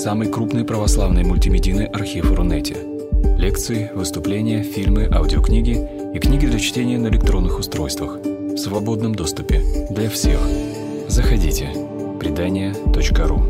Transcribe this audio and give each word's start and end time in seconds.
самый 0.00 0.32
крупный 0.32 0.64
православный 0.64 1.24
мультимедийный 1.24 1.84
архив 1.84 2.32
Рунете. 2.32 2.74
Лекции, 3.36 3.90
выступления, 3.94 4.62
фильмы, 4.62 5.06
аудиокниги 5.12 5.76
и 6.14 6.18
книги 6.18 6.46
для 6.46 6.58
чтения 6.58 6.96
на 6.96 7.08
электронных 7.08 7.58
устройствах 7.58 8.16
в 8.16 8.56
свободном 8.56 9.14
доступе 9.14 9.62
для 9.90 10.08
всех. 10.08 10.40
Заходите. 11.06 11.68
Предания.ру 12.18 13.42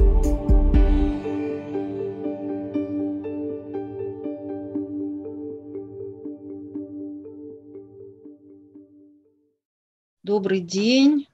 Добрый 10.24 10.60
день. 10.60 11.28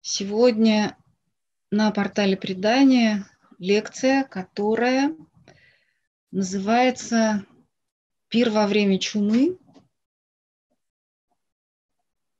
Сегодня 0.00 0.96
на 1.70 1.90
портале 1.90 2.34
предания 2.38 3.26
лекция, 3.58 4.24
которая 4.24 5.14
называется 6.30 7.44
«Пир 8.28 8.50
во 8.50 8.66
время 8.66 8.98
чумы. 8.98 9.58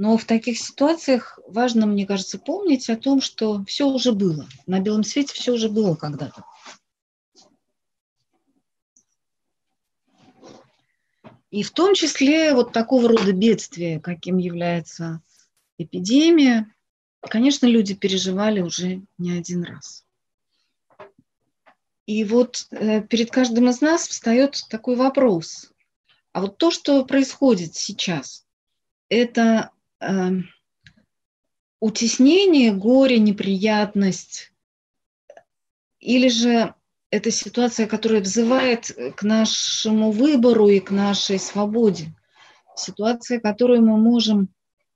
Но 0.00 0.16
в 0.16 0.24
таких 0.24 0.58
ситуациях 0.58 1.38
важно, 1.46 1.84
мне 1.84 2.06
кажется, 2.06 2.38
помнить 2.38 2.88
о 2.88 2.96
том, 2.96 3.20
что 3.20 3.62
все 3.66 3.86
уже 3.86 4.12
было. 4.12 4.48
На 4.66 4.80
белом 4.80 5.04
свете 5.04 5.34
все 5.34 5.52
уже 5.52 5.68
было 5.68 5.94
когда-то. 5.94 6.42
И 11.50 11.62
в 11.62 11.70
том 11.72 11.92
числе 11.92 12.54
вот 12.54 12.72
такого 12.72 13.10
рода 13.10 13.34
бедствия, 13.34 14.00
каким 14.00 14.38
является 14.38 15.20
эпидемия, 15.76 16.74
конечно, 17.20 17.66
люди 17.66 17.92
переживали 17.94 18.62
уже 18.62 19.02
не 19.18 19.32
один 19.32 19.64
раз. 19.64 20.06
И 22.06 22.24
вот 22.24 22.68
э, 22.70 23.02
перед 23.02 23.30
каждым 23.30 23.68
из 23.68 23.82
нас 23.82 24.08
встает 24.08 24.64
такой 24.70 24.96
вопрос. 24.96 25.70
А 26.32 26.40
вот 26.40 26.56
то, 26.56 26.70
что 26.70 27.04
происходит 27.04 27.74
сейчас, 27.74 28.46
это 29.10 29.72
утеснение, 31.80 32.72
горе, 32.72 33.18
неприятность, 33.18 34.52
или 35.98 36.28
же 36.28 36.74
это 37.10 37.30
ситуация, 37.30 37.86
которая 37.86 38.20
взывает 38.20 38.96
к 39.16 39.22
нашему 39.22 40.10
выбору 40.12 40.68
и 40.68 40.80
к 40.80 40.90
нашей 40.90 41.38
свободе. 41.38 42.14
Ситуация, 42.76 43.40
которую 43.40 43.82
мы 43.82 43.98
можем 43.98 44.48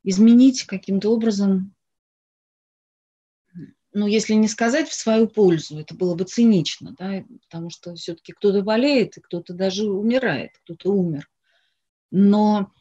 изменить 0.05 0.65
каким-то 0.65 1.11
образом, 1.11 1.75
ну, 3.93 4.07
если 4.07 4.35
не 4.35 4.49
сказать 4.49 4.89
в 4.89 4.95
свою 4.95 5.29
пользу, 5.29 5.79
это 5.79 5.95
было 5.95 6.15
бы 6.15 6.25
цинично, 6.25 6.95
да, 6.99 7.25
потому 7.43 7.71
что 7.71 7.95
все-таки 7.95 8.33
кто-то 8.33 8.63
болеет, 8.63 9.17
и 9.17 9.21
кто-то 9.21 9.55
даже 9.55 9.89
умирает, 9.89 10.59
кто-то 10.65 10.93
умер. 10.93 11.31
Но 12.11 12.73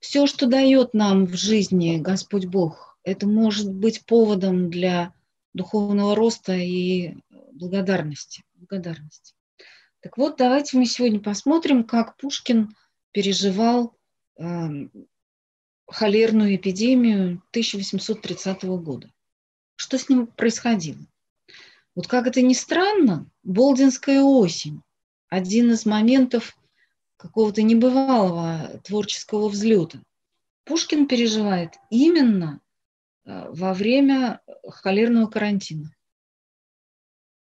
все, 0.00 0.26
что 0.26 0.46
дает 0.46 0.94
нам 0.94 1.26
в 1.26 1.34
жизни 1.34 1.98
Господь 1.98 2.46
Бог, 2.46 2.98
это 3.04 3.28
может 3.28 3.72
быть 3.72 4.04
поводом 4.04 4.70
для 4.70 5.14
духовного 5.54 6.16
роста 6.16 6.54
и 6.54 7.14
благодарности. 7.52 8.42
благодарности. 8.54 9.34
Так 10.00 10.16
вот, 10.16 10.36
давайте 10.38 10.78
мы 10.78 10.86
сегодня 10.86 11.20
посмотрим, 11.20 11.84
как 11.84 12.16
Пушкин 12.16 12.74
переживал 13.12 13.94
э, 14.38 14.68
холерную 15.86 16.56
эпидемию 16.56 17.42
1830 17.50 18.64
года. 18.64 19.12
Что 19.76 19.98
с 19.98 20.08
ним 20.08 20.26
происходило? 20.26 20.98
Вот 21.94 22.06
как 22.06 22.26
это 22.26 22.40
ни 22.40 22.54
странно, 22.54 23.26
Болдинская 23.42 24.22
осень– 24.22 24.82
один 25.28 25.72
из 25.72 25.84
моментов 25.84 26.56
какого-то 27.20 27.62
небывалого 27.62 28.80
творческого 28.82 29.48
взлета. 29.48 30.02
Пушкин 30.64 31.06
переживает 31.06 31.74
именно 31.90 32.60
э, 33.24 33.48
во 33.50 33.74
время 33.74 34.40
холерного 34.66 35.26
карантина. 35.26 35.94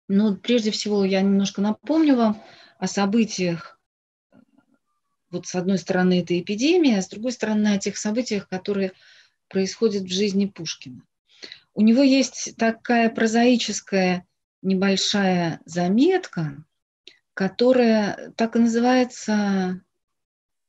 Но 0.08 0.36
прежде 0.36 0.70
всего 0.70 1.04
я 1.04 1.20
немножко 1.20 1.60
напомню 1.60 2.16
вам 2.16 2.42
о 2.78 2.86
событиях. 2.86 3.80
Вот 5.30 5.48
с 5.48 5.54
одной 5.56 5.78
стороны 5.78 6.20
это 6.20 6.38
эпидемия, 6.38 6.98
а 6.98 7.02
с 7.02 7.08
другой 7.08 7.32
стороны 7.32 7.74
о 7.74 7.78
тех 7.78 7.96
событиях, 7.96 8.48
которые 8.48 8.92
происходят 9.48 10.04
в 10.04 10.12
жизни 10.12 10.46
Пушкина. 10.46 11.02
У 11.74 11.82
него 11.82 12.02
есть 12.02 12.54
такая 12.56 13.10
прозаическая 13.10 14.26
небольшая 14.62 15.60
заметка, 15.64 16.64
которая 17.36 18.32
так 18.34 18.56
и 18.56 18.60
называется 18.60 19.82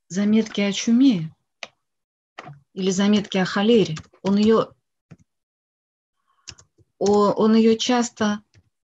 «Заметки 0.09 0.59
о 0.59 0.73
чуме» 0.73 1.33
или 2.73 2.91
«Заметки 2.91 3.37
о 3.37 3.45
холере». 3.45 3.95
Он 4.21 4.35
ее, 4.35 4.67
он 6.99 7.55
ее 7.55 7.77
часто 7.77 8.43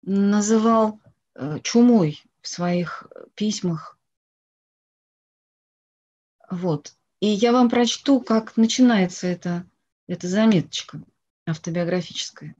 называл 0.03 1.00
э, 1.34 1.61
чумой 1.63 2.23
в 2.41 2.47
своих 2.47 3.07
письмах. 3.34 3.97
Вот. 6.47 6.94
И 7.22 7.28
я 7.28 7.51
вам 7.51 7.72
прочту, 7.72 8.22
как 8.22 8.55
начинается 8.55 9.25
эта, 9.25 9.66
эта 10.05 10.28
заметочка 10.28 11.01
автобиографическая. 11.47 12.55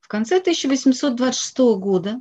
В 0.00 0.08
конце 0.08 0.38
1826 0.38 1.58
года 1.78 2.20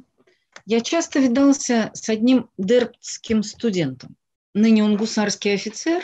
я 0.65 0.81
часто 0.81 1.19
видался 1.19 1.91
с 1.93 2.09
одним 2.09 2.49
дербтским 2.57 3.43
студентом. 3.43 4.15
Ныне 4.53 4.83
он 4.83 4.97
гусарский 4.97 5.53
офицер 5.53 6.03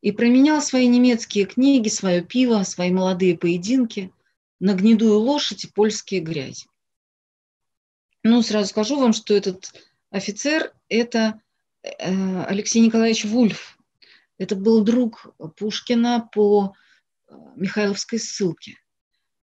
и 0.00 0.12
променял 0.12 0.60
свои 0.60 0.86
немецкие 0.86 1.46
книги, 1.46 1.88
свое 1.88 2.22
пиво, 2.22 2.62
свои 2.64 2.90
молодые 2.90 3.38
поединки 3.38 4.12
на 4.60 4.74
гнедую 4.74 5.18
лошадь 5.18 5.64
и 5.64 5.68
польские 5.68 6.20
грязи. 6.20 6.66
Ну, 8.22 8.42
сразу 8.42 8.68
скажу 8.68 9.00
вам, 9.00 9.12
что 9.12 9.34
этот 9.34 9.72
офицер– 10.10 10.72
это 10.88 11.40
э, 11.82 12.44
Алексей 12.44 12.80
Николаевич 12.80 13.24
Вульф. 13.24 13.78
Это 14.38 14.56
был 14.56 14.82
друг 14.82 15.34
Пушкина 15.56 16.28
по 16.32 16.74
э, 17.28 17.34
Михайловской 17.56 18.18
ссылке. 18.18 18.76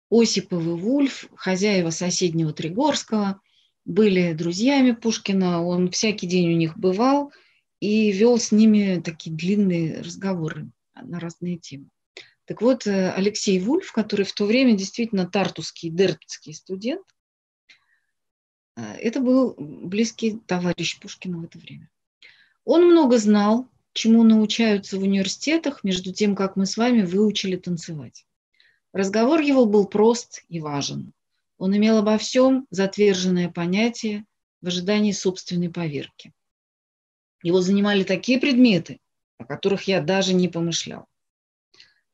Осипов 0.10 0.64
Вульф, 0.64 1.26
хозяева 1.36 1.90
соседнего 1.90 2.54
Тригорского, 2.54 3.42
были 3.86 4.34
друзьями 4.34 4.92
Пушкина, 4.92 5.64
он 5.64 5.92
всякий 5.92 6.28
день 6.28 6.54
у 6.54 6.58
них 6.58 6.78
бывал 6.78 7.32
и 7.80 8.12
вел 8.12 8.40
с 8.40 8.52
ними 8.52 9.02
такие 9.04 9.36
длинные 9.36 10.02
разговоры 10.02 10.72
на 10.96 11.20
разные 11.20 11.58
темы. 11.58 11.90
Так 12.46 12.62
вот, 12.62 12.86
э, 12.88 13.12
Алексей 13.12 13.60
Вульф, 13.60 13.92
который 13.92 14.26
в 14.26 14.34
то 14.34 14.46
время 14.46 14.76
действительно 14.76 15.28
тартусский, 15.28 15.90
дербцкий 15.90 16.54
студент, 16.54 17.06
э, 18.76 18.82
это 18.98 19.20
был 19.20 19.56
близкий 19.58 20.40
товарищ 20.46 21.00
Пушкина 21.00 21.40
в 21.40 21.44
это 21.46 21.58
время. 21.58 21.90
Он 22.64 22.86
много 22.86 23.18
знал, 23.18 23.68
чему 23.94 24.24
научаются 24.24 24.98
в 24.98 25.04
университетах, 25.04 25.84
между 25.84 26.14
тем, 26.14 26.36
как 26.36 26.56
мы 26.56 26.66
с 26.66 26.78
вами 26.78 27.02
выучили 27.02 27.56
танцевать. 27.56 28.26
Разговор 28.94 29.42
его 29.42 29.66
был 29.66 29.86
прост 29.88 30.44
и 30.50 30.60
важен. 30.60 31.14
Он 31.58 31.76
имел 31.76 31.98
обо 31.98 32.18
всем 32.18 32.68
затверженное 32.70 33.50
понятие 33.50 34.26
в 34.62 34.68
ожидании 34.68 35.12
собственной 35.12 35.70
поверки. 35.70 36.34
Его 37.44 37.62
занимали 37.62 38.04
такие 38.04 38.40
предметы, 38.40 39.00
о 39.38 39.46
которых 39.46 39.84
я 39.84 40.02
даже 40.02 40.34
не 40.34 40.48
помышлял. 40.48 41.08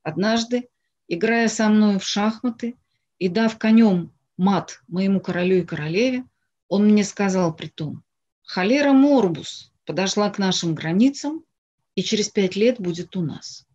Однажды, 0.02 0.68
играя 1.08 1.48
со 1.48 1.68
мной 1.68 1.98
в 1.98 2.04
шахматы 2.04 2.76
и 3.18 3.28
дав 3.28 3.56
конем 3.58 4.12
мат 4.36 4.82
моему 4.88 5.20
королю 5.20 5.58
и 5.58 5.64
королеве, 5.64 6.24
он 6.68 6.86
мне 6.86 7.04
сказал 7.04 7.54
при 7.54 7.68
том, 7.68 8.02
холера 8.42 8.92
морбус 8.92 9.72
подошла 9.84 10.30
к 10.30 10.38
нашим 10.38 10.74
границам 10.74 11.44
и 11.94 12.02
через 12.02 12.28
пять 12.28 12.56
лет 12.56 12.80
будет 12.80 13.16
у 13.16 13.22
нас. 13.22 13.66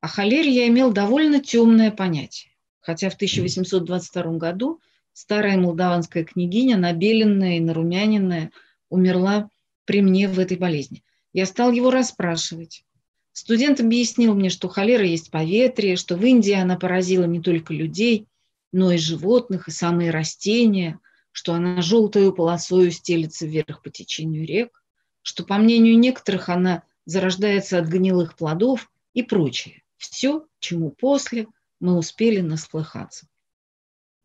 О 0.00 0.08
холере 0.08 0.50
я 0.50 0.68
имел 0.68 0.92
довольно 0.92 1.40
темное 1.40 1.90
понятие, 1.90 2.51
хотя 2.82 3.08
в 3.08 3.14
1822 3.14 4.36
году 4.36 4.80
старая 5.14 5.56
молдаванская 5.56 6.24
княгиня, 6.24 6.76
набеленная 6.76 7.56
и 7.56 7.60
нарумяненная, 7.60 8.50
умерла 8.90 9.48
при 9.84 10.02
мне 10.02 10.28
в 10.28 10.38
этой 10.38 10.58
болезни. 10.58 11.02
Я 11.32 11.46
стал 11.46 11.72
его 11.72 11.90
расспрашивать. 11.90 12.84
Студент 13.32 13.80
объяснил 13.80 14.34
мне, 14.34 14.50
что 14.50 14.68
холера 14.68 15.04
есть 15.04 15.30
поветрие, 15.30 15.96
что 15.96 16.16
в 16.16 16.24
Индии 16.24 16.52
она 16.52 16.76
поразила 16.76 17.24
не 17.24 17.40
только 17.40 17.72
людей, 17.72 18.26
но 18.72 18.92
и 18.92 18.98
животных, 18.98 19.68
и 19.68 19.70
самые 19.70 20.10
растения, 20.10 20.98
что 21.30 21.54
она 21.54 21.80
желтую 21.80 22.34
полосою 22.34 22.90
стелится 22.90 23.46
вверх 23.46 23.82
по 23.82 23.90
течению 23.90 24.46
рек, 24.46 24.82
что, 25.22 25.44
по 25.44 25.56
мнению 25.56 25.98
некоторых, 25.98 26.48
она 26.48 26.82
зарождается 27.06 27.78
от 27.78 27.86
гнилых 27.86 28.36
плодов 28.36 28.90
и 29.14 29.22
прочее. 29.22 29.82
Все, 29.96 30.44
чему 30.58 30.90
после 30.90 31.46
мы 31.82 31.98
успели 31.98 32.40
насплыхаться. 32.40 33.26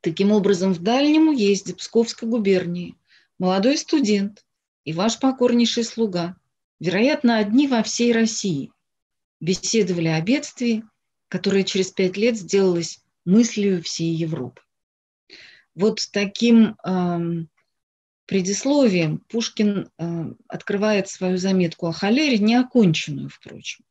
Таким 0.01 0.31
образом, 0.31 0.74
в 0.74 0.80
Дальнем 0.80 1.30
уезде 1.30 1.74
Псковской 1.74 2.30
губернии 2.30 2.95
молодой 3.39 3.77
студент 3.77 4.45
и 4.86 4.94
ваш 4.94 5.19
покорнейший 5.19 5.83
слуга, 5.83 6.38
вероятно, 6.80 7.38
одни 7.38 7.68
во 7.68 7.81
всей 7.81 8.13
России, 8.13 8.71
беседовали 9.39 10.07
о 10.07 10.21
бедствии, 10.21 10.83
которое 11.30 11.63
через 11.63 11.92
пять 11.92 12.15
лет 12.15 12.38
сделалось 12.38 13.04
мыслью 13.25 13.81
всей 13.81 14.13
Европы. 14.13 14.62
Вот 15.74 16.00
таким 16.12 16.77
э, 16.83 17.19
предисловием 18.27 19.18
Пушкин 19.30 19.89
э, 19.98 20.25
открывает 20.48 21.10
свою 21.10 21.38
заметку 21.38 21.88
о 21.88 21.92
холере, 21.92 22.38
неоконченную, 22.38 23.30
впрочем. 23.30 23.83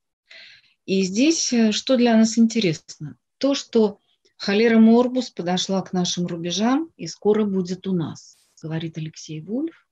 И 0.84 1.02
здесь 1.02 1.52
э, 1.52 1.72
что 1.72 1.96
для 1.96 2.16
нас 2.16 2.38
интересно? 2.38 3.18
То, 3.38 3.54
что 3.54 4.00
холера 4.36 4.78
Морбус 4.78 5.30
подошла 5.30 5.82
к 5.82 5.92
нашим 5.92 6.26
рубежам 6.26 6.90
и 6.96 7.06
скоро 7.06 7.44
будет 7.44 7.86
у 7.86 7.92
нас, 7.92 8.38
говорит 8.62 8.98
Алексей 8.98 9.40
Вульф. 9.40 9.86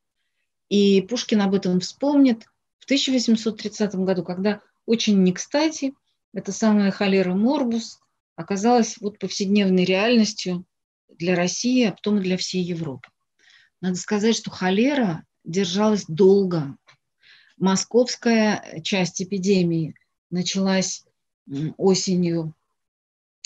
И 0.69 1.03
Пушкин 1.03 1.43
об 1.43 1.55
этом 1.55 1.81
вспомнит 1.81 2.45
в 2.79 2.85
1830 2.85 3.95
году, 3.97 4.25
когда 4.25 4.61
очень 4.87 5.23
не 5.23 5.33
кстати. 5.33 5.95
Эта 6.33 6.53
самая 6.53 6.91
холера 6.91 7.35
морбус 7.35 8.01
оказалась 8.37 8.97
вот 9.01 9.19
повседневной 9.19 9.85
реальностью 9.85 10.65
для 11.09 11.37
России, 11.37 11.85
а 11.85 11.93
потом 11.93 12.19
и 12.19 12.23
для 12.23 12.37
всей 12.37 12.63
Европы. 12.63 13.09
Надо 13.81 13.97
сказать, 13.97 14.37
что 14.37 14.51
холера 14.51 15.25
держалась 15.45 16.05
долго. 16.09 16.77
Московская 17.57 18.81
часть 18.83 19.23
эпидемии 19.23 19.95
началась 20.31 21.05
осенью 21.77 22.55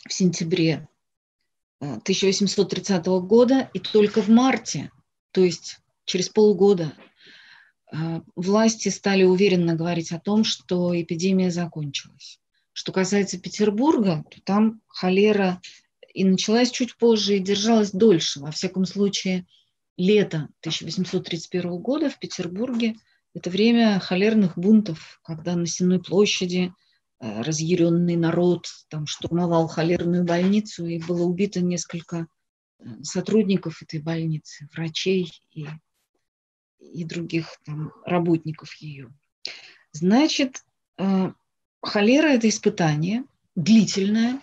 в 0.08 0.12
сентябре 0.12 0.88
1830 1.80 3.06
э, 3.06 3.20
года, 3.20 3.70
и 3.72 3.78
только 3.78 4.22
в 4.22 4.28
марте, 4.28 4.90
то 5.32 5.42
есть 5.42 5.78
через 6.04 6.28
полгода, 6.28 6.92
а, 7.92 8.22
власти 8.34 8.88
стали 8.88 9.24
уверенно 9.24 9.74
говорить 9.74 10.12
о 10.12 10.18
том, 10.18 10.44
что 10.44 10.98
эпидемия 11.00 11.50
закончилась. 11.50 12.40
Что 12.72 12.92
касается 12.92 13.38
Петербурга, 13.38 14.24
то 14.30 14.40
там 14.42 14.80
холера 14.86 15.60
и 16.12 16.24
началась 16.24 16.70
чуть 16.70 16.96
позже 16.96 17.36
и 17.36 17.40
держалась 17.40 17.92
дольше. 17.92 18.40
Во 18.40 18.50
всяком 18.50 18.84
случае, 18.84 19.46
лето 19.96 20.48
1831 20.60 21.78
года 21.78 22.10
в 22.10 22.18
Петербурге– 22.18 22.96
это 23.34 23.50
время 23.50 24.00
холерных 24.00 24.58
бунтов, 24.58 25.20
когда 25.22 25.54
на 25.54 25.66
Сенной 25.66 26.00
площади 26.00 26.72
э, 26.72 26.87
разъяренный 27.20 28.16
народ 28.16 28.66
там 28.88 29.06
штурмовал 29.06 29.66
холерную 29.68 30.24
больницу, 30.24 30.86
и 30.86 31.02
было 31.02 31.24
убито 31.24 31.60
несколько 31.60 32.26
э, 32.78 32.84
сотрудников 33.02 33.82
этой 33.82 34.00
больницы, 34.00 34.68
врачей 34.72 35.32
и 35.52 35.66
и 36.80 37.04
других 37.04 37.58
там, 37.64 37.92
работников 38.04 38.74
ее. 38.76 39.12
Значит, 39.92 40.64
э, 40.96 41.32
холера– 41.82 42.26
это 42.28 42.48
испытание 42.48 43.24
длительное 43.54 44.40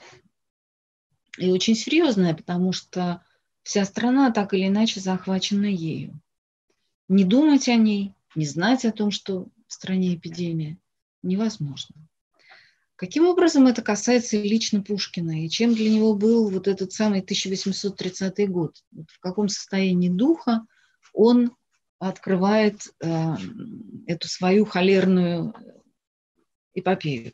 и 1.38 1.50
очень 1.50 1.75
серьезное, 1.75 2.33
потому 2.33 2.72
что 2.74 3.24
вся 3.63 3.86
страна 3.86 4.31
так 4.31 4.54
или 4.54 4.68
иначе 4.68 5.00
захвачена 5.00 5.66
ею. 5.66 6.19
Не 7.07 7.24
думать 7.24 7.68
о 7.69 7.75
ней, 7.75 8.13
не 8.36 8.45
знать 8.45 8.86
о 8.86 8.92
том, 8.92 9.12
что 9.12 9.48
в 9.68 9.74
стране 9.74 10.16
эпидемия, 10.16 10.77
невозможно. 11.24 11.95
Каким 12.95 13.27
образом 13.27 13.68
это 13.68 13.81
касается 13.81 14.38
лично 14.38 14.81
Пушкина 14.81 15.44
и 15.45 15.50
чем 15.50 15.74
для 15.74 15.89
него 15.89 16.15
был 16.15 16.50
вот 16.50 16.68
этот 16.68 16.94
самый 16.94 17.19
1830 17.19 18.50
год? 18.50 18.77
В 18.92 19.19
каком 19.19 19.50
состоянии 19.50 20.09
духа 20.09 20.65
он 21.13 21.56
открывает 22.00 22.94
э, 23.01 23.36
эту 24.07 24.27
свою 24.30 24.65
холерную 24.65 25.53
эпопею. 26.74 27.33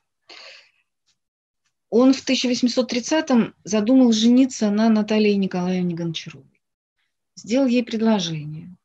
Он 1.90 2.14
в 2.14 2.28
1830-м 2.28 3.54
задумал 3.64 4.14
жениться 4.14 4.72
на 4.72 4.90
Наталье 4.90 5.36
Николаевне 5.36 5.94
Гончаровой. 5.94 6.62
Сделал 7.36 7.68
ей 7.68 7.84
предложение. 7.84 8.76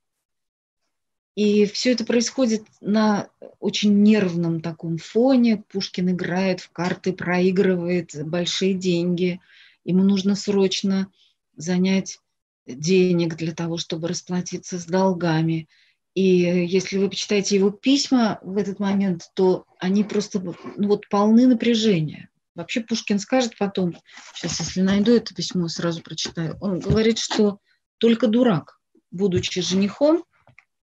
И 1.36 1.66
все 1.66 1.92
это 1.92 2.04
происходит 2.06 2.64
на 2.80 3.28
очень 3.60 4.02
нервном 4.02 4.62
таком 4.62 4.96
фоне. 4.96 5.62
Пушкин 5.68 6.10
играет 6.10 6.60
в 6.60 6.70
карты, 6.70 7.12
проигрывает 7.12 8.10
большие 8.26 8.72
деньги. 8.72 9.40
Ему 9.84 10.02
нужно 10.02 10.34
срочно 10.34 11.12
занять 11.54 12.20
денег 12.66 13.36
для 13.36 13.52
того, 13.52 13.76
чтобы 13.76 14.08
расплатиться 14.08 14.78
с 14.78 14.86
долгами. 14.86 15.68
И 16.14 16.22
если 16.24 16.96
вы 16.96 17.10
почитаете 17.10 17.56
его 17.56 17.68
письма 17.70 18.38
в 18.40 18.56
этот 18.56 18.80
момент, 18.80 19.30
то 19.34 19.66
они 19.78 20.04
просто 20.04 20.40
ну, 20.40 20.54
вот 20.88 21.06
полны 21.10 21.46
напряжения. 21.46 22.31
Вообще 22.55 22.81
Пушкин 22.81 23.19
скажет 23.19 23.58
потом, 23.58 23.94
сейчас 24.34 24.58
если 24.60 24.81
найду 24.81 25.14
это 25.14 25.34
письмо, 25.34 25.69
сразу 25.69 26.00
прочитаю, 26.00 26.56
он 26.62 26.81
говорит, 26.81 27.19
что 27.19 27.58
только 27.98 28.26
дурак, 28.26 28.81
будучи 29.10 29.60
женихом, 29.60 30.24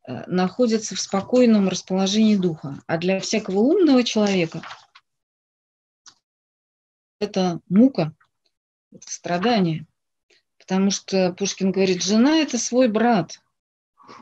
э, 0.06 0.24
находится 0.26 0.94
в 0.94 1.00
спокойном 1.00 1.68
расположении 1.68 2.36
духа. 2.36 2.82
А 2.86 2.98
для 2.98 3.20
всякого 3.20 3.60
умного 3.60 4.04
человека 4.04 4.62
это 7.20 7.60
мука, 7.68 8.14
это 8.92 9.10
страдание. 9.10 9.86
Потому 10.58 10.90
что 10.90 11.32
Пушкин 11.32 11.72
говорит, 11.72 12.02
жена– 12.02 12.36
это 12.38 12.58
свой 12.58 12.88
брат. 12.88 13.40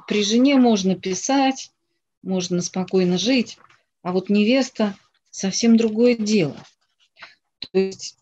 При 0.06 0.24
жене 0.24 0.56
можно 0.56 0.94
писать, 0.94 1.72
можно 2.22 2.62
спокойно 2.62 3.18
жить, 3.18 3.58
а 4.02 4.12
вот 4.12 4.28
невеста– 4.28 4.96
совсем 5.30 5.76
другое 5.76 6.16
дело. 6.16 6.56
То 7.58 7.78
есть 7.78 8.18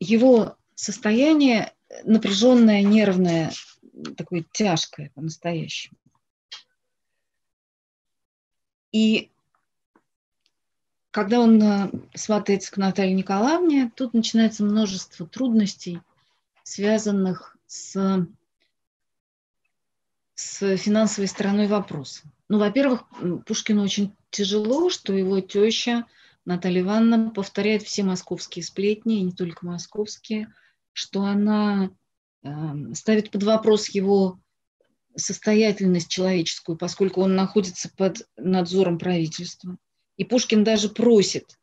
его 0.00 0.56
состояние 0.74 1.72
напряженное, 2.04 2.82
нервное, 2.82 3.52
такое 4.16 4.44
тяжкое 4.52 5.10
по-настоящему. 5.14 5.96
И 8.94 9.30
когда 11.10 11.40
он 11.40 11.62
э, 11.62 11.90
сватается 12.14 12.72
к 12.72 12.76
Наталье 12.76 13.14
Николаевне, 13.14 13.92
тут 13.94 14.14
начинается 14.14 14.64
множество 14.64 15.26
трудностей– 15.26 16.00
связанных 16.64 17.56
с, 17.66 18.26
с 20.34 20.76
финансовой 20.76 21.28
стороной 21.28 21.68
вопроса. 21.68 22.22
Ну, 22.48 22.58
во-первых, 22.58 23.04
Пушкину 23.46 23.82
очень 23.84 24.16
тяжело, 24.30 24.90
что 24.90 25.12
его 25.12 25.40
теща 25.40 26.06
Наталья 26.44 26.80
Ивановна 26.80 27.30
повторяет 27.30 27.82
все 27.82 28.02
московские 28.02 28.64
сплетни, 28.64 29.18
и 29.18 29.22
не 29.22 29.32
только 29.32 29.64
московские, 29.64 30.52
что 30.92 31.22
она 31.22 31.90
э, 32.42 32.48
ставит 32.94 33.30
под 33.30 33.44
вопрос 33.44 33.88
его 33.90 34.40
состоятельность 35.16 36.08
человеческую, 36.08 36.76
поскольку 36.76 37.22
он 37.22 37.34
находится 37.34 37.90
под 37.96 38.26
надзором 38.36 38.98
правительства. 38.98 39.76
И 40.16 40.24
Пушкин 40.24 40.64
даже 40.64 40.88
просит 40.88 41.58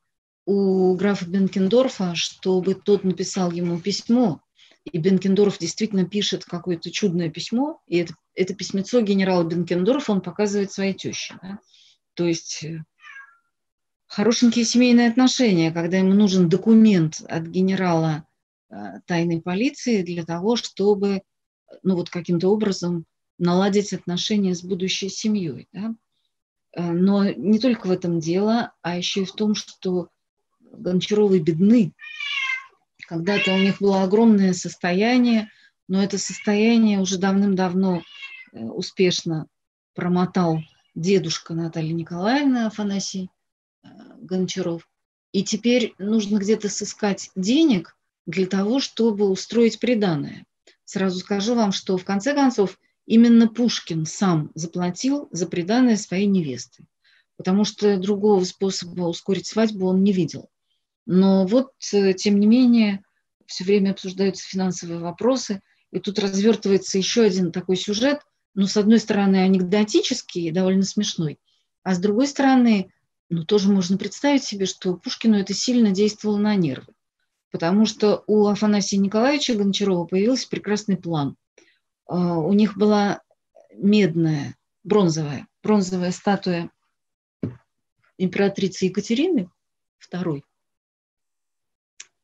у 0.45 0.95
графа 0.95 1.25
Бенкендорфа, 1.25 2.15
чтобы 2.15 2.75
тот 2.75 3.03
написал 3.03 3.51
ему 3.51 3.79
письмо 3.79 4.41
и 4.85 4.97
Бенкендорф 4.97 5.59
действительно 5.59 6.05
пишет 6.05 6.43
какое-то 6.45 6.91
чудное 6.91 7.29
письмо, 7.29 7.81
и 7.87 7.97
это, 7.97 8.15
это 8.33 8.55
письмецо 8.55 9.01
генерала 9.01 9.43
Бенкендорфа 9.43 10.11
он 10.11 10.21
показывает 10.21 10.71
своей 10.71 10.93
теще. 10.93 11.37
Да? 11.41 11.59
То 12.15 12.25
есть 12.25 12.63
э, 12.63 12.83
хорошенькие 14.07 14.65
семейные 14.65 15.09
отношения, 15.09 15.71
когда 15.71 15.97
ему 15.97 16.13
нужен 16.13 16.49
документ 16.49 17.21
от 17.27 17.43
генерала 17.43 18.25
тайной 19.05 19.41
полиции 19.41 20.01
для 20.01 20.23
того, 20.23 20.55
чтобы 20.55 21.23
ну 21.83 21.95
вот 21.95 22.09
каким-то 22.09 22.47
образом 22.47 23.05
наладить 23.41 23.91
отношения 23.91 24.55
с 24.55 24.63
будущей 24.63 25.09
семьей. 25.09 25.67
Да? 25.73 25.95
Но 26.75 27.25
не 27.25 27.59
только 27.59 27.87
в 27.87 27.91
этом 27.91 28.19
дело, 28.19 28.73
а 28.81 28.95
еще 28.95 29.23
и 29.23 29.25
в 29.25 29.33
том, 29.33 29.55
что 29.55 30.09
Гончаровы 30.71 31.39
бедны. 31.39 31.93
Когда-то 33.07 33.53
у 33.53 33.57
них 33.57 33.79
было 33.79 34.03
огромное 34.03 34.53
состояние, 34.53 35.49
но 35.87 36.01
это 36.01 36.17
состояние 36.17 36.99
уже 36.99 37.17
давным-давно 37.17 38.01
э, 38.53 38.63
успешно 38.63 39.47
промотал 39.93 40.59
дедушка 40.95 41.53
Натальи 41.53 41.91
Николаевны 41.91 42.65
Афанасий 42.65 43.29
э, 43.83 43.87
Гончаров. 44.21 44.87
И 45.33 45.43
теперь 45.43 45.93
нужно 45.97 46.37
где-то 46.37 46.69
сыскать 46.69 47.31
денег 47.35 47.97
для 48.25 48.45
того, 48.45 48.79
чтобы 48.79 49.29
устроить 49.29 49.79
приданное. 49.79 50.45
Сразу 50.85 51.19
скажу 51.19 51.55
вам, 51.55 51.71
что 51.71 51.97
в 51.97 52.05
конце 52.05 52.33
концов 52.33 52.79
именно 53.11 53.49
Пушкин 53.49 54.05
сам 54.05 54.51
заплатил 54.55 55.27
за 55.31 55.45
приданное 55.45 55.97
своей 55.97 56.27
невесты, 56.27 56.85
потому 57.35 57.65
что 57.65 57.97
другого 57.97 58.45
способа 58.45 59.03
ускорить 59.03 59.47
свадьбу 59.47 59.87
он 59.87 60.01
не 60.01 60.13
видел. 60.13 60.49
Но 61.05 61.45
вот, 61.45 61.71
э, 61.91 62.13
тем 62.13 62.39
не 62.39 62.47
менее, 62.47 63.03
все 63.47 63.65
время 63.65 63.91
обсуждаются 63.91 64.47
финансовые 64.47 64.99
вопросы, 64.99 65.61
и 65.91 65.99
тут 65.99 66.19
развертывается 66.19 66.97
еще 66.97 67.23
один 67.23 67.51
такой 67.51 67.75
сюжет, 67.75 68.21
ну, 68.53 68.65
с 68.65 68.77
одной 68.77 68.99
стороны, 68.99 69.43
анекдотический, 69.43 70.51
довольно 70.51 70.83
смешной, 70.83 71.37
а 71.83 71.95
с 71.95 71.99
другой 71.99 72.27
стороны, 72.27 72.93
ну, 73.27 73.43
тоже 73.43 73.69
можно 73.69 73.97
представить 73.97 74.45
себе, 74.45 74.65
что 74.65 74.95
Пушкину 74.95 75.37
это 75.37 75.53
сильно 75.53 75.91
действовало 75.91 76.37
на 76.37 76.55
нервы, 76.55 76.93
потому 77.51 77.85
что 77.85 78.23
у 78.27 78.47
Афанасия 78.47 78.99
Николаевича 78.99 79.55
Гончарова 79.55 80.05
появился 80.05 80.47
прекрасный 80.47 80.95
план. 80.95 81.35
А, 82.11 82.37
у 82.37 82.51
них 82.51 82.77
была 82.77 83.21
медная, 83.73 84.57
бронзовая, 84.83 85.47
бронзовая 85.63 86.11
статуя 86.11 86.69
императрицы 88.17 88.85
Екатерины 88.85 89.49
II, 90.11 90.43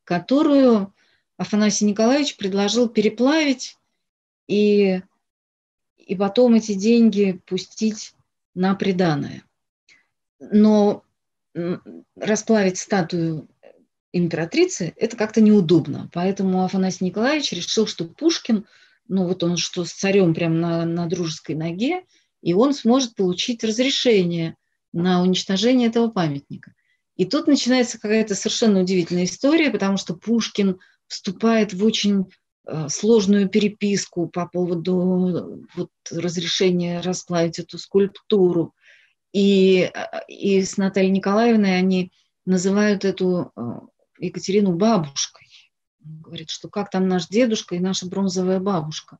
которую 0.03 0.94
Афанасий 1.38 1.86
Николаевич 1.86 2.36
предложил 2.36 2.89
переплавить 2.89 3.77
и, 4.48 5.01
и 5.96 6.15
потом 6.17 6.56
эти 6.56 6.74
деньги 6.74 7.41
пустить 7.46 8.13
на 8.56 8.75
приданное. 8.75 9.44
Но 10.41 11.06
расплавить 12.17 12.77
статую 12.77 13.48
императрицы 14.12 14.94
это 14.98 15.15
как-то 15.15 15.39
неудобно. 15.39 16.10
Поэтому 16.12 16.65
Афанасий 16.65 17.06
Николаевич 17.06 17.53
решил, 17.53 17.88
что 17.88 18.03
Пушкин, 18.03 18.67
ну 19.08 19.28
вот 19.28 19.44
он 19.44 19.58
что 19.58 19.86
с 19.86 19.92
царем 19.92 20.34
прямо 20.34 20.56
на, 20.56 20.86
на 20.86 21.06
дружеской 21.08 21.56
ноге, 21.56 22.04
и 22.42 22.54
он 22.54 22.74
сможет 22.74 23.16
получить 23.16 23.64
разрешение 23.64 24.56
на 24.94 25.22
уничтожение 25.22 25.90
этого 25.90 26.10
памятника. 26.10 26.74
И 27.16 27.26
тут 27.26 27.48
начинается 27.48 28.00
какая-то 28.00 28.36
совершенно 28.36 28.82
удивительная 28.82 29.26
история, 29.26 29.72
потому 29.72 29.98
что 29.98 30.16
Пушкин 30.16 30.80
вступает 31.08 31.74
в 31.74 31.84
очень 31.84 32.26
э, 32.68 32.88
сложную 32.90 33.50
переписку 33.50 34.28
по 34.28 34.48
поводу 34.48 35.66
вот, 35.76 35.90
разрешения 36.12 37.02
расплавить 37.02 37.60
эту 37.60 37.80
скульптуру. 37.80 38.74
И, 39.34 39.92
э, 39.94 40.20
и 40.28 40.62
с 40.62 40.78
Натальей 40.78 41.12
Николаевной 41.12 41.78
они 41.78 42.12
называют 42.46 43.04
эту 43.04 43.52
э, 43.56 43.62
Екатерину 44.20 44.74
бабушкой. 44.74 45.47
Говорит, 46.22 46.50
что 46.50 46.70
как 46.70 46.90
там 46.90 47.08
наш 47.08 47.28
дедушка 47.28 47.76
и 47.76 47.80
наша 47.80 48.08
бронзовая 48.08 48.60
бабушка. 48.60 49.20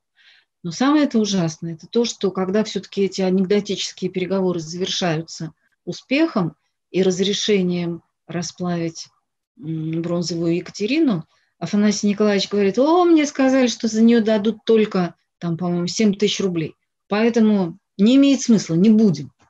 Но 0.63 0.72
самое 0.72 1.06
это 1.06 1.20
ужасное, 1.20 1.74
это 1.75 1.88
то, 1.88 2.03
что 2.06 2.32
когда 2.32 2.63
все-таки 2.63 3.03
эти 3.03 3.22
анекдотические 3.22 4.12
переговоры 4.12 4.60
завершаются 4.60 5.53
успехом, 5.86 6.56
и 6.91 7.03
разрешением 7.03 8.03
расплавить 8.27 9.08
бронзовую 9.56 10.56
Екатерину, 10.56 11.27
Афанасий 11.60 12.08
Николаевич 12.08 12.50
говорит, 12.50 12.77
о, 12.77 13.03
мне 13.03 13.25
сказали, 13.25 13.67
что 13.67 13.88
за 13.88 14.01
нее 14.03 14.22
дадут 14.22 14.63
только, 14.65 15.15
там, 15.39 15.58
по-моему, 15.58 15.88
7 15.88 16.15
тысяч 16.15 16.39
рублей. 16.39 16.75
Поэтому 17.08 17.79
не 17.98 18.15
имеет 18.17 18.41
смысла, 18.41 18.75
не 18.75 18.89
будем. 18.89 19.32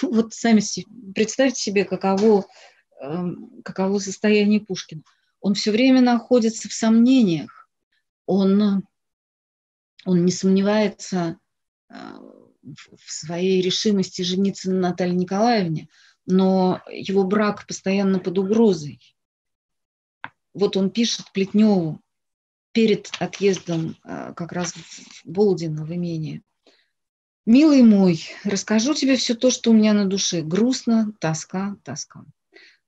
Вот 0.00 0.32
сами 0.32 0.62
представьте 1.12 1.60
себе, 1.60 1.84
каково, 1.84 2.46
эм, 3.00 3.62
каково 3.64 3.98
состояние 3.98 4.60
Пушкина. 4.60 5.02
Он 5.42 5.52
все 5.54 5.70
время 5.70 6.00
находится 6.00 6.70
в 6.70 6.72
сомнениях. 6.72 7.68
Он, 8.24 8.82
он 10.06 10.24
не 10.24 10.32
сомневается 10.32 11.38
э, 11.90 11.94
в 12.62 13.12
своей 13.12 13.60
решимости 13.60 14.22
жениться 14.22 14.70
на 14.70 14.80
Наталье 14.80 15.14
Николаевне– 15.14 15.88
но 16.26 16.80
его 16.90 17.24
брак 17.24 17.66
постоянно 17.66 18.18
под 18.18 18.38
угрозой. 18.38 19.00
Вот 20.54 20.76
он 20.76 20.90
пишет 20.90 21.32
Плетневу 21.32 22.00
перед 22.72 23.10
отъездом 23.18 23.96
а, 24.02 24.32
как 24.32 24.52
раз 24.52 24.72
в 24.72 25.24
Болдино, 25.24 25.84
в 25.84 25.92
имение. 25.94 26.42
«Милый 27.44 27.82
мой, 27.82 28.22
расскажу 28.44 28.94
тебе 28.94 29.16
все 29.16 29.34
то, 29.34 29.50
что 29.50 29.70
у 29.70 29.74
меня 29.74 29.94
на 29.94 30.06
душе. 30.06 30.42
Грустно, 30.42 31.12
тоска, 31.18 31.76
тоска. 31.82 32.24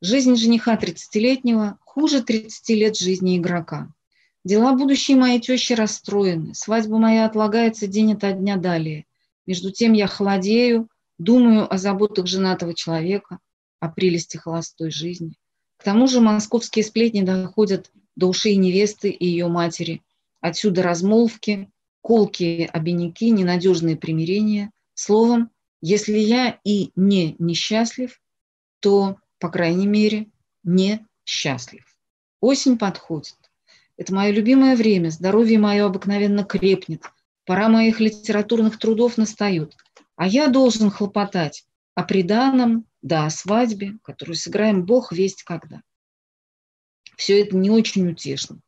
Жизнь 0.01 0.37
жениха 0.37 0.77
тридцатилетнего 0.77 1.79
хуже 1.85 2.23
30 2.23 2.69
лет 2.71 2.97
жизни 2.97 3.39
игрока. 3.39 3.93
Дела 4.45 4.75
будущей 4.75 5.15
моей 5.15 5.41
тещи 5.41 5.73
расстроены. 5.73 6.55
Свадьба 6.55 6.99
моя 6.99 7.27
отлагается 7.27 7.87
день 7.87 8.13
ото 8.13 8.33
дня 8.33 8.57
далее. 8.57 9.07
Между 9.47 9.71
тем 9.71 9.93
я 9.93 10.07
холодею, 10.07 10.89
Думаю 11.19 11.73
о 11.73 11.79
заботах 11.79 12.27
женатого 12.27 12.75
человека, 12.75 13.39
о 13.79 13.89
прелести 13.89 14.37
холостой 14.37 14.91
жизни. 14.91 15.35
К 15.77 15.85
тому 15.85 16.09
же 16.09 16.21
московские 16.21 16.85
сплетни 16.85 17.23
доходят 17.23 17.91
до 18.17 18.29
ушей 18.29 18.57
невесты 18.57 19.11
и 19.11 19.27
ее 19.27 19.49
матери. 19.49 20.03
Отсюда 20.41 20.83
размолвки, 20.83 21.71
колкие 22.01 22.67
обиняки, 22.67 23.31
ненадежные 23.31 23.97
примирения. 23.97 24.73
Словом, 24.95 25.51
если 25.81 26.19
я 26.19 26.59
и 26.65 26.91
не 26.97 27.37
несчастлив, 27.39 28.21
то, 28.81 29.17
по 29.45 29.51
крайней 29.51 29.87
мере, 29.87 30.31
не 30.63 31.07
счастлив. 31.25 31.85
Осень 32.41 32.79
подходит. 32.79 33.37
Это 33.97 34.15
мое 34.15 34.31
любимое 34.33 34.75
время, 34.75 35.11
здоровье 35.11 35.59
мое 35.59 35.85
обыкновенно 35.85 36.45
крепнет, 36.45 37.03
пора 37.45 37.69
моих 37.69 38.01
литературных 38.01 38.79
трудов 38.79 39.19
настает– 39.19 39.77
а 40.17 40.27
я 40.27 40.49
должен 40.49 40.91
хлопотать 40.91 41.67
о 41.95 42.05
приданом, 42.05 42.87
да 43.03 43.27
о 43.27 43.31
свадьбе, 43.31 43.99
которую 44.03 44.37
сыграем 44.37 44.85
Бог 44.85 45.13
весть 45.13 45.43
когда. 45.43 45.83
Все 47.17 47.41
это 47.41 47.57
не 47.57 47.71
очень 47.71 48.09
утешно. 48.09 48.61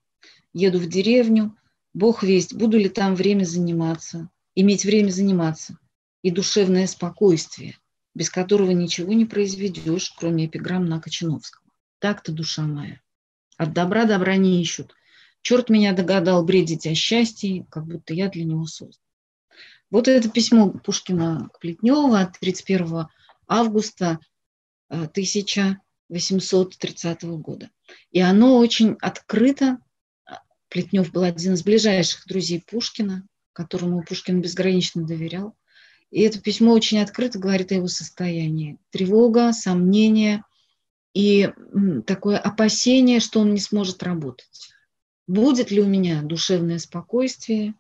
Еду 0.53 0.79
в 0.79 0.89
деревню, 0.89 1.57
Бог 1.95 2.23
весть, 2.23 2.55
буду 2.55 2.79
ли 2.79 2.89
там 2.89 3.15
время 3.15 3.45
заниматься, 3.45 4.29
иметь 4.55 4.85
время 4.85 5.11
заниматься, 5.11 5.79
и 6.23 6.31
душевное 6.31 6.87
спокойствие, 6.87 7.79
без 8.17 8.31
которого 8.31 8.71
ничего 8.71 9.13
не 9.13 9.27
произведешь, 9.27 10.15
кроме 10.17 10.47
эпиграмм 10.47 10.87
на 10.87 11.03
Кочиновского. 11.03 11.63
Так-то, 11.99 12.33
душа 12.33 12.63
моя. 12.63 12.99
От 13.59 13.75
добра 13.75 14.07
добра 14.07 14.37
не 14.37 14.63
ищут. 14.63 14.95
Черт 15.43 15.69
меня 15.69 15.93
догадал 15.93 16.43
бредить 16.43 16.87
о 16.87 16.95
счастье, 16.95 17.67
как 17.69 17.85
будто 17.85 18.15
я 18.15 18.31
для 18.31 18.45
него 18.45 18.65
создан. 18.65 19.03
Вот 19.91 20.09
это 20.09 20.31
письмо 20.31 20.71
Пушкина 20.71 21.51
к 21.53 21.61
Плетневу 21.61 22.15
от 22.15 22.39
31 22.41 23.09
августа 23.47 24.19
1830 24.89 27.23
э, 27.23 27.27
года. 27.27 27.69
И 28.13 28.21
оно 28.21 28.57
очень 28.57 28.97
открыто. 29.03 29.77
Плетнев 30.71 31.13
был 31.13 31.23
один 31.23 31.53
из 31.53 31.63
ближайших 31.63 32.27
друзей 32.27 32.65
Пушкина, 32.67 33.29
которому 33.53 34.03
Пушкин 34.05 34.41
безгранично 34.41 35.07
доверял. 35.07 35.55
И 36.11 36.23
это 36.23 36.41
письмо 36.41 36.73
очень 36.73 37.01
открыто 37.01 37.39
говорит 37.39 37.73
о 37.73 37.77
его 37.77 37.89
состоянии. 37.89 38.79
Тревога, 38.91 39.53
сомнение 39.53 40.45
и 41.15 41.51
такое 42.07 42.39
опасение, 42.39 43.21
что 43.21 43.41
он 43.41 43.55
не 43.55 43.61
сможет 43.61 44.03
работать. 44.03 44.71
Будет 45.27 45.71
ли 45.71 45.81
у 45.81 45.87
меня 45.87 46.23
душевное 46.23 46.79
спокойствие 46.79 47.75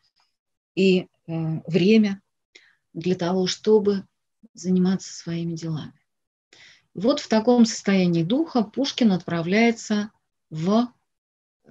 и 0.74 1.06
Э, 1.28 1.60
время 1.66 2.22
для 2.92 3.14
того, 3.14 3.46
чтобы 3.46 4.06
заниматься 4.54 5.12
своими 5.12 5.54
делами. 5.54 5.92
Вот 6.94 7.20
в 7.20 7.28
таком 7.28 7.66
состоянии 7.66 8.22
духа 8.22 8.62
Пушкин 8.62 9.12
отправляется 9.12 10.10
в 10.50 10.88
э, 11.64 11.70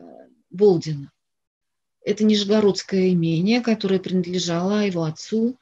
Болдино. 0.49 1.11
Это 2.01 2.23
Нижегородское 2.25 3.13
имение, 3.13 3.61
которое 3.61 3.99
принадлежало 3.99 4.85
его 4.85 5.03
отцу, 5.03 5.57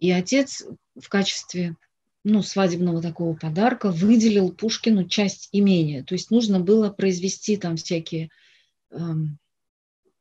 и 0.00 0.10
отец 0.10 0.64
в 0.94 1.08
качестве 1.08 1.76
ну, 2.24 2.42
свадебного 2.42 3.02
такого 3.02 3.34
подарка 3.34 3.90
выделил 3.90 4.52
Пушкину 4.52 5.08
часть 5.08 5.48
имения. 5.52 6.04
То 6.04 6.14
есть 6.14 6.30
нужно 6.30 6.60
было 6.60 6.90
произвести 6.90 7.56
там 7.56 7.76
всякие 7.76 8.30
эм, 8.90 9.38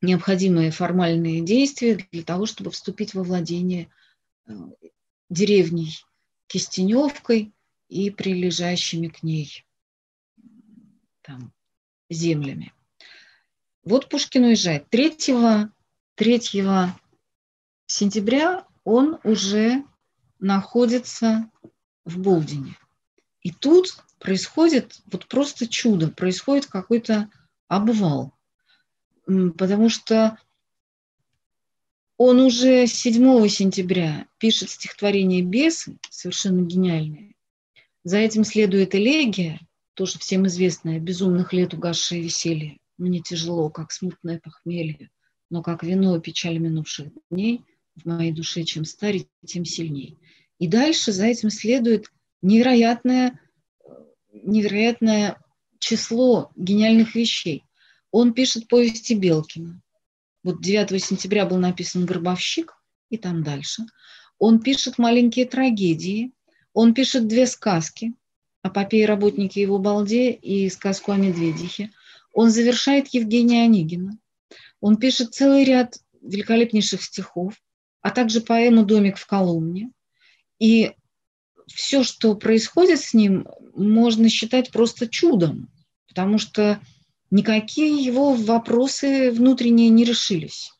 необходимые 0.01 0.71
формальные 0.71 1.41
действия 1.41 1.95
для 2.11 2.23
того, 2.23 2.45
чтобы 2.45 2.71
вступить 2.71 3.13
во 3.13 3.23
владение 3.23 3.89
э, 4.47 4.53
деревней 5.29 5.99
Кистеневкой 6.47 7.53
и 7.87 8.09
прилежащими 8.09 9.07
к 9.07 9.21
ней 9.21 9.65
там, 11.21 11.53
землями. 12.09 12.73
Вот 13.83 14.09
Пушкин 14.09 14.45
уезжает. 14.45 14.89
3, 14.89 15.17
3 16.15 16.41
сентября 17.87 18.65
он 18.83 19.19
уже 19.23 19.83
находится 20.39 21.49
в 22.05 22.19
Болдине. 22.19 22.77
И 23.41 23.51
тут 23.51 24.03
происходит 24.19 24.99
вот 25.11 25.27
просто 25.27 25.67
чудо, 25.67 26.09
происходит 26.09 26.67
какой-то 26.67 27.29
обвал. 27.67 28.33
Потому 29.25 29.89
что 29.89 30.37
он 32.17 32.39
уже 32.39 32.85
7 32.85 33.47
сентября 33.47 34.27
пишет 34.37 34.69
стихотворение 34.69 35.41
«Бесы», 35.41 35.97
совершенно 36.09 36.61
гениальное. 36.61 37.33
За 38.03 38.17
этим 38.17 38.43
следует 38.43 38.93
элегия, 38.93 39.59
тоже 39.95 40.19
всем 40.19 40.45
известная, 40.47 40.99
«Безумных 40.99 41.53
лет 41.53 41.73
угасшее 41.73 42.21
веселье». 42.21 42.77
Мне 42.97 43.21
тяжело, 43.21 43.69
как 43.69 43.91
смутное 43.91 44.39
похмелье, 44.39 45.09
но 45.49 45.63
как 45.63 45.81
вино 45.81 46.19
печаль 46.19 46.59
минувших 46.59 47.07
дней 47.31 47.65
в 47.95 48.05
моей 48.05 48.31
душе, 48.31 48.63
чем 48.63 48.85
старить, 48.85 49.27
тем 49.45 49.65
сильней. 49.65 50.17
И 50.59 50.67
дальше 50.67 51.11
за 51.11 51.25
этим 51.25 51.49
следует 51.49 52.11
невероятное, 52.41 53.39
невероятное 54.31 55.41
число 55.79 56.51
гениальных 56.55 57.15
вещей. 57.15 57.63
Он 58.11 58.33
пишет 58.33 58.67
повести 58.67 59.13
Белкина. 59.13 59.81
Вот 60.43 60.61
9 60.61 61.03
сентября 61.03 61.45
был 61.45 61.57
написан 61.57 62.05
«Гробовщик» 62.05 62.73
и 63.09 63.17
там 63.17 63.43
дальше. 63.43 63.83
Он 64.37 64.59
пишет 64.59 64.97
маленькие 64.97 65.45
трагедии. 65.45 66.31
Он 66.73 66.93
пишет 66.93 67.27
две 67.27 67.45
сказки 67.45 68.13
«Апопеи 68.61 69.03
работники 69.03 69.59
его 69.59 69.77
балде» 69.79 70.31
и 70.31 70.69
сказку 70.69 71.11
о 71.11 71.17
медведихе. 71.17 71.91
Он 72.33 72.49
завершает 72.49 73.07
Евгения 73.09 73.63
Онегина. 73.63 74.17
Он 74.79 74.97
пишет 74.97 75.33
целый 75.33 75.63
ряд 75.63 75.97
великолепнейших 76.21 77.01
стихов, 77.01 77.53
а 78.01 78.09
также 78.11 78.41
поэму 78.41 78.85
«Домик 78.85 79.17
в 79.17 79.25
Коломне». 79.25 79.91
И 80.59 80.93
все, 81.67 82.03
что 82.03 82.35
происходит 82.35 82.99
с 82.99 83.13
ним, 83.13 83.47
можно 83.75 84.29
считать 84.29 84.71
просто 84.71 85.07
чудом, 85.07 85.69
потому 86.07 86.37
что 86.37 86.79
никакие 87.29 88.03
его 88.03 88.33
вопросы 88.33 89.31
внутренние 89.31 89.89
не 89.89 90.03
решились. 90.03 90.71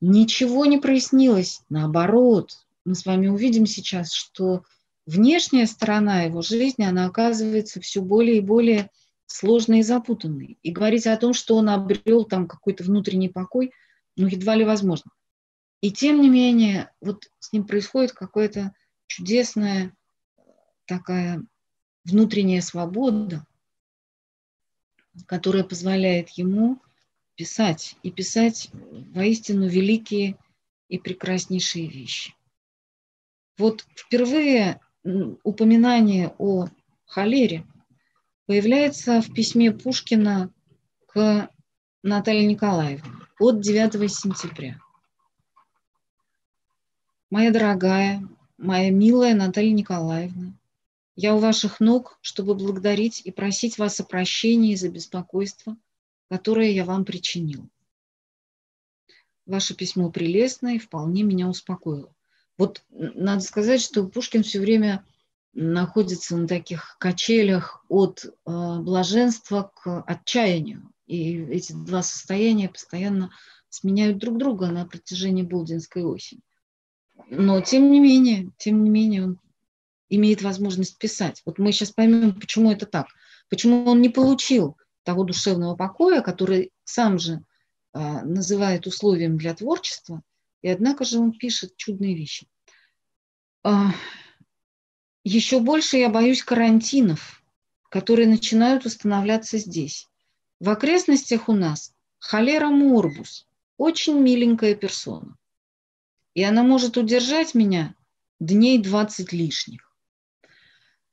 Ничего 0.00 0.66
не 0.66 0.78
прояснилось. 0.78 1.60
Наоборот, 1.68 2.52
мы 2.84 2.94
с 2.94 3.04
вами 3.04 3.28
увидим 3.28 3.66
сейчас, 3.66 4.12
что 4.12 4.62
внешняя 5.06 5.66
сторона 5.66 6.22
его 6.22 6.42
жизни, 6.42 6.84
она 6.84 7.06
оказывается 7.06 7.80
все 7.80 8.00
более 8.00 8.38
и 8.38 8.40
более 8.40 8.90
сложной 9.26 9.80
и 9.80 9.82
запутанной. 9.82 10.58
И 10.62 10.70
говорить 10.70 11.06
о 11.06 11.16
том, 11.16 11.34
что 11.34 11.56
он 11.56 11.68
обрел 11.68 12.24
там 12.24 12.46
какой-то 12.46 12.84
внутренний 12.84 13.28
покой, 13.28 13.72
ну, 14.16 14.26
едва 14.26 14.54
ли 14.54 14.64
возможно. 14.64 15.10
И 15.80 15.90
тем 15.90 16.20
не 16.20 16.28
менее, 16.28 16.92
вот 17.00 17.30
с 17.38 17.52
ним 17.52 17.66
происходит 17.66 18.12
какое-то 18.12 18.74
чудесная 19.06 19.94
такая 20.84 21.42
внутренняя 22.04 22.60
свобода, 22.60 23.46
которая 25.26 25.64
позволяет 25.64 26.30
ему 26.30 26.80
писать 27.34 27.96
и 28.02 28.10
писать 28.10 28.70
воистину 28.72 29.68
великие 29.68 30.36
и 30.88 30.98
прекраснейшие 30.98 31.88
вещи. 31.88 32.34
Вот 33.56 33.86
впервые 33.94 34.80
упоминание 35.42 36.34
о 36.38 36.68
холере 37.06 37.66
появляется 38.46 39.22
в 39.22 39.32
письме 39.32 39.72
Пушкина 39.72 40.52
к 41.06 41.50
Наталье 42.02 42.46
Николаевне 42.46 43.10
от 43.38 43.60
9 43.60 44.10
сентября. 44.10 44.78
Моя 47.30 47.52
дорогая, 47.52 48.28
моя 48.58 48.90
милая 48.90 49.36
Наталья 49.36 49.70
Николаевна, 49.70 50.52
я 51.14 51.36
у 51.36 51.38
ваших 51.38 51.78
ног, 51.78 52.18
чтобы 52.22 52.56
благодарить 52.56 53.22
и 53.24 53.30
просить 53.30 53.78
вас 53.78 54.00
о 54.00 54.04
прощении 54.04 54.74
за 54.74 54.88
беспокойство, 54.88 55.76
которое 56.28 56.72
я 56.72 56.84
вам 56.84 57.04
причинил. 57.04 57.68
Ваше 59.46 59.76
письмо 59.76 60.10
прелестное 60.10 60.74
и 60.74 60.78
вполне 60.80 61.22
меня 61.22 61.48
успокоило. 61.48 62.12
Вот 62.58 62.84
надо 62.90 63.42
сказать, 63.42 63.80
что 63.80 64.08
Пушкин 64.08 64.42
все 64.42 64.58
время 64.58 65.06
находится 65.52 66.36
на 66.36 66.48
таких 66.48 66.96
качелях 66.98 67.84
от 67.88 68.24
э, 68.24 68.30
блаженства 68.44 69.70
к 69.76 70.02
отчаянию. 70.02 70.92
И 71.06 71.36
эти 71.44 71.74
два 71.74 72.02
состояния 72.02 72.68
постоянно 72.68 73.30
сменяют 73.68 74.18
друг 74.18 74.36
друга 74.36 74.66
на 74.72 74.84
протяжении 74.84 75.44
Болдинской 75.44 76.02
осени. 76.02 76.42
Но 77.30 77.60
тем 77.60 77.92
не 77.92 78.00
менее, 78.00 78.50
тем 78.58 78.82
не 78.82 78.90
менее, 78.90 79.22
он 79.22 79.40
имеет 80.08 80.42
возможность 80.42 80.98
писать. 80.98 81.42
Вот 81.46 81.58
мы 81.58 81.70
сейчас 81.70 81.92
поймем, 81.92 82.34
почему 82.34 82.72
это 82.72 82.86
так. 82.86 83.06
Почему 83.48 83.84
он 83.84 84.00
не 84.00 84.08
получил 84.08 84.76
того 85.04 85.22
душевного 85.22 85.76
покоя, 85.76 86.22
который 86.22 86.72
сам 86.82 87.20
же 87.20 87.44
а, 87.92 88.24
называет 88.24 88.88
условием 88.88 89.38
для 89.38 89.54
творчества, 89.54 90.22
и 90.62 90.68
однако 90.68 91.04
же 91.04 91.20
он 91.20 91.30
пишет 91.30 91.76
чудные 91.76 92.16
вещи. 92.16 92.48
А, 93.62 93.92
еще 95.22 95.60
больше 95.60 95.98
я 95.98 96.08
боюсь 96.08 96.42
карантинов, 96.42 97.44
которые 97.90 98.26
начинают 98.26 98.86
устанавливаться 98.86 99.58
здесь. 99.58 100.08
В 100.58 100.68
окрестностях 100.68 101.48
у 101.48 101.52
нас 101.52 101.94
холера 102.18 102.70
морбус, 102.70 103.46
очень 103.76 104.18
миленькая 104.18 104.74
персона 104.74 105.36
и 106.40 106.42
она 106.42 106.62
может 106.62 106.96
удержать 106.96 107.54
меня 107.54 107.94
дней 108.38 108.78
20 108.78 109.30
лишних. 109.34 109.94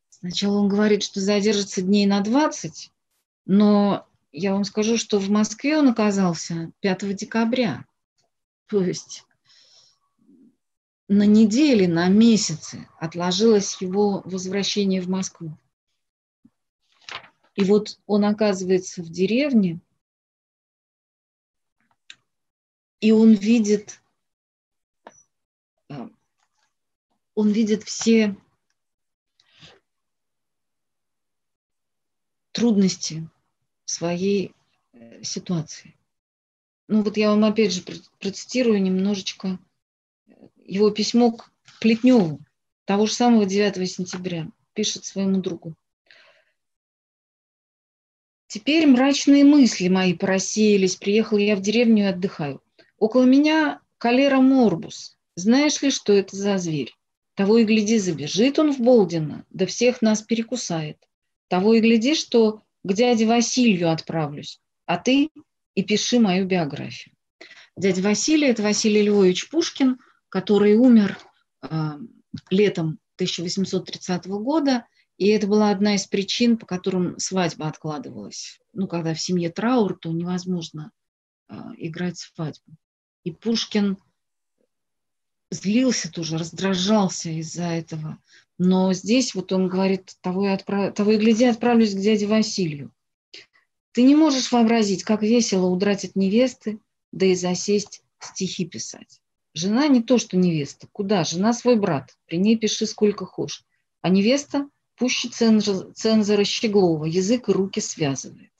Сначала 0.07 0.59
он 0.59 0.69
говорит, 0.69 1.03
что 1.03 1.19
задержится 1.19 1.81
дней 1.81 2.05
на 2.05 2.21
20, 2.21 2.93
но 3.45 4.07
я 4.31 4.53
вам 4.53 4.63
скажу, 4.63 4.97
что 4.97 5.19
в 5.19 5.29
Москве 5.29 5.77
он 5.77 5.89
оказался 5.89 6.71
5 6.79 7.13
декабря. 7.13 7.85
То 8.67 8.81
есть 8.81 9.25
на 11.09 11.23
недели, 11.23 11.87
на 11.87 12.07
месяцы 12.07 12.87
отложилось 12.97 13.81
его 13.81 14.21
возвращение 14.23 15.01
в 15.01 15.09
Москву. 15.09 15.57
И 17.55 17.65
вот 17.65 17.99
он 18.05 18.23
оказывается 18.23 19.03
в 19.03 19.09
деревне, 19.09 19.81
и 23.01 23.11
он 23.11 23.33
видит 23.33 23.99
он 27.37 27.51
видит 27.51 27.83
все 27.83 28.35
трудности 32.51 33.29
своей 33.85 34.55
э, 34.93 35.21
ситуации. 35.21 35.95
Ну 36.87 37.03
вот 37.03 37.15
я 37.15 37.29
вам 37.29 37.45
опять 37.45 37.73
же 37.73 37.83
процитирую 38.19 38.81
немножечко 38.81 39.59
его 40.65 40.89
письмо 40.89 41.31
к 41.31 41.51
Плетневу, 41.79 42.39
того 42.85 43.05
же 43.05 43.13
самого 43.13 43.45
9 43.45 43.87
сентября, 43.87 44.47
пишет 44.73 45.05
своему 45.05 45.39
другу. 45.39 45.75
Теперь 48.47 48.87
мрачные 48.87 49.43
мысли 49.43 49.89
мои 49.89 50.15
просеялись, 50.15 50.95
приехал 50.95 51.37
я 51.37 51.55
в 51.55 51.61
деревню 51.61 52.05
и 52.05 52.07
отдыхаю. 52.07 52.63
Около 52.97 53.25
меня 53.25 53.79
калера 53.99 54.41
морбус. 54.41 55.19
Знаешь 55.35 55.83
ли, 55.83 55.91
что 55.91 56.13
это 56.13 56.35
за 56.35 56.57
зверь? 56.57 56.96
Того 57.37 57.59
и 57.59 57.65
гляди, 57.65 57.99
забежит 57.99 58.57
он 58.57 58.73
в 58.73 58.79
Болдина, 58.79 59.45
да 59.51 59.67
всех 59.67 60.01
нас 60.01 60.23
перекусает. 60.23 60.97
Того 61.49 61.75
и 61.75 61.81
гляди, 61.81 62.15
что 62.15 62.63
к 62.83 62.93
дяде 62.93 63.27
Василию 63.27 63.91
отправлюсь, 63.91 64.59
а 64.87 64.97
ты 64.97 65.29
и 65.75 65.83
пиши 65.83 66.19
мою 66.19 66.47
биографию. 66.47 67.13
Дядя 67.75 68.01
Василий– 68.01 68.47
это 68.49 68.63
Василий 68.63 69.03
Львович 69.03 69.51
Пушкин, 69.51 69.99
который 70.29 70.77
умер 70.77 71.19
э, 71.61 71.69
летом 72.49 72.97
1830 73.17 74.25
года, 74.25 74.87
и 75.19 75.27
это 75.27 75.45
была 75.45 75.69
одна 75.69 75.93
из 75.93 76.07
причин, 76.07 76.57
по 76.57 76.65
которым 76.65 77.19
свадьба 77.19 77.67
откладывалась. 77.67 78.59
Ну, 78.73 78.87
когда 78.87 79.13
в 79.13 79.21
семье 79.21 79.51
траур, 79.51 79.95
то 79.99 80.11
невозможно 80.11 80.91
э, 81.49 81.53
играть 81.77 82.17
свадьбу. 82.17 82.75
И 83.23 83.31
Пушкин 83.31 83.97
злился 85.51 86.11
тоже, 86.11 86.37
раздражался 86.37 87.29
из-за 87.29 87.65
этого. 87.65 88.17
Но 88.57 88.93
здесь 88.93 89.35
вот 89.35 89.51
он 89.51 89.67
говорит, 89.67 90.15
того 90.21 90.47
и, 90.47 90.49
отправ... 90.49 90.93
того 90.93 91.11
и 91.11 91.17
гляди, 91.17 91.45
отправлюсь 91.45 91.93
к 91.93 91.99
дяде 91.99 92.27
Василию. 92.27 92.91
Ты 93.91 94.03
не 94.03 94.15
можешь 94.15 94.51
вообразить, 94.51 95.03
как 95.03 95.21
весело 95.21 95.67
удрать 95.67 96.05
от 96.05 96.15
невесты, 96.15 96.79
да 97.11 97.25
и 97.25 97.35
засесть 97.35 98.03
стихи 98.19 98.65
писать. 98.65 99.21
Жена 99.53 99.87
не 99.87 100.03
то, 100.03 100.17
что 100.17 100.37
невеста. 100.37 100.87
Куда? 100.91 101.23
Жена 101.23 101.53
свой 101.53 101.77
брат. 101.77 102.15
При 102.25 102.37
ней 102.37 102.57
пиши 102.57 102.85
сколько 102.85 103.25
хочешь. 103.25 103.63
А 104.01 104.09
невеста 104.09 104.69
пуще 104.95 105.29
цензора, 105.29 105.91
цензора 105.93 106.43
Щеглова. 106.43 107.05
Язык 107.05 107.49
и 107.49 107.51
руки 107.51 107.79
связывает. 107.79 108.51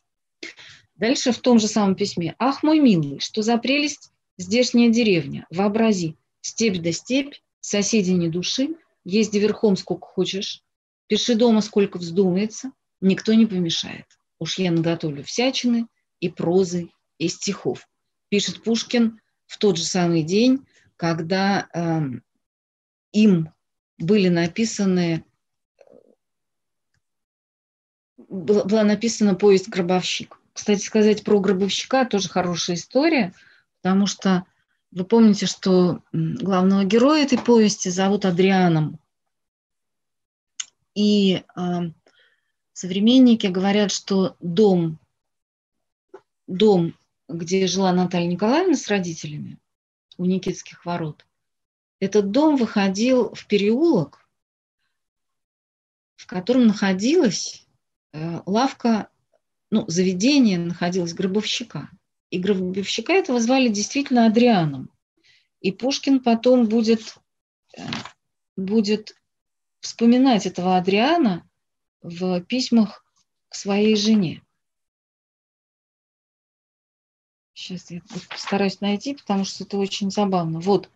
Дальше 0.96 1.32
в 1.32 1.38
том 1.38 1.60
же 1.60 1.68
самом 1.68 1.96
письме. 1.96 2.36
«Ах, 2.40 2.64
мой 2.64 2.80
милый, 2.80 3.20
что 3.20 3.44
за 3.44 3.58
прелесть 3.58 4.12
здешняя 4.38 4.90
деревня. 4.90 5.46
Вообрази, 5.52 6.16
степь 6.48 6.82
да 6.82 6.92
степь, 6.92 7.36
соседи 7.60 8.12
не 8.12 8.30
души, 8.30 8.76
езди 9.04 9.38
верхом 9.38 9.76
сколько 9.76 10.08
хочешь, 10.08 10.64
пиши 11.08 11.36
дома 11.36 11.62
сколько 11.62 11.98
вздумается, 11.98 12.72
никто 13.02 13.34
не 13.34 13.46
помешает. 13.46 14.06
Уж 14.40 14.60
я 14.60 14.72
наготовлю 14.72 15.24
всячины 15.24 15.88
и 16.20 16.30
прозы, 16.30 16.90
и 17.18 17.28
стихов». 17.28 17.88
Пишет 18.30 18.64
Пушкин 18.64 19.20
в 19.46 19.58
тот 19.58 19.78
же 19.78 19.84
самый 19.84 20.24
день, 20.24 20.66
когда 20.96 21.68
э, 21.74 22.02
им 23.12 23.50
были 23.98 24.28
написаны 24.30 25.24
была 28.18 28.84
написана 28.84 29.36
повесть 29.36 29.70
«Гробовщик». 29.70 30.40
Кстати 30.54 30.84
сказать, 30.84 31.24
про 31.24 31.40
гробовщика 31.40 32.04
тоже 32.06 32.30
хорошая 32.30 32.76
история, 32.76 33.34
потому 33.82 34.08
что 34.08 34.46
вы 34.92 35.04
помните, 35.06 35.46
что 35.46 36.02
главного 36.12 36.84
героя 36.84 37.24
этой 37.24 37.38
повести 37.38 37.90
зовут 37.90 38.26
Адрианом. 38.26 39.00
И 40.96 41.44
э, 41.56 41.62
современники 42.74 43.48
говорят, 43.48 43.92
что 43.92 44.36
дом, 44.40 45.00
дом, 46.48 46.96
где 47.28 47.68
жила 47.68 47.92
Наталья 47.92 48.28
Николаевна 48.28 48.76
с 48.76 48.88
родителями 48.88 49.60
у 50.18 50.26
Никитских 50.26 50.86
ворот, 50.86 51.26
этот 52.00 52.32
дом 52.32 52.56
выходил 52.56 53.34
в 53.34 53.46
переулок, 53.46 54.28
в 56.16 56.26
котором 56.26 56.68
находилась 56.68 57.68
э, 58.14 58.42
лавка 58.46 59.10
ну, 59.70 59.86
заведение 59.88 60.58
находилось 60.58 61.14
гробовщика. 61.14 61.90
И 62.30 62.40
гробовщика 62.40 63.14
этого 63.14 63.40
звали 63.40 63.70
действительно 63.70 64.26
Адрианом. 64.26 64.90
И 65.62 65.72
Пушкин 65.72 66.20
потом 66.22 66.68
будет, 66.68 67.16
э, 67.76 67.82
будет 68.56 69.16
вспоминать 69.80 70.46
этого 70.46 70.78
Адриана 70.78 71.48
в 72.02 72.42
письмах 72.42 73.06
к 73.50 73.56
своей 73.56 73.96
жене. 73.96 74.44
Сейчас 77.54 77.90
я 77.90 78.02
постараюсь 78.30 78.82
найти, 78.82 79.16
потому 79.16 79.44
что 79.44 79.64
это 79.64 79.78
очень 79.78 80.12
забавно. 80.12 80.60
Вот. 80.60 80.92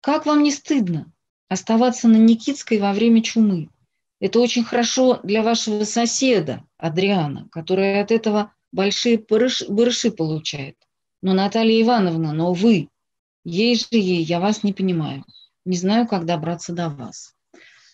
Как 0.00 0.26
вам 0.26 0.42
не 0.42 0.50
стыдно 0.50 1.10
оставаться 1.48 2.08
на 2.08 2.16
Никитской 2.16 2.78
во 2.78 2.92
время 2.92 3.22
чумы? 3.22 3.70
Это 4.20 4.40
очень 4.40 4.64
хорошо 4.64 5.20
для 5.22 5.42
вашего 5.42 5.84
соседа, 5.84 6.62
Адриана, 6.76 7.48
который 7.50 8.00
от 8.00 8.10
этого 8.10 8.52
большие 8.74 9.18
барыши, 9.18 10.10
получает. 10.10 10.76
Но 11.22 11.32
Наталья 11.32 11.80
Ивановна, 11.80 12.32
но 12.32 12.52
вы, 12.52 12.88
ей 13.44 13.76
же 13.76 13.86
ей, 13.92 14.22
я 14.22 14.40
вас 14.40 14.62
не 14.62 14.72
понимаю. 14.72 15.24
Не 15.64 15.76
знаю, 15.76 16.06
как 16.06 16.26
добраться 16.26 16.72
до 16.72 16.88
вас. 16.90 17.34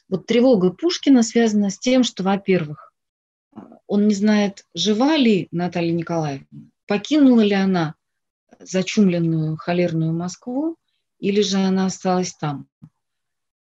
Вот 0.09 0.27
тревога 0.27 0.71
Пушкина 0.71 1.23
связана 1.23 1.71
с 1.71 1.79
тем, 1.79 2.03
что, 2.03 2.25
во-первых, 2.25 2.93
он 3.87 4.09
не 4.09 4.15
знает, 4.15 4.65
жива 4.75 5.17
ли 5.17 5.49
Наталья 5.53 5.93
Николаевна, 5.93 6.47
покинула 6.87 7.43
ли 7.43 7.55
она 7.55 7.95
зачумленную 8.59 9.57
холерную 9.57 10.13
Москву, 10.13 10.77
или 11.19 11.43
же 11.43 11.59
она 11.59 11.87
осталась 11.87 12.33
там. 12.35 12.67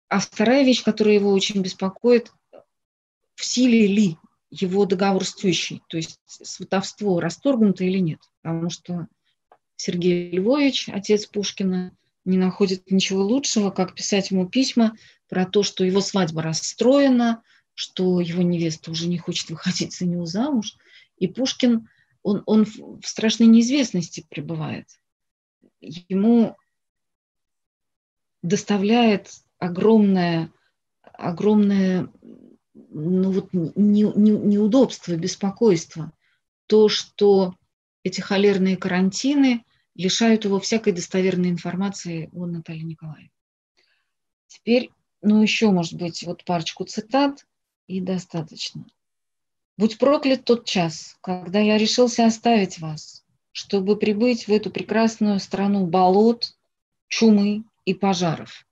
А 0.08 0.20
вторая 0.20 0.64
вещь, 0.64 0.84
которая 0.84 1.14
его 1.14 1.30
очень 1.30 1.60
беспокоит, 1.60 2.32
в 3.34 3.44
силе 3.44 3.86
ли 3.86 4.16
его 4.52 4.84
договор 4.84 5.24
с 5.24 5.34
тещей, 5.34 5.82
то 5.88 5.96
есть 5.96 6.20
сватовство 6.26 7.20
расторгнуто 7.20 7.84
или 7.84 7.98
нет. 7.98 8.20
Потому 8.42 8.68
что 8.68 9.08
Сергей 9.76 10.30
Львович, 10.30 10.90
отец 10.90 11.26
Пушкина, 11.26 11.96
не 12.26 12.36
находит 12.36 12.90
ничего 12.90 13.22
лучшего, 13.22 13.70
как 13.70 13.94
писать 13.94 14.30
ему 14.30 14.46
письма 14.46 14.94
про 15.28 15.46
то, 15.46 15.62
что 15.62 15.84
его 15.84 16.02
свадьба 16.02 16.42
расстроена, 16.42 17.42
что 17.74 18.20
его 18.20 18.42
невеста 18.42 18.90
уже 18.90 19.08
не 19.08 19.16
хочет 19.16 19.48
выходить 19.48 19.96
за 19.96 20.04
него 20.04 20.26
замуж. 20.26 20.76
И 21.16 21.26
Пушкин, 21.26 21.88
он, 22.22 22.42
он 22.44 22.66
в 22.66 23.06
страшной 23.06 23.48
неизвестности 23.48 24.24
пребывает. 24.28 24.86
Ему 25.80 26.56
доставляет 28.42 29.30
огромное, 29.58 30.52
огромное 31.02 32.08
ну, 32.74 33.30
вот, 33.30 33.52
не, 33.52 34.02
не, 34.02 34.30
неудобство, 34.30 35.14
беспокойство. 35.14 36.12
То, 36.66 36.88
что 36.88 37.54
эти 38.02 38.20
холерные 38.20 38.76
карантины 38.76 39.64
лишают 39.94 40.44
его 40.44 40.58
всякой 40.58 40.92
достоверной 40.92 41.50
информации 41.50 42.30
о 42.32 42.46
Наталье 42.46 42.82
Николаевне. 42.82 43.30
Теперь, 44.46 44.90
ну, 45.20 45.42
еще, 45.42 45.70
может 45.70 45.94
быть, 45.94 46.22
вот 46.22 46.44
парочку 46.44 46.84
цитат, 46.84 47.46
и 47.88 48.00
достаточно. 48.00 48.86
«Будь 49.76 49.98
проклят 49.98 50.44
тот 50.44 50.64
час, 50.64 51.16
когда 51.20 51.58
я 51.58 51.76
решился 51.76 52.24
оставить 52.24 52.78
вас, 52.78 53.24
чтобы 53.50 53.96
прибыть 53.96 54.46
в 54.46 54.52
эту 54.52 54.70
прекрасную 54.70 55.40
страну 55.40 55.86
болот, 55.86 56.56
чумы 57.08 57.64
и 57.84 57.92
пожаров 57.92 58.64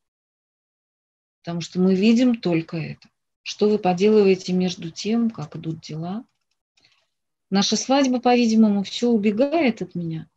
потому 1.42 1.60
что 1.60 1.80
мы 1.80 1.94
видим 1.94 2.36
только 2.36 2.76
это. 2.76 3.08
Что 3.50 3.68
вы 3.68 3.80
поделываете 3.80 4.52
между 4.52 4.92
тем, 4.92 5.28
как 5.28 5.56
идут 5.56 5.80
дела? 5.80 6.24
Наша 7.50 7.74
свадьба, 7.74 8.20
по-видимому, 8.20 8.84
все 8.84 9.08
убегает 9.08 9.82
от 9.82 9.96
меня. 9.96 10.28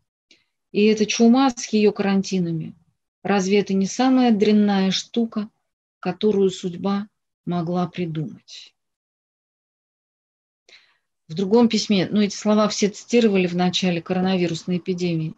И 0.72 0.86
эта 0.86 1.06
чума 1.06 1.52
с 1.52 1.68
ее 1.68 1.92
карантинами, 1.92 2.74
разве 3.22 3.60
это 3.60 3.76
не 3.76 3.86
самая 3.86 4.32
дрянная 4.32 4.90
штука, 4.90 5.48
которую 6.00 6.50
судьба 6.50 7.08
могла 7.46 7.88
придумать? 7.88 8.74
В 11.28 11.36
другом 11.36 11.70
письме, 11.70 12.08
ну 12.10 12.20
эти 12.20 12.36
слова 12.36 12.68
все 12.68 12.90
цитировали 12.90 13.46
в 13.46 13.56
начале 13.56 14.02
коронавирусной 14.02 14.78
эпидемии. 14.80 15.36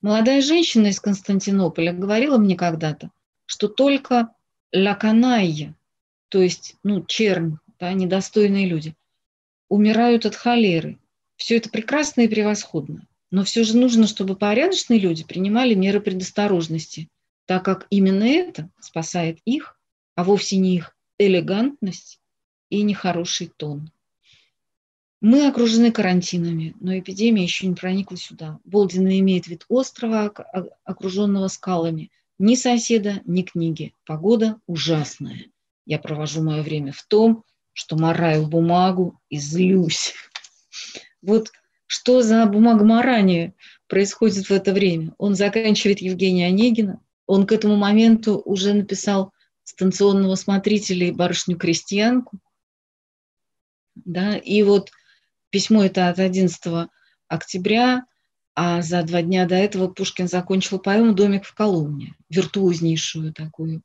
Молодая 0.00 0.42
женщина 0.42 0.88
из 0.88 0.98
Константинополя 0.98 1.92
говорила 1.92 2.36
мне 2.36 2.56
когда-то, 2.56 3.12
что 3.44 3.68
только 3.68 4.34
лаканайя, 4.72 5.75
то 6.28 6.42
есть, 6.42 6.76
ну, 6.82 7.04
чернь, 7.04 7.58
да, 7.78 7.92
недостойные 7.92 8.66
люди, 8.66 8.94
умирают 9.68 10.26
от 10.26 10.34
холеры. 10.34 10.98
Все 11.36 11.56
это 11.56 11.70
прекрасно 11.70 12.22
и 12.22 12.28
превосходно. 12.28 13.06
Но 13.30 13.44
все 13.44 13.64
же 13.64 13.76
нужно, 13.76 14.06
чтобы 14.06 14.36
порядочные 14.36 14.98
люди 14.98 15.24
принимали 15.24 15.74
меры 15.74 16.00
предосторожности, 16.00 17.08
так 17.44 17.64
как 17.64 17.86
именно 17.90 18.24
это 18.24 18.70
спасает 18.80 19.38
их, 19.44 19.78
а 20.14 20.24
вовсе 20.24 20.56
не 20.56 20.76
их 20.76 20.96
элегантность 21.18 22.20
и 22.70 22.82
нехороший 22.82 23.50
тон. 23.56 23.90
Мы 25.20 25.46
окружены 25.46 25.90
карантинами, 25.92 26.74
но 26.80 26.98
эпидемия 26.98 27.42
еще 27.42 27.66
не 27.66 27.74
проникла 27.74 28.16
сюда. 28.16 28.60
Болдина 28.64 29.18
имеет 29.18 29.46
вид 29.46 29.64
острова, 29.68 30.32
окруженного 30.84 31.48
скалами– 31.48 32.10
ни 32.38 32.54
соседа, 32.54 33.22
ни 33.24 33.42
книги. 33.42 33.94
Погода 34.04 34.60
ужасная. 34.66 35.46
Я 35.86 35.98
провожу 35.98 36.42
мое 36.42 36.62
время 36.62 36.92
в 36.92 37.02
том, 37.04 37.44
что 37.72 37.96
мораю 37.96 38.46
бумагу 38.46 39.20
и 39.28 39.38
злюсь. 39.38 40.14
Вот 41.22 41.52
что 41.86 42.22
за 42.22 42.44
бумагоморание 42.46 43.54
происходит 43.86 44.48
в 44.48 44.50
это 44.50 44.72
время? 44.72 45.14
Он 45.18 45.34
заканчивает 45.34 46.00
Евгения 46.00 46.46
Онегина. 46.46 47.00
Он 47.26 47.46
к 47.46 47.52
этому 47.52 47.76
моменту 47.76 48.42
уже 48.44 48.74
написал 48.74 49.32
станционного 49.64 50.34
смотрителя 50.34 51.08
и 51.08 51.12
барышню-крестьянку. 51.12 52.38
Да, 53.94 54.36
и 54.36 54.62
вот 54.62 54.90
письмо 55.50 55.84
это 55.84 56.08
от 56.08 56.18
11 56.18 56.88
октября 57.28 58.04
а 58.56 58.80
за 58.80 59.02
два 59.02 59.20
дня 59.20 59.46
до 59.46 59.54
этого 59.54 59.86
Пушкин 59.86 60.28
закончил 60.28 60.78
поэму 60.78 61.12
«Домик 61.12 61.44
в 61.44 61.54
Коломне», 61.54 62.14
виртуознейшую 62.30 63.34
такую, 63.34 63.82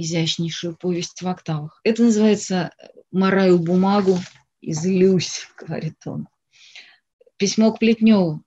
изящнейшую 0.00 0.76
повесть 0.76 1.22
в 1.22 1.28
октавах. 1.28 1.80
Это 1.84 2.02
называется 2.02 2.72
«Мораю 3.10 3.58
бумагу 3.58 4.18
и 4.60 4.72
злюсь»,— 4.72 5.48
говорит 5.58 5.96
он. 6.04 6.28
Письмо 7.36 7.72
к 7.72 7.78
Плетневу. 7.78 8.42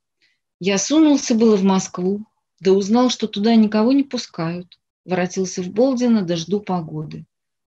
«Я 0.59 0.77
сунулся 0.77 1.35
было 1.35 1.55
в 1.55 1.63
Москву, 1.63 2.25
да 2.59 2.73
узнал, 2.73 3.09
что 3.09 3.27
туда 3.27 3.55
никого 3.55 3.93
не 3.93 4.03
пускают. 4.03 4.77
Воротился 5.05 5.63
в 5.63 5.69
Болдино, 5.69 6.21
да 6.21 6.35
жду 6.35 6.59
погоды. 6.59 7.25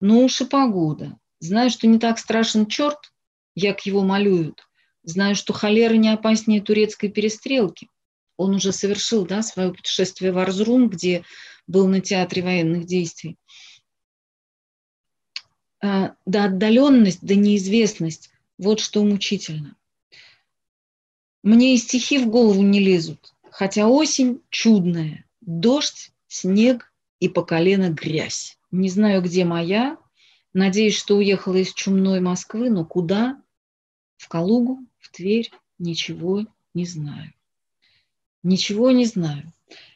Ну 0.00 0.24
уж 0.24 0.40
и 0.40 0.44
погода. 0.44 1.18
Знаю, 1.40 1.70
что 1.70 1.86
не 1.86 1.98
так 1.98 2.18
страшен 2.18 2.66
черт, 2.66 3.12
як 3.54 3.86
его 3.86 4.02
малюют, 4.02 4.66
Знаю, 5.02 5.36
что 5.36 5.52
холера 5.52 5.94
не 5.94 6.08
опаснее 6.08 6.62
турецкой 6.62 7.08
перестрелки. 7.08 7.88
он 8.36 8.54
уже 8.54 8.72
совершил 8.72 9.26
да, 9.26 9.42
свое 9.42 9.72
путешествие 9.72 10.32
в 10.32 10.38
Арзрум, 10.38 10.88
где 10.88 11.24
был 11.66 11.88
на 11.88 12.00
театре 12.00 12.42
военных 12.42 12.86
действий. 12.86 13.36
А, 15.82 16.14
да 16.24 16.44
отдаленность, 16.44 17.20
да 17.22 17.34
неизвестность, 17.34 18.30
вот 18.58 18.80
что 18.80 19.04
мучительно. 19.04 19.76
Мне 21.42 21.74
и 21.74 21.78
стихи 21.78 22.18
в 22.18 22.28
голову 22.28 22.62
не 22.62 22.80
лезут, 22.80 23.34
хотя 23.50 23.86
осень 23.86 24.40
чудная, 24.48 25.26
дождь, 25.42 26.10
снег 26.26 26.92
и 27.20 27.28
по 27.28 27.42
колено 27.42 27.90
грязь. 27.90 28.58
Не 28.70 28.88
знаю, 28.88 29.22
где 29.22 29.44
моя, 29.44 29.98
надеюсь, 30.52 30.96
что 30.96 31.16
уехала 31.16 31.56
из 31.56 31.72
чумной 31.72 32.20
Москвы, 32.20 32.70
но 32.70 32.84
куда? 32.84 33.40
В 34.16 34.28
Калугу, 34.28 34.78
в 34.98 35.10
Тверь, 35.10 35.50
ничего 35.78 36.46
не 36.72 36.86
знаю. 36.86 37.32
Ничего 38.42 38.90
не 38.90 39.04
знаю. 39.04 39.52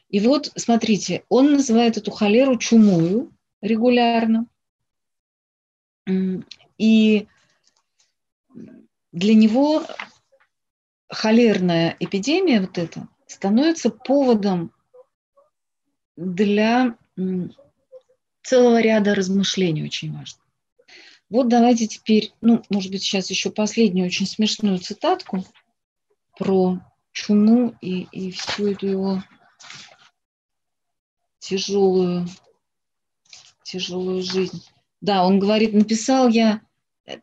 И 0.09 0.19
вот, 0.19 0.51
смотрите, 0.55 1.23
он 1.29 1.53
называет 1.53 1.97
эту 1.97 2.11
холеру 2.11 2.57
чумою 2.57 3.31
регулярно. 3.61 4.47
И 6.77 7.27
для 9.11 9.33
него 9.35 9.85
холерная 11.09 11.95
эпидемия 11.99 12.61
вот 12.61 12.77
эта 12.77 13.07
становится 13.27 13.91
поводом 13.91 14.73
для 16.15 16.97
целого 18.41 18.81
ряда 18.81 19.13
размышлений 19.13 19.83
очень 19.83 20.11
важных. 20.11 20.43
Вот 21.29 21.47
давайте 21.47 21.85
теперь, 21.85 22.33
ну, 22.41 22.63
может 22.69 22.91
быть, 22.91 23.03
сейчас 23.03 23.29
еще 23.29 23.51
последнюю 23.51 24.07
очень 24.07 24.25
смешную 24.25 24.79
цитатку 24.79 25.45
про 26.37 26.79
чуму 27.11 27.75
и, 27.81 28.07
и 28.11 28.31
всю 28.31 28.71
эту 28.71 28.87
его 28.87 29.23
тяжелую, 31.39 32.27
тяжелую 33.63 34.21
жизнь. 34.21 34.63
Да, 35.01 35.25
он 35.25 35.39
говорит, 35.39 35.73
написал 35.73 36.29
я 36.29 36.61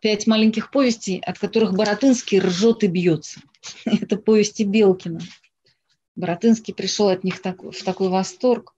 пять 0.01 0.27
маленьких 0.27 0.71
повестей, 0.71 1.21
от 1.21 1.39
которых 1.39 1.75
Боротынский 1.75 2.41
ржет 2.41 2.83
и 2.83 2.89
бьется. 2.89 3.41
Это 3.85 4.17
повести 4.17 4.63
Белкина. 4.63 5.21
Боротынский 6.17 6.75
пришел 6.75 7.09
от 7.09 7.25
них 7.25 7.41
так, 7.43 7.63
в 7.63 7.85
такой 7.85 8.09
восторг. 8.09 8.75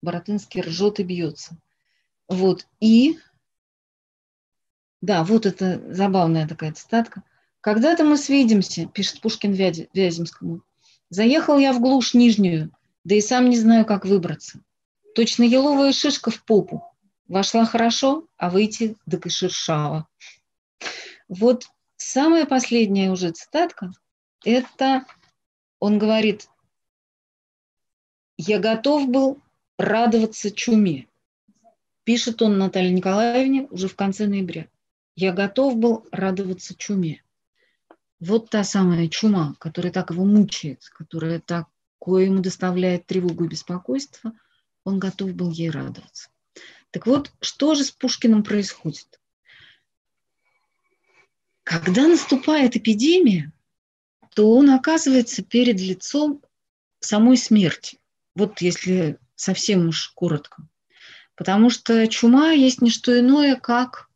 Боротынский 0.00 0.62
ржет 0.62 0.98
и 0.98 1.04
бьется. 1.04 1.58
Вот. 2.26 2.66
И, 2.80 3.18
да, 5.00 5.22
вот 5.22 5.46
это 5.46 5.82
забавная 5.92 6.48
такая 6.48 6.72
цитатка. 6.72 7.22
«Когда-то 7.60 8.02
мы 8.02 8.16
свидимся», 8.16 8.86
пишет 8.86 9.20
Пушкин 9.20 9.52
Вяземскому. 9.52 10.62
«Заехал 11.10 11.58
я 11.58 11.72
в 11.72 11.80
глушь 11.80 12.14
нижнюю, 12.14 12.72
да 13.04 13.14
и 13.14 13.20
сам 13.20 13.50
не 13.50 13.58
знаю, 13.58 13.84
как 13.84 14.04
выбраться. 14.04 14.60
Точно 15.14 15.42
еловая 15.42 15.92
шишка 15.92 16.30
в 16.30 16.44
попу. 16.44 16.84
Вошла 17.28 17.64
хорошо, 17.64 18.26
а 18.36 18.50
выйти 18.50 18.96
так 19.10 19.26
и 19.26 19.30
шершава. 19.30 20.06
Вот 21.28 21.66
самая 21.96 22.46
последняя 22.46 23.10
уже 23.10 23.30
цитатка, 23.30 23.92
это 24.44 25.04
он 25.78 25.98
говорит, 25.98 26.48
я 28.36 28.58
готов 28.58 29.08
был 29.08 29.40
радоваться 29.78 30.50
чуме. 30.50 31.08
Пишет 32.04 32.42
он 32.42 32.58
Наталье 32.58 32.90
Николаевне 32.90 33.66
уже 33.70 33.88
в 33.88 33.96
конце 33.96 34.26
ноября. 34.26 34.68
Я 35.14 35.32
готов 35.32 35.76
был 35.76 36.06
радоваться 36.10 36.74
чуме. 36.74 37.22
Вот 38.18 38.50
та 38.50 38.64
самая 38.64 39.08
чума, 39.08 39.54
которая 39.58 39.92
так 39.92 40.10
его 40.10 40.24
мучает, 40.24 40.84
которая 40.90 41.40
такое 42.02 42.24
ему 42.24 42.40
доставляет 42.40 43.06
тревогу 43.06 43.44
и 43.44 43.48
беспокойство, 43.48 44.32
он 44.82 44.98
готов 44.98 45.34
был 45.34 45.52
ей 45.52 45.70
радоваться. 45.70 46.30
Так 46.90 47.06
вот, 47.06 47.30
что 47.40 47.76
же 47.76 47.84
с 47.84 47.92
Пушкиным 47.92 48.42
происходит? 48.42 49.20
Когда 51.62 52.08
наступает 52.08 52.74
эпидемия, 52.74 53.52
то 54.34 54.50
он 54.50 54.70
оказывается 54.70 55.44
перед 55.44 55.78
лицом 55.78 56.42
самой 56.98 57.36
смерти. 57.36 58.00
Вот 58.34 58.60
если 58.60 59.20
совсем 59.36 59.86
уж 59.86 60.08
коротко. 60.08 60.66
Потому 61.36 61.70
что 61.70 62.08
чума 62.08 62.50
есть 62.50 62.82
не 62.82 62.90
что 62.90 63.16
иное, 63.16 63.54
как 63.54 64.10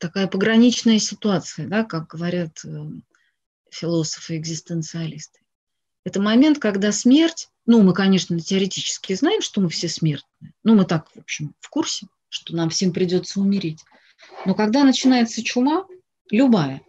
такая 0.00 0.26
пограничная 0.26 0.98
ситуация, 0.98 1.68
да, 1.68 1.84
как 1.84 2.08
говорят 2.08 2.64
э, 2.64 2.68
философы-экзистенциалисты. 3.70 5.45
Это 6.06 6.22
момент, 6.22 6.60
когда 6.60 6.92
смерть 6.92 7.48
ну, 7.66 7.82
мы, 7.82 7.94
конечно, 7.94 8.38
теоретически 8.38 9.12
знаем, 9.14 9.42
что 9.42 9.60
мы 9.60 9.68
все 9.68 9.88
смертные. 9.88 10.54
Ну, 10.62 10.76
мы 10.76 10.84
так, 10.84 11.10
в 11.12 11.18
общем, 11.18 11.56
в 11.58 11.68
курсе, 11.68 12.06
что 12.28 12.54
нам 12.54 12.70
всем 12.70 12.92
придется 12.92 13.40
умереть. 13.40 13.80
Но 14.44 14.54
когда 14.54 14.84
начинается 14.84 15.42
чума, 15.42 15.84
любая, 16.30 16.80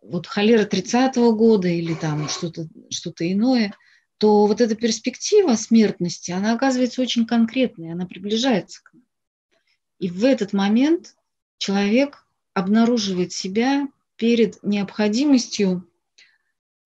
вот 0.00 0.26
холера 0.26 0.64
30-го 0.64 1.34
года 1.34 1.68
или 1.68 1.92
там 1.92 2.30
что-то 2.30 2.66
что 2.88 3.12
иное, 3.20 3.74
то 4.16 4.46
вот 4.46 4.62
эта 4.62 4.74
перспектива 4.74 5.54
смертности, 5.54 6.30
она 6.30 6.54
оказывается 6.54 7.02
очень 7.02 7.26
конкретной, 7.26 7.92
она 7.92 8.06
приближается 8.06 8.82
к 8.82 8.94
нам. 8.94 9.02
И 9.98 10.08
в 10.08 10.24
этот 10.24 10.54
момент 10.54 11.14
человек 11.58 12.26
обнаруживает 12.54 13.34
себя 13.34 13.86
перед 14.16 14.62
необходимостью 14.62 15.86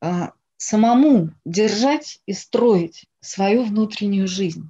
а, 0.01 0.33
самому 0.61 1.31
держать 1.47 2.21
и 2.27 2.35
строить 2.35 3.07
свою 3.21 3.65
внутреннюю 3.65 4.29
жизнь. 4.29 4.69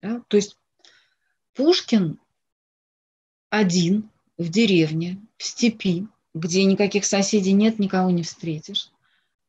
Да? 0.00 0.22
То 0.28 0.38
есть 0.38 0.56
Пушкин 1.52 2.18
один 3.50 4.08
в 4.38 4.48
деревне, 4.48 5.20
в 5.36 5.44
степи, 5.44 6.08
где 6.32 6.64
никаких 6.64 7.04
соседей 7.04 7.52
нет, 7.52 7.78
никого 7.78 8.08
не 8.08 8.22
встретишь. 8.22 8.90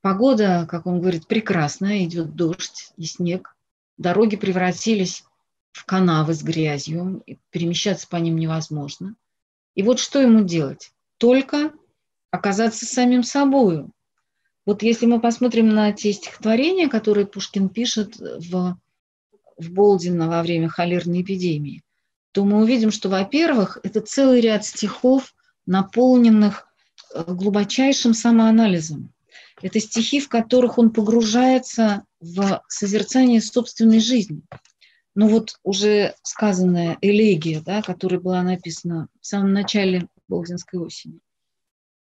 Погода, 0.01 0.67
как 0.69 0.85
он 0.85 0.99
говорит, 0.99 1.27
прекрасная, 1.27 2.03
идет 2.03 2.35
дождь 2.35 2.91
и 2.97 3.05
снег. 3.05 3.55
Дороги 3.97 4.35
превратились 4.35 5.23
в 5.71 5.85
канавы 5.85 6.33
с 6.33 6.43
грязью, 6.43 7.23
перемещаться 7.51 8.05
по 8.05 8.17
ним 8.17 8.35
невозможно. 8.35 9.15
И 9.75 9.83
вот 9.83 9.99
что 9.99 10.19
ему 10.19 10.43
делать? 10.43 10.91
Только 11.17 11.71
оказаться 12.31 12.85
самим 12.85 13.23
собою, 13.23 13.93
вот 14.67 14.83
если 14.83 15.05
мы 15.05 15.21
посмотрим 15.21 15.69
на 15.69 15.93
те 15.93 16.11
стихотворения, 16.11 16.89
которые 16.89 17.25
Пушкин 17.25 17.69
пишет 17.69 18.17
в, 18.17 18.77
в 19.57 19.71
Болдино 19.71 20.27
во 20.27 20.43
время 20.43 20.67
холерной 20.67 21.21
эпидемии, 21.21 21.83
то 22.33 22.43
мы 22.43 22.61
увидим, 22.61 22.91
что, 22.91 23.07
во-первых, 23.07 23.79
это 23.83 24.01
целый 24.01 24.41
ряд 24.41 24.65
стихов, 24.65 25.33
наполненных 25.65 26.67
э, 27.15 27.23
глубочайшим 27.25 28.13
самоанализом. 28.13 29.13
Это 29.61 29.79
стихи, 29.79 30.19
в 30.19 30.27
которых 30.27 30.77
он 30.77 30.91
погружается 30.91 32.03
в 32.19 32.61
созерцание 32.67 33.41
собственной 33.41 34.01
жизни. 34.01 34.41
Ну 35.15 35.29
вот 35.29 35.59
уже 35.63 36.13
сказанная 36.23 36.97
элегия, 36.99 37.61
да, 37.61 37.81
которая 37.81 38.19
была 38.19 38.43
написана 38.43 39.07
в 39.21 39.25
самом 39.25 39.53
начале 39.53 40.09
Болдинской 40.27 40.77
осени. 40.81 41.19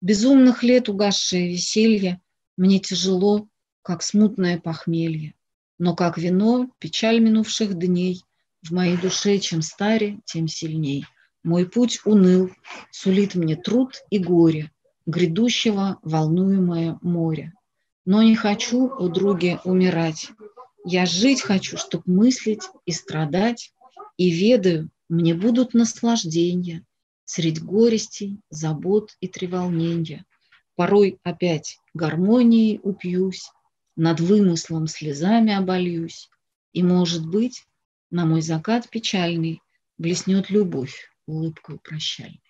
Безумных 0.01 0.63
лет 0.63 0.89
угасшее 0.89 1.49
веселье, 1.49 2.19
мне 2.57 2.79
тяжело, 2.79 3.47
как 3.83 4.03
смутное 4.03 4.59
похмелье, 4.59 5.33
но 5.79 5.95
как 5.95 6.17
вино, 6.17 6.69
печаль 6.79 7.19
минувших 7.19 7.75
дней, 7.75 8.23
в 8.63 8.71
моей 8.71 8.97
душе 8.97 9.37
чем 9.39 9.61
старе, 9.61 10.19
тем 10.25 10.47
сильней. 10.47 11.05
Мой 11.43 11.69
путь 11.69 12.01
уныл, 12.03 12.51
сулит 12.91 13.35
мне 13.35 13.55
труд 13.55 13.93
и 14.09 14.19
горе, 14.19 14.71
грядущего 15.05 15.99
волнуемое 16.01 16.99
море. 17.01 17.53
Но 18.05 18.23
не 18.23 18.35
хочу, 18.35 18.87
у 18.87 19.07
други, 19.07 19.59
умирать. 19.63 20.31
Я 20.83 21.05
жить 21.05 21.41
хочу, 21.41 21.77
чтоб 21.77 22.05
мыслить 22.05 22.63
и 22.85 22.91
страдать, 22.91 23.73
и 24.17 24.29
ведаю, 24.29 24.89
мне 25.09 25.33
будут 25.33 25.73
наслаждения 25.73 26.83
средь 27.25 27.61
горестей, 27.61 28.39
забот 28.49 29.15
и 29.19 29.27
треволнения. 29.27 30.25
Порой 30.77 31.19
опять 31.23 31.79
гармонией 31.95 32.79
упьюсь, 32.83 33.49
над 33.95 34.19
вымыслом 34.19 34.85
слезами 34.85 35.51
обольюсь, 35.51 36.29
и, 36.71 36.83
может 36.83 37.25
быть, 37.25 37.65
на 38.11 38.27
мой 38.27 38.43
закат 38.43 38.87
печальный 38.87 39.59
блеснет 39.97 40.51
любовь 40.51 41.09
улыбкой 41.25 41.79
прощальной. 41.79 42.43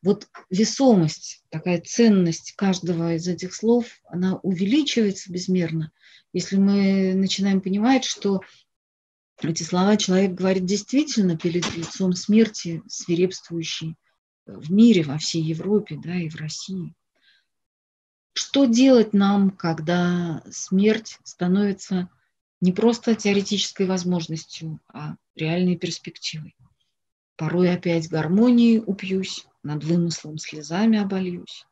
Вот 0.00 0.28
весомость, 0.48 1.44
такая 1.50 1.82
ценность 1.82 2.52
каждого 2.56 3.16
из 3.16 3.28
этих 3.28 3.54
слов, 3.54 4.00
она 4.08 4.36
увеличивается 4.36 5.30
безмерно, 5.30 5.92
если 6.32 6.56
мы 6.56 7.12
начинаем 7.14 7.60
понимать, 7.60 8.06
что 8.06 8.40
эти 9.42 9.62
слова 9.62 9.98
человек 9.98 10.32
говорит 10.32 10.64
действительно 10.64 11.36
перед 11.36 11.76
лицом 11.76 12.14
смерти, 12.14 12.82
свирепствующей 12.88 13.96
в 14.46 14.72
мире, 14.72 15.02
во 15.02 15.18
всей 15.18 15.42
Европе, 15.42 16.00
да, 16.02 16.16
и 16.16 16.30
в 16.30 16.36
России. 16.36 16.94
Что 18.34 18.64
делать 18.64 19.12
нам, 19.12 19.50
когда 19.50 20.42
смерть 20.50 21.18
становится 21.22 22.08
не 22.60 22.72
просто 22.72 23.14
теоретической 23.14 23.86
возможностью, 23.86 24.80
а 24.88 25.16
реальной 25.34 25.76
перспективой? 25.76 26.56
Порой 27.36 27.72
опять 27.72 28.08
гармонией 28.08 28.82
упьюсь, 28.84 29.46
над 29.62 29.84
вымыслом 29.84 30.38
слезами 30.38 30.98
обольюсь. 30.98 31.66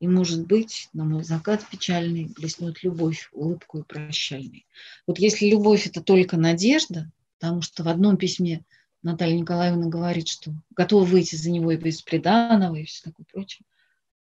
И, 0.00 0.08
может 0.08 0.46
быть, 0.46 0.88
на 0.92 1.04
мой 1.04 1.24
закат 1.24 1.66
печальный 1.68 2.26
блеснет 2.36 2.82
любовь, 2.82 3.28
улыбку 3.32 3.84
прощальной. 3.84 4.66
Вот 5.06 5.18
если 5.18 5.46
любовь– 5.46 5.86
это 5.86 6.02
только 6.02 6.36
надежда, 6.36 7.10
потому 7.38 7.62
что 7.62 7.84
в 7.84 7.88
одном 7.88 8.16
письме 8.16 8.64
Наталья 9.02 9.38
Николаевна 9.38 9.86
говорит, 9.86 10.28
что 10.28 10.52
готова 10.74 11.04
выйти 11.04 11.36
за 11.36 11.50
него 11.50 11.72
и 11.72 11.76
без 11.76 12.02
приданого, 12.02 12.76
и 12.76 12.84
все 12.84 13.04
такое 13.04 13.26
прочее, 13.32 13.64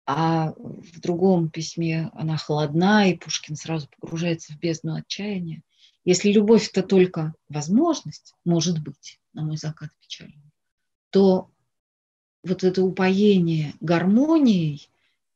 а 0.07 0.53
в 0.57 1.01
другом 1.01 1.51
письме 1.51 2.11
она 2.15 2.37
холодна, 2.37 3.11
и 3.11 3.17
Пушкин 3.17 3.57
сразу 3.57 3.89
погружается 4.01 4.53
в 4.53 4.59
бездну 4.59 4.95
отчаяния. 4.95 5.63
Если 6.05 6.33
любовь– 6.33 6.69
это 6.73 6.83
только 6.83 7.35
возможность, 7.49 8.35
может 8.45 8.83
быть, 8.83 9.21
на 9.33 9.45
мой 9.45 9.57
закат 9.57 9.91
печальный, 10.01 10.53
то 11.11 11.51
вот 12.43 12.65
это 12.65 12.83
упоение 12.83 13.75
гармонией 13.81 14.89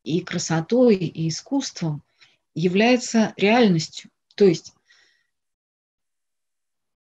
и 0.03 0.21
красотой, 0.21 0.95
и 0.95 1.29
искусством 1.29 2.03
является 2.53 3.33
реальностью. 3.37 4.09
То 4.35 4.45
есть 4.45 4.73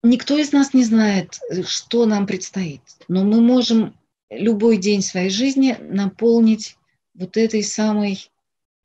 никто 0.04 0.38
из 0.38 0.52
нас 0.52 0.74
не 0.74 0.84
знает, 0.84 1.40
что 1.66 2.06
нам 2.06 2.26
предстоит, 2.26 2.82
но 3.08 3.24
мы 3.24 3.42
можем 3.42 3.98
любой 4.30 4.78
день 4.78 5.02
своей 5.02 5.30
жизни 5.30 5.78
наполнить 5.80 6.78
вот 7.14 7.38
этой 7.38 7.64
самой 7.64 8.30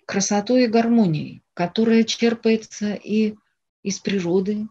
красотой 0.04 0.64
и 0.64 0.68
гармонией, 0.68 1.42
которая 1.54 2.04
черпается 2.04 2.94
и 2.94 3.34
из 3.82 3.98
природы, 3.98 4.68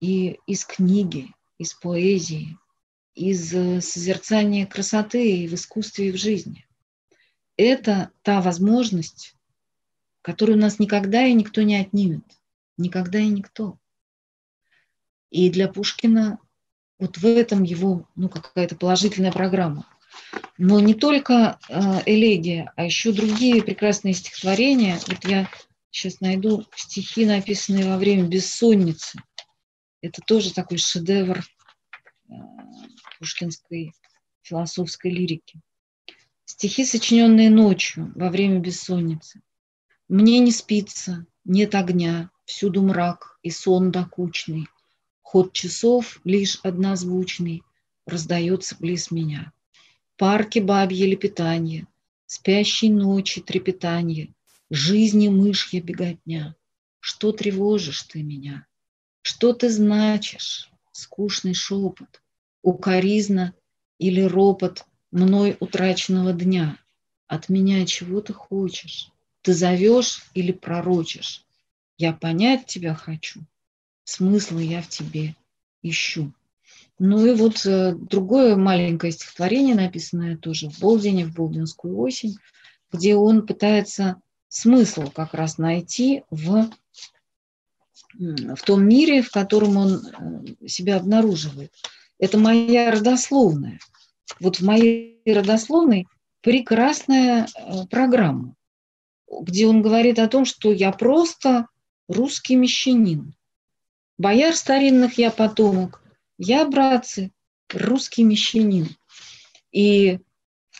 и 0.00 0.38
из 0.46 0.64
книги, 0.64 1.34
из 1.58 1.74
поэзии, 1.74 2.58
из 3.14 3.52
э, 3.54 3.80
созерцания 3.80 4.66
красоты 4.66 5.38
и 5.38 5.48
в 5.48 5.54
искусстве, 5.54 6.08
и 6.08 6.12
в 6.12 6.16
жизни. 6.16 6.66
Это 7.56 8.10
та 8.22 8.40
возможность, 8.40 9.36
которую 10.22 10.58
у 10.58 10.60
нас 10.60 10.78
никогда 10.78 11.24
и 11.24 11.34
никто 11.34 11.62
не 11.62 11.76
отнимет. 11.76 12.24
Никогда 12.78 13.18
и 13.18 13.28
никто. 13.28 13.78
И 15.30 15.50
для 15.50 15.68
Пушкина 15.68 16.38
вот 16.98 17.18
в 17.18 17.26
этом 17.26 17.62
его 17.62 18.08
ну, 18.14 18.28
какая-то 18.28 18.76
положительная 18.76 19.32
программа. 19.32 19.86
Но 20.58 20.80
не 20.80 20.94
только 20.94 21.58
э, 21.68 22.02
элегия, 22.06 22.72
а 22.76 22.84
еще 22.84 23.12
другие 23.12 23.62
прекрасные 23.62 24.14
стихотворения. 24.14 24.98
Вот 25.08 25.24
я 25.24 25.48
сейчас 25.90 26.20
найду 26.20 26.66
стихи, 26.76 27.26
написанные 27.26 27.86
во 27.86 27.98
время 27.98 28.28
бессонницы. 28.28 29.18
Это 30.00 30.20
тоже 30.26 30.52
такой 30.52 30.78
шедевр 30.78 31.38
э, 32.28 32.32
пушкинской 33.18 33.92
философской 34.42 35.10
лирики. 35.10 35.60
Стихи, 36.44 36.84
сочиненные 36.84 37.50
ночью, 37.50 38.12
во 38.14 38.30
время 38.30 38.58
бессонницы. 38.58 39.40
Мне 40.08 40.40
не 40.40 40.52
спится, 40.52 41.26
нет 41.44 41.74
огня, 41.74 42.30
всюду 42.44 42.82
мрак 42.82 43.38
и 43.42 43.50
сон 43.50 43.90
докучный. 43.90 44.66
Ход 45.22 45.52
часов 45.52 46.20
лишь 46.24 46.60
однозвучный 46.62 47.62
раздается 48.06 48.76
близ 48.78 49.10
меня. 49.10 49.52
Парки 50.22 50.60
бабье 50.60 51.04
лепетанье, 51.08 51.88
спящей 52.26 52.90
ночи 52.90 53.40
трепетанье, 53.40 54.32
жизни 54.70 55.26
мышья 55.26 55.82
беготня. 55.82 56.54
Что 57.00 57.32
тревожишь 57.32 58.04
ты 58.04 58.22
меня? 58.22 58.64
Что 59.22 59.52
ты 59.52 59.68
значишь? 59.68 60.70
Скучный 60.92 61.54
шепот, 61.54 62.22
укоризна 62.62 63.52
или 63.98 64.20
ропот 64.20 64.84
мной 65.10 65.56
утраченного 65.58 66.32
дня. 66.32 66.78
От 67.26 67.48
меня 67.48 67.84
чего 67.84 68.20
ты 68.20 68.32
хочешь? 68.32 69.10
Ты 69.40 69.54
зовешь 69.54 70.24
или 70.34 70.52
пророчишь? 70.52 71.44
Я 71.98 72.12
понять 72.12 72.66
тебя 72.66 72.94
хочу, 72.94 73.40
смысла 74.04 74.60
я 74.60 74.82
в 74.82 74.88
тебе 74.88 75.34
ищу. 75.82 76.32
Ну 76.98 77.26
и 77.26 77.34
вот 77.34 77.64
э, 77.66 77.94
другое 77.94 78.56
маленькое 78.56 79.12
стихотворение, 79.12 79.74
написанное 79.74 80.36
тоже 80.36 80.68
в 80.68 80.78
Болдине, 80.78 81.26
в 81.26 81.34
Болдинскую 81.34 81.98
осень, 81.98 82.36
где 82.92 83.16
он 83.16 83.46
пытается 83.46 84.20
смысл 84.48 85.10
как 85.10 85.34
раз 85.34 85.58
найти 85.58 86.22
в, 86.30 86.70
в 88.14 88.62
том 88.64 88.86
мире, 88.86 89.22
в 89.22 89.30
котором 89.30 89.76
он 89.76 89.94
э, 89.94 90.68
себя 90.68 90.96
обнаруживает. 90.96 91.72
Это 92.18 92.38
моя 92.38 92.90
родословная. 92.92 93.78
Вот 94.38 94.56
в 94.56 94.64
моей 94.64 95.20
родословной 95.26 96.06
прекрасная 96.42 97.46
э, 97.46 97.86
программа, 97.90 98.54
где 99.28 99.66
он 99.66 99.82
говорит 99.82 100.18
о 100.18 100.28
том, 100.28 100.44
что 100.44 100.72
я 100.72 100.92
просто 100.92 101.68
русский 102.08 102.56
мещанин. 102.56 103.34
Бояр 104.18 104.54
старинных 104.54 105.18
я 105.18 105.30
потомок, 105.30 106.01
я, 106.38 106.66
братцы, 106.66 107.32
русский 107.72 108.24
мещанин. 108.24 108.88
И 109.70 110.20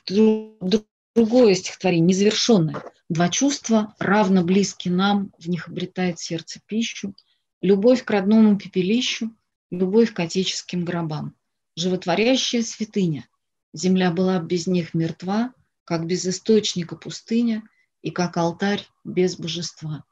другое 0.06 1.54
стихотворение, 1.54 2.08
незавершенное. 2.08 2.82
Два 3.08 3.28
чувства 3.28 3.94
равно 3.98 4.42
близки 4.42 4.88
нам, 4.88 5.32
в 5.38 5.48
них 5.48 5.68
обретает 5.68 6.18
сердце 6.18 6.60
пищу. 6.66 7.14
Любовь 7.60 8.04
к 8.04 8.10
родному 8.10 8.58
пепелищу, 8.58 9.34
любовь 9.70 10.12
к 10.12 10.20
отеческим 10.20 10.84
гробам. 10.84 11.34
Животворящая 11.76 12.62
святыня. 12.62 13.28
Земля 13.72 14.10
была 14.10 14.38
без 14.38 14.66
них 14.66 14.94
мертва, 14.94 15.54
как 15.84 16.06
без 16.06 16.26
источника 16.26 16.96
пустыня 16.96 17.62
и 18.02 18.10
как 18.10 18.36
алтарь 18.36 18.86
без 19.04 19.36
божества. 19.36 20.04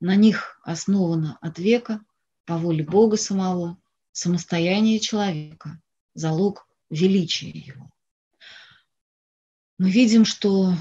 На 0.00 0.14
них 0.14 0.60
основано 0.62 1.38
от 1.40 1.58
века, 1.58 2.00
по 2.44 2.56
воле 2.56 2.84
Бога 2.84 3.16
самого, 3.16 3.78
самостояние 4.18 4.98
человека, 4.98 5.80
залог 6.14 6.66
величия 6.90 7.50
его. 7.50 7.88
Мы 9.78 9.90
видим, 9.90 10.24
что 10.24 10.74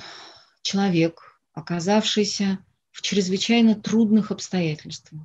человек, 0.63 1.39
оказавшийся 1.53 2.57
в 2.89 3.03
чрезвычайно 3.03 3.75
трудных 3.75 4.31
обстоятельствах, 4.31 5.21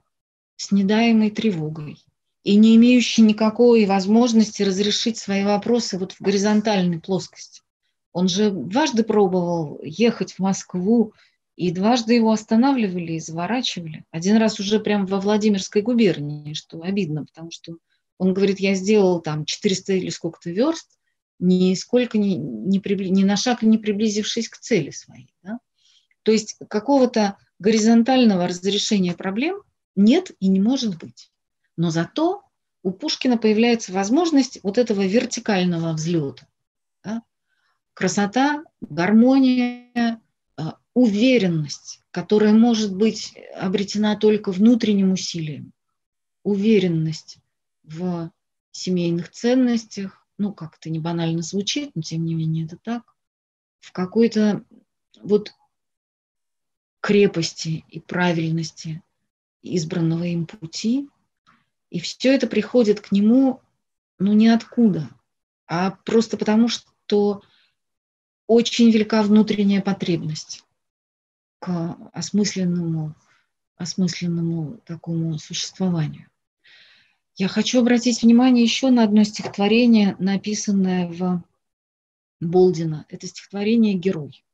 с 0.57 0.73
недаемой 0.73 1.31
тревогой, 1.31 2.05
и 2.45 2.57
не 2.57 2.77
имеющий 2.77 3.23
никакой 3.23 3.87
возможности 3.87 4.63
разрешить 4.63 5.17
свои 5.17 5.45
вопросы 5.45 5.99
вот 5.99 6.13
в 6.13 6.21
горизонтальной 6.21 7.01
плоскости. 7.01 7.63
Он 8.13 8.29
же 8.29 8.51
дважды 8.51 9.05
пробовал 9.05 9.81
ехать 9.83 10.35
в 10.35 10.39
Москву, 10.41 11.15
и 11.57 11.71
дважды 11.71 12.15
его 12.15 12.31
останавливали 12.31 13.13
и 13.13 13.21
заворачивали. 13.21 14.05
Один 14.11 14.37
раз 14.37 14.61
уже 14.61 14.81
прямо 14.81 15.07
во 15.07 15.19
Владимирской 15.19 15.81
губернии, 15.81 16.53
что 16.53 16.83
обидно, 16.83 17.25
потому 17.25 17.51
что 17.51 17.77
он 18.19 18.35
говорит, 18.35 18.61
я 18.61 18.75
сделал 18.75 19.21
там 19.21 19.45
400 19.45 19.95
или 19.95 20.11
сколько-то 20.11 20.51
верст, 20.51 20.99
нисколько 21.39 22.19
не, 22.19 22.37
не, 22.37 22.79
прибли, 22.79 23.09
ни 23.09 23.25
на 23.25 23.37
шаг 23.37 23.63
не 23.63 23.79
приблизившись 23.79 24.49
к 24.49 24.59
цели 24.59 24.91
своей. 24.91 25.35
Да? 25.43 25.59
То 26.23 26.33
есть 26.33 26.57
какого-то 26.69 27.37
горизонтального 27.59 28.47
разрешения 28.47 29.15
проблем 29.15 29.63
нет 29.97 30.31
и 30.41 30.49
не 30.49 30.61
может 30.61 30.99
быть. 30.99 31.31
Но 31.77 31.91
зато 31.91 32.43
у 32.83 32.93
Пушкина 32.93 33.39
появляется 33.39 33.93
возможность 33.93 34.61
вот 34.63 34.79
этого 34.79 35.03
вертикального 35.05 35.93
взлета. 35.93 36.47
Да? 37.03 37.23
Красота, 37.95 38.65
гармония, 38.81 40.21
а, 40.57 40.79
уверенность, 40.95 42.01
которая 42.11 42.53
может 42.53 42.95
быть 42.95 43.35
обретена 43.57 44.17
только 44.17 44.53
внутренним 44.53 45.13
усилием. 45.13 45.73
Уверенность 46.45 47.39
в 47.85 48.31
семейных 48.71 49.31
ценностях, 49.31 50.27
ну, 50.39 50.53
как 50.53 50.77
это 50.79 50.91
не 50.91 50.99
банально 50.99 51.43
звучит, 51.43 51.93
но 51.95 52.03
тем 52.03 52.25
не 52.25 52.35
менее 52.35 52.67
это 52.67 52.77
так, 52.77 53.03
в 53.81 53.93
какой-то 53.93 54.65
вот 55.21 55.53
крепости 57.01 57.85
и 57.89 58.01
правильности 58.01 59.03
избранного 59.63 60.25
им 60.25 60.47
пути– 60.47 61.09
и 61.93 62.01
все 62.01 62.35
это 62.35 62.47
приходит 62.47 63.03
к 63.03 63.13
нему, 63.13 63.61
ну, 64.19 64.33
ниоткуда, 64.33 65.11
а 65.67 65.91
просто 65.91 66.39
потому, 66.39 66.69
что 66.69 67.43
очень 68.47 68.91
велика 68.91 69.23
внутренняя 69.23 69.83
потребность 69.83 70.65
к 71.59 71.99
осмысленному, 72.15 73.15
осмысленному 73.77 74.79
такому 74.87 75.39
существованию. 75.39 76.31
Я 77.37 77.49
хочу 77.49 77.81
обратить 77.81 78.23
внимание 78.23 78.63
еще 78.63 78.91
на 78.91 79.05
одно 79.05 79.25
стихотворение, 79.25 80.17
написанное 80.19 81.09
в 81.09 81.43
Болдина. 82.41 83.07
Это 83.09 83.27
стихотворение 83.27 83.95
«Герой». 83.95 84.45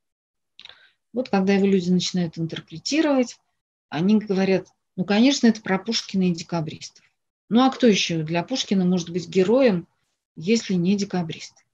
Вот 1.12 1.28
когда 1.28 1.54
его 1.54 1.66
люди 1.66 1.90
начинают 1.90 2.38
интерпретировать, 2.38 3.40
они 3.88 4.18
говорят, 4.18 4.68
ну, 4.94 5.04
конечно, 5.04 5.46
это 5.48 5.60
про 5.60 5.78
Пушкина 5.78 6.24
и 6.24 6.34
декабристов. 6.34 7.04
Ну, 7.48 7.62
а 7.62 7.70
кто 7.70 7.86
еще 7.86 8.22
для 8.22 8.42
Пушкина 8.44 8.84
может 8.84 9.10
быть 9.10 9.28
героем, 9.28 9.88
если 10.36 10.74
не 10.74 10.96
декабрист? 10.96 11.64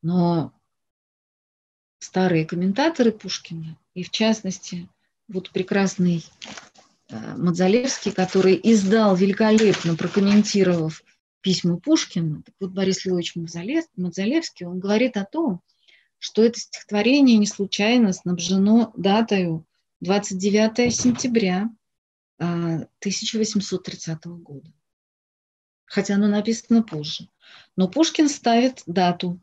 Но 0.00 0.52
старые 1.98 2.46
комментаторы 2.46 3.12
Пушкина, 3.12 3.76
и 3.94 4.04
в 4.04 4.10
частности, 4.10 4.88
вот 5.26 5.50
прекрасный 5.50 6.24
Мадзалевский, 7.10 8.12
который 8.12 8.60
издал 8.62 9.16
великолепно, 9.16 9.96
прокомментировав 9.96 11.02
письма 11.40 11.78
Пушкина, 11.78 12.42
так 12.42 12.54
вот 12.60 12.72
Борис 12.72 13.04
Львович 13.04 13.36
Мадзалевский, 13.36 14.66
он 14.66 14.78
говорит 14.78 15.16
о 15.16 15.24
том, 15.24 15.62
что 16.18 16.44
это 16.44 16.58
стихотворение 16.58 17.38
не 17.38 17.46
случайно 17.46 18.12
снабжено 18.12 18.92
датою 18.96 19.64
29 20.00 20.94
сентября 20.94 21.70
1830 22.38 24.18
а, 24.26 24.28
года. 24.28 24.72
Хотя 25.86 26.16
оно 26.16 26.28
написано 26.28 26.82
позже. 26.82 27.28
Но 27.76 27.88
Пушкин 27.88 28.28
ставит 28.28 28.82
дату 28.86 29.40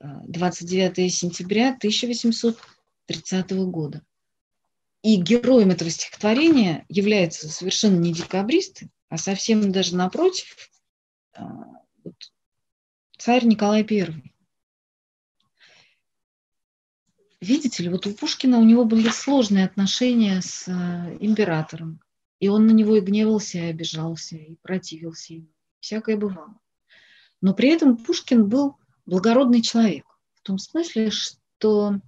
29 0.00 0.98
а, 0.98 1.08
сентября 1.08 1.68
1830 1.68 3.50
года. 3.52 4.02
И 5.02 5.16
героем 5.16 5.70
этого 5.70 5.90
стихотворения 5.90 6.84
является 6.88 7.48
совершенно 7.48 7.98
не 7.98 8.12
декабристы, 8.12 8.90
а 9.08 9.18
совсем 9.18 9.70
даже 9.70 9.94
напротив 9.94 10.70
а, 11.34 11.42
царь 13.16 13.44
Николай 13.44 13.86
I. 13.88 14.22
Видите 17.40 17.82
ли, 17.82 17.88
вот 17.88 18.06
у 18.06 18.14
Пушкина 18.14 18.58
у 18.58 18.64
него 18.64 18.84
были 18.84 19.08
сложные 19.08 19.66
отношения 19.66 20.40
с 20.40 20.66
э, 20.66 21.16
императором. 21.20 22.00
И 22.40 22.48
он 22.48 22.66
на 22.66 22.72
него 22.72 22.96
и 22.96 23.00
гневался, 23.00 23.58
и 23.58 23.70
обижался, 23.70 24.36
и 24.36 24.56
противился 24.56 25.34
ему. 25.34 25.48
Всякое 25.80 26.16
бывало. 26.16 26.58
Но 27.40 27.54
при 27.54 27.68
этом 27.68 27.96
Пушкин 27.96 28.48
был 28.48 28.76
благородный 29.04 29.62
человек. 29.62 30.06
В 30.34 30.42
том 30.42 30.58
смысле, 30.58 31.10
что... 31.10 32.00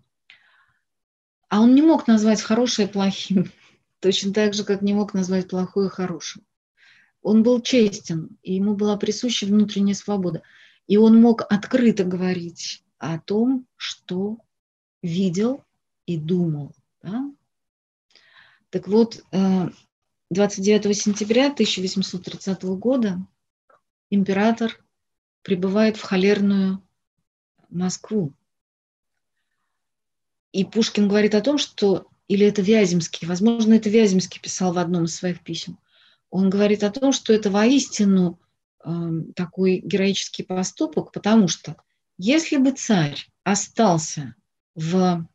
А 1.49 1.61
он 1.61 1.75
не 1.75 1.83
мог 1.83 2.07
назвать 2.07 2.43
хорошее 2.43 2.89
плохим. 2.89 3.51
Точно 4.01 4.33
так 4.33 4.55
же, 4.55 4.65
как 4.65 4.83
не 4.83 4.93
мог 4.93 5.15
назвать 5.15 5.49
плохое 5.49 5.89
хорошим. 5.89 6.45
Он 7.23 7.43
был 7.43 7.61
честен, 7.61 8.39
и 8.43 8.55
ему 8.55 8.75
была 8.75 8.97
присуща 8.97 9.47
внутренняя 9.47 9.95
свобода. 9.95 10.43
И 10.87 10.97
он 10.97 11.21
мог 11.21 11.43
открыто 11.51 12.05
говорить 12.05 12.85
о 12.99 13.19
том, 13.19 13.67
что 13.77 14.39
видел 15.03 15.65
и 16.07 16.17
думал. 16.17 16.75
Да? 17.03 17.31
Так 18.71 18.87
вот, 18.89 19.25
29 20.31 20.87
э, 20.87 20.95
сентября 20.95 21.47
1830 21.47 22.63
года 22.65 23.19
император 24.11 24.83
прибывает 25.43 25.97
в 25.97 26.03
холерную 26.03 26.83
Москву. 27.69 28.35
И 30.53 30.65
Пушкин 30.65 31.09
говорит 31.09 31.35
о 31.35 31.41
том, 31.41 31.59
что, 31.59 32.07
или 32.27 32.47
это 32.47 32.63
Вяземский, 32.63 33.27
возможно, 33.27 33.75
это 33.75 33.91
Вяземский 33.91 34.41
писал 34.41 34.73
в 34.73 34.79
одном 34.79 35.05
из 35.05 35.15
своих 35.15 35.43
писем, 35.43 35.79
он 36.31 36.51
говорит 36.51 36.83
о 36.85 36.91
том, 36.91 37.13
что 37.13 37.33
это 37.33 37.51
воистину 37.51 38.39
э, 38.85 38.91
такой 39.35 39.79
героический 39.79 40.43
поступок, 40.43 41.13
потому 41.13 41.49
что 41.49 41.77
если 42.19 42.57
бы 42.57 42.73
царь 42.73 43.29
остался 43.45 44.35
в, 44.75 45.27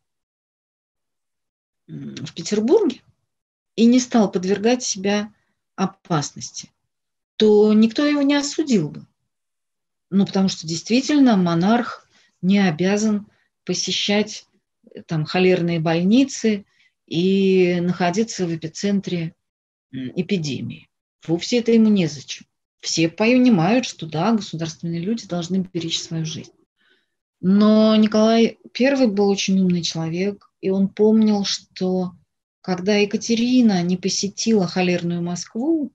в 1.88 2.34
Петербурге 2.34 3.02
и 3.76 3.86
не 3.86 4.00
стал 4.00 4.32
подвергать 4.32 4.84
себя 4.84 5.34
опасности, 5.76 6.72
то 7.38 7.74
никто 7.74 8.06
его 8.06 8.22
не 8.22 8.36
осудил 8.36 8.90
бы. 8.90 9.06
Ну, 10.10 10.26
потому 10.26 10.48
что 10.48 10.68
действительно 10.68 11.38
монарх 11.38 12.08
не 12.42 12.60
обязан 12.60 13.28
посещать 13.66 14.48
там 15.08 15.26
холерные 15.26 15.80
больницы 15.80 16.66
и 17.06 17.80
находиться 17.82 18.46
в 18.46 18.56
эпицентре 18.56 19.36
эпидемии. 19.92 20.90
Вовсе 21.26 21.60
это 21.60 21.72
ему 21.72 21.90
незачем. 21.90 22.46
Все 22.80 23.08
понимают, 23.08 23.86
что 23.86 24.08
да, 24.08 24.34
государственные 24.34 25.00
люди 25.00 25.28
должны 25.28 25.68
беречь 25.72 26.02
свою 26.02 26.26
жизнь. 26.26 26.52
Но 27.40 27.96
Николай 27.96 28.58
I 28.78 29.08
был 29.08 29.30
очень 29.30 29.60
умный 29.60 29.82
человек, 29.82 30.50
и 30.62 30.70
он 30.70 30.90
помнил, 30.90 31.44
что 31.46 32.14
когда 32.62 32.96
Екатерина 32.96 33.84
не 33.84 33.98
посетила 33.98 34.68
холерную 34.68 35.22
Москву 35.22 35.92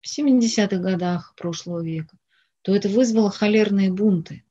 в 0.00 0.18
70-х 0.18 0.76
годах 0.78 1.34
прошлого 1.36 1.84
века, 1.84 2.16
то 2.62 2.74
это 2.74 2.88
вызвало 2.88 3.30
холерные 3.30 3.92
бунты. 3.92 4.44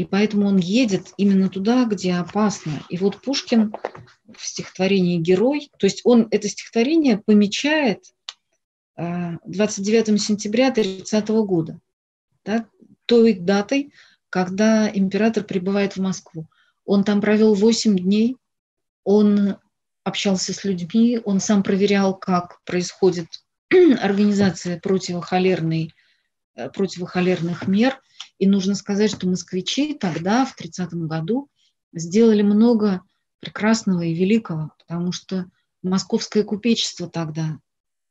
И 0.00 0.04
поэтому 0.06 0.46
он 0.46 0.56
едет 0.56 1.12
именно 1.18 1.50
туда, 1.50 1.84
где 1.84 2.14
опасно. 2.14 2.82
И 2.88 2.96
вот 2.96 3.20
Пушкин 3.20 3.74
в 4.34 4.46
стихотворении 4.46 5.18
«Герой», 5.18 5.70
то 5.76 5.84
есть 5.84 6.00
он 6.04 6.26
это 6.30 6.48
стихотворение 6.48 7.18
помечает 7.18 8.04
29 8.96 10.08
э, 10.08 10.16
сентября 10.16 10.70
30 10.70 11.28
года, 11.28 11.80
да, 12.46 12.64
той 13.04 13.34
датой, 13.34 13.92
когда 14.30 14.90
император 14.90 15.44
прибывает 15.44 15.96
в 15.96 16.00
Москву. 16.00 16.46
Он 16.86 17.04
там 17.04 17.20
провел 17.20 17.52
8 17.52 17.98
дней, 17.98 18.38
он 19.04 19.58
общался 20.02 20.54
с 20.54 20.64
людьми, 20.64 21.20
он 21.26 21.40
сам 21.40 21.62
проверял, 21.62 22.16
как 22.16 22.64
происходит 22.64 23.26
организация 24.00 24.80
противохолерной, 24.80 25.92
противохолерных 26.54 27.66
мер. 27.66 28.00
И 28.38 28.46
нужно 28.46 28.74
сказать, 28.74 29.10
что 29.10 29.28
москвичи 29.28 29.94
тогда, 29.94 30.44
в 30.44 30.58
30-м 30.58 31.06
году, 31.08 31.48
сделали 31.92 32.42
много 32.42 33.02
прекрасного 33.40 34.02
и 34.02 34.14
великого, 34.14 34.72
потому 34.78 35.12
что 35.12 35.46
московское 35.82 36.44
купечество 36.44 37.08
тогда 37.08 37.58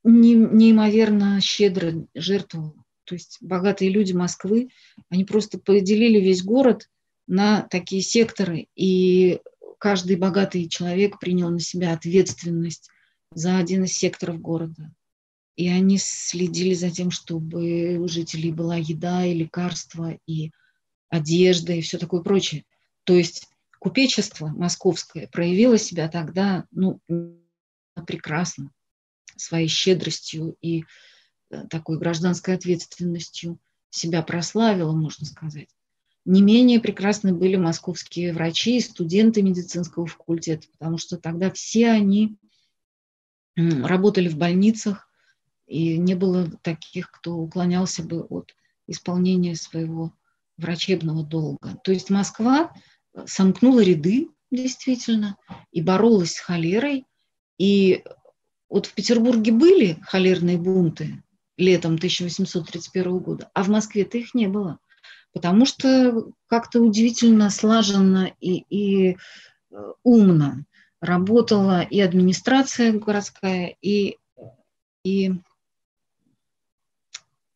неимоверно 0.04 1.40
щедро 1.40 2.06
жертвовало. 2.14 2.84
То 3.04 3.14
есть 3.14 3.38
богатые 3.40 3.90
люди 3.90 4.12
Москвы, 4.12 4.70
они 5.08 5.24
просто 5.24 5.58
поделили 5.58 6.20
весь 6.20 6.42
город 6.44 6.88
на 7.26 7.62
такие 7.62 8.02
секторы, 8.02 8.68
и 8.74 9.40
каждый 9.78 10.16
богатый 10.16 10.68
человек 10.68 11.18
принял 11.18 11.50
на 11.50 11.60
себя 11.60 11.92
ответственность 11.92 12.88
за 13.32 13.58
один 13.58 13.84
из 13.84 13.94
секторов 13.94 14.40
города. 14.40 14.92
И 15.60 15.68
они 15.68 15.98
следили 15.98 16.74
за 16.74 16.90
тем, 16.90 17.10
чтобы 17.10 17.98
у 17.98 18.08
жителей 18.08 18.52
была 18.52 18.76
еда 18.76 19.24
и 19.26 19.34
лекарства, 19.34 20.16
и 20.26 20.50
одежда, 21.08 21.72
и 21.72 21.80
все 21.80 21.98
такое 21.98 22.22
прочее. 22.22 22.64
То 23.04 23.14
есть 23.14 23.46
купечество 23.78 24.48
московское 24.48 25.28
проявило 25.28 25.78
себя 25.78 26.08
тогда 26.08 26.64
ну, 26.70 27.00
прекрасно 28.06 28.70
своей 29.36 29.68
щедростью 29.68 30.56
и 30.60 30.84
Э, 31.50 31.66
такой 31.68 31.98
гражданской 31.98 32.54
ответственностью 32.54 33.58
себя 33.90 34.22
прославила, 34.22 34.92
можно 34.92 35.26
сказать. 35.26 35.68
Не 36.24 36.42
менее 36.42 36.80
прекрасны 36.80 37.34
были 37.34 37.56
московские 37.56 38.32
врачи 38.32 38.76
и 38.76 38.80
студенты 38.80 39.42
медицинского 39.42 40.06
факультета, 40.06 40.68
потому 40.72 40.98
что 40.98 41.16
тогда 41.16 41.50
все 41.50 41.88
они 41.88 42.36
работали 43.56 44.28
в 44.28 44.36
больницах, 44.36 45.09
и 45.70 45.96
не 45.98 46.14
было 46.14 46.50
таких, 46.62 47.12
кто 47.12 47.36
уклонялся 47.36 48.02
бы 48.02 48.22
от 48.22 48.54
исполнения 48.88 49.54
своего 49.54 50.12
врачебного 50.58 51.24
долга. 51.24 51.80
То 51.84 51.92
есть 51.92 52.10
Москва 52.10 52.72
э, 53.14 53.24
сомкнула 53.26 53.80
ряды, 53.80 54.28
действительно, 54.50 55.36
и 55.70 55.80
боролась 55.80 56.34
с 56.34 56.40
холерой. 56.40 57.06
И 57.56 58.02
вот 58.68 58.86
в 58.86 58.94
Петербурге 58.94 59.52
были 59.52 59.96
холерные 60.02 60.58
бунты, 60.58 61.22
летом 61.56 61.94
1831 61.94 63.18
года, 63.18 63.50
а 63.54 63.62
в 63.62 63.68
Москве-то 63.68 64.18
их 64.18 64.34
не 64.34 64.48
было, 64.48 64.80
потому 65.32 65.66
что 65.66 66.32
как-то 66.48 66.80
удивительно 66.80 67.48
слаженно 67.48 68.32
и, 68.40 68.64
и 68.70 69.10
э, 69.12 69.92
умно 70.02 70.64
работала 71.00 71.82
и 71.82 72.00
администрация 72.00 72.92
городская, 72.92 73.76
и, 73.80 74.16
и 75.04 75.32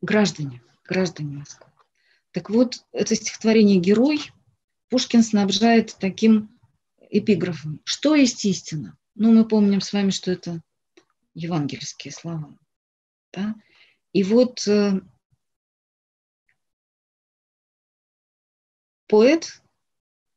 граждане, 0.05 0.63
граждане 0.85 1.39
Москвы. 1.39 1.67
Так 2.33 2.51
вот, 2.51 2.85
это 2.93 3.15
стихотворение 3.15 3.79
«Герой» 3.79 4.21
Пушкин 4.89 5.23
снабжает 5.23 5.97
таким 5.99 6.51
эпиграфом. 7.11 7.81
Что 7.85 8.15
есть 8.15 8.45
истина? 8.45 8.97
Ну, 9.15 9.33
мы 9.33 9.47
помним 9.47 9.81
с 9.81 9.93
вами, 9.93 10.11
что 10.11 10.31
это 10.31 10.61
евангельские 11.35 12.13
слова. 12.13 12.57
Да? 13.33 13.55
И 14.13 14.23
вот 14.23 14.67
э, 14.69 15.01
поэт 19.07 19.63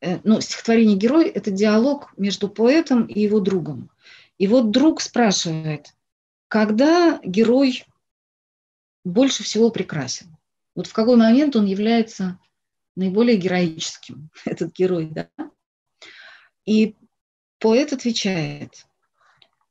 э, 0.02 0.20
ну, 0.24 0.42
стихотворение 0.42 0.98
«Герой»– 0.98 1.28
это 1.30 1.52
диалог 1.52 2.14
между 2.18 2.50
поэтом 2.50 3.06
и 3.06 3.20
его 3.20 3.40
другом. 3.40 3.92
И 4.38 4.48
вот 4.48 4.72
друг 4.72 5.02
спрашивает, 5.02 5.94
когда 6.48 7.20
герой 7.24 7.86
больше 9.08 9.44
всего 9.44 9.70
прекрасен? 9.72 10.36
Вот 10.76 10.88
в 10.88 10.94
какой 10.94 11.18
момент 11.18 11.56
он 11.56 11.66
является 11.66 12.40
наиболее 12.96 13.38
героическим, 13.38 14.30
этот 14.46 14.74
герой, 14.74 15.08
да? 15.08 15.30
И 16.66 16.96
поэт 17.60 17.94
отвечает, 17.94 18.86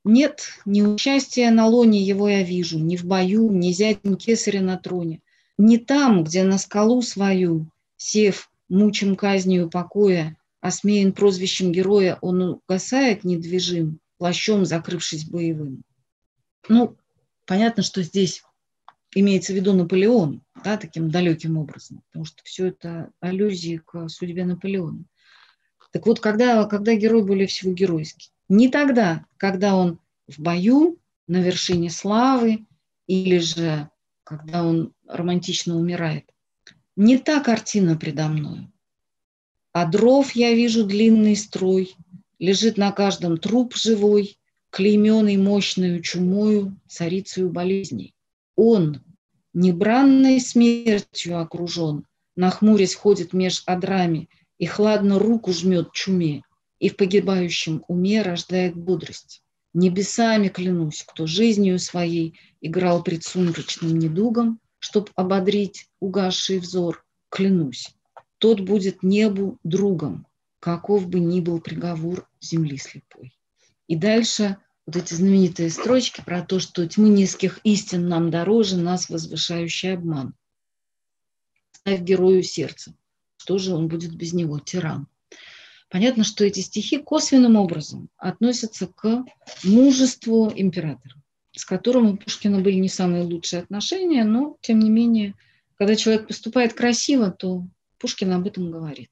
нет, 0.05 0.49
ни 0.65 0.83
участия 0.83 1.51
на 1.51 1.67
лоне 1.67 2.01
его 2.01 2.29
я 2.29 2.43
вижу, 2.43 2.79
ни 2.79 2.97
в 2.97 3.05
бою, 3.05 3.51
ни 3.51 3.73
зятем 3.73 4.17
кесаря 4.17 4.63
на 4.63 4.79
троне, 4.79 5.21
не 5.59 5.79
там, 5.79 6.25
где 6.25 6.45
на 6.45 6.59
скалу 6.59 7.03
свою, 7.03 7.69
сев, 7.97 8.51
мучим 8.69 9.17
казнью 9.17 9.69
покоя, 9.69 10.37
осмеян 10.61 11.13
прозвищем 11.13 11.73
героя, 11.73 12.19
он 12.21 12.43
угасает 12.43 13.25
недвижим, 13.25 14.01
плащом 14.19 14.65
закрывшись 14.65 15.29
боевым. 15.29 15.83
Ну, 16.69 16.97
понятно, 17.45 17.83
что 17.83 18.03
здесь 18.03 18.43
имеется 19.21 19.55
в 19.55 19.57
виду 19.57 19.73
Наполеон, 19.73 20.43
да, 20.63 20.77
таким 20.77 21.11
далеким 21.11 21.57
образом, 21.57 22.03
потому 22.07 22.27
что 22.27 22.43
все 22.45 22.67
это 22.67 23.11
аллюзии 23.21 23.79
к 23.79 24.09
судьбе 24.09 24.45
Наполеона. 24.45 25.05
Так 25.91 26.07
вот, 26.07 26.21
когда, 26.21 26.65
когда 26.67 26.95
герой 26.95 27.25
более 27.25 27.47
всего 27.47 27.73
геройский? 27.73 28.31
Не 28.51 28.69
тогда, 28.69 29.25
когда 29.39 29.75
он 29.75 29.99
в 30.29 30.39
бою, 30.39 30.99
на 31.27 31.39
вершине 31.39 31.89
славы, 31.91 32.67
или 33.07 33.39
же 33.39 33.89
когда 34.23 34.65
он 34.65 34.93
романтично 35.07 35.77
умирает. 35.77 36.31
Не 36.95 37.17
та 37.19 37.41
картина 37.41 37.97
предо 37.97 38.29
мной. 38.29 38.69
А 39.73 39.87
дров 39.87 40.33
я 40.33 40.53
вижу 40.53 40.85
длинный 40.85 41.37
строй, 41.37 41.95
лежит 42.39 42.77
на 42.77 42.93
каждом 42.93 43.39
труп 43.39 43.75
живой, 43.77 44.39
клейменный 44.71 45.37
мощную 45.37 46.03
чумою, 46.03 46.79
царицею 46.87 47.51
болезней. 47.51 48.16
Он, 48.57 49.03
небранной 49.53 50.41
смертью 50.41 51.39
окружен, 51.41 52.07
нахмурясь 52.37 52.95
ходит 52.95 53.33
меж 53.33 53.63
одрами 53.67 54.29
и 54.59 54.67
хладно 54.67 55.19
руку 55.19 55.53
жмет 55.53 55.93
чуме, 55.93 56.43
и 56.79 56.89
в 56.89 56.97
погибающем 56.97 57.85
уме 57.89 58.23
рождает 58.23 58.75
бодрость. 58.75 59.43
Небесами 59.75 60.49
клянусь, 60.49 61.05
кто 61.07 61.27
жизнью 61.27 61.79
своей 61.79 62.39
играл 62.63 63.03
пред 63.03 63.25
сумрачным 63.25 63.99
недугом, 63.99 64.59
чтоб 64.79 65.11
ободрить 65.17 65.91
угасший 66.01 66.59
взор, 66.59 67.05
клянусь, 67.29 67.95
тот 68.39 68.61
будет 68.61 69.03
небу 69.03 69.59
другом, 69.65 70.27
каков 70.61 71.09
бы 71.09 71.21
ни 71.21 71.41
был 71.41 71.61
приговор 71.61 72.27
земли 72.41 72.79
слепой. 72.79 73.39
И 73.87 73.97
дальше 73.97 74.57
вот 74.87 74.97
эти 74.97 75.15
знаменитые 75.15 75.71
строчки 75.71 76.23
про 76.25 76.43
то, 76.43 76.61
что 76.61 76.87
тьмы 76.87 77.09
низких 77.09 77.59
истин 77.65 78.09
нам 78.09 78.31
дороже, 78.31 78.77
нас 78.77 79.09
возвышающий 79.09 79.95
обман. 79.95 80.35
Ставь 81.73 82.01
герою 82.01 82.43
сердце. 82.43 82.95
Что 83.37 83.59
же 83.59 83.75
он 83.75 83.89
будет 83.89 84.15
без 84.15 84.33
него? 84.33 84.61
Тиран. 84.61 85.09
Понятно, 85.91 86.25
что 86.25 86.45
эти 86.45 86.61
стихи 86.61 86.99
косвенным 86.99 87.57
образом 87.57 88.09
относятся 88.17 88.87
к 88.87 89.25
мужеству 89.65 90.53
императора, 90.55 91.15
с 91.53 91.65
которым 91.65 92.07
у 92.07 92.17
Пушкина 92.17 92.61
были 92.61 92.77
не 92.77 92.89
самые 92.89 93.23
лучшие 93.23 93.63
отношения, 93.63 94.25
но, 94.25 94.57
тем 94.61 94.79
не 94.81 94.91
менее, 94.91 95.35
когда 95.77 95.95
человек 95.95 96.27
поступает 96.27 96.75
красиво, 96.75 97.31
то 97.31 97.67
Пушкин 97.99 98.33
об 98.33 98.47
этом 98.47 98.71
говорит. 98.71 99.11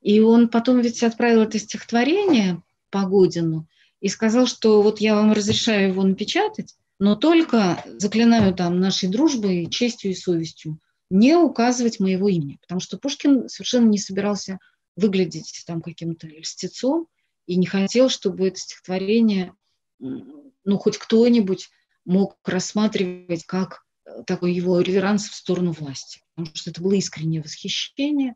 И 0.00 0.20
он 0.20 0.48
потом 0.48 0.80
ведь 0.80 1.02
отправил 1.02 1.42
это 1.42 1.58
стихотворение 1.58 2.62
Погодину 2.90 3.66
и 4.00 4.08
сказал, 4.08 4.46
что 4.46 4.82
вот 4.82 5.00
я 5.00 5.14
вам 5.14 5.32
разрешаю 5.32 5.88
его 5.88 6.02
напечатать, 6.02 6.74
но 6.98 7.16
только 7.16 7.84
заклинаю 7.98 8.54
там 8.54 8.80
нашей 8.80 9.08
дружбой, 9.08 9.68
честью 9.70 10.12
и 10.12 10.14
совестью 10.14 10.78
не 11.10 11.36
указывать 11.36 12.00
моего 12.00 12.28
имени, 12.28 12.58
потому 12.62 12.80
что 12.80 12.98
Пушкин 12.98 13.48
совершенно 13.48 13.88
не 13.88 13.98
собирался 13.98 14.58
выглядеть 14.96 15.62
там 15.66 15.80
каким-то 15.80 16.26
льстецом 16.26 17.06
и 17.46 17.56
не 17.56 17.66
хотел, 17.66 18.08
чтобы 18.08 18.48
это 18.48 18.58
стихотворение, 18.58 19.54
ну, 19.98 20.78
хоть 20.78 20.98
кто-нибудь 20.98 21.68
мог 22.04 22.36
рассматривать 22.44 23.44
как 23.44 23.84
э, 24.04 24.22
такой 24.26 24.52
его 24.52 24.80
реверанс 24.80 25.28
в 25.28 25.34
сторону 25.34 25.72
власти. 25.72 26.22
Потому 26.34 26.54
что 26.54 26.70
это 26.70 26.82
было 26.82 26.94
искреннее 26.94 27.42
восхищение, 27.42 28.34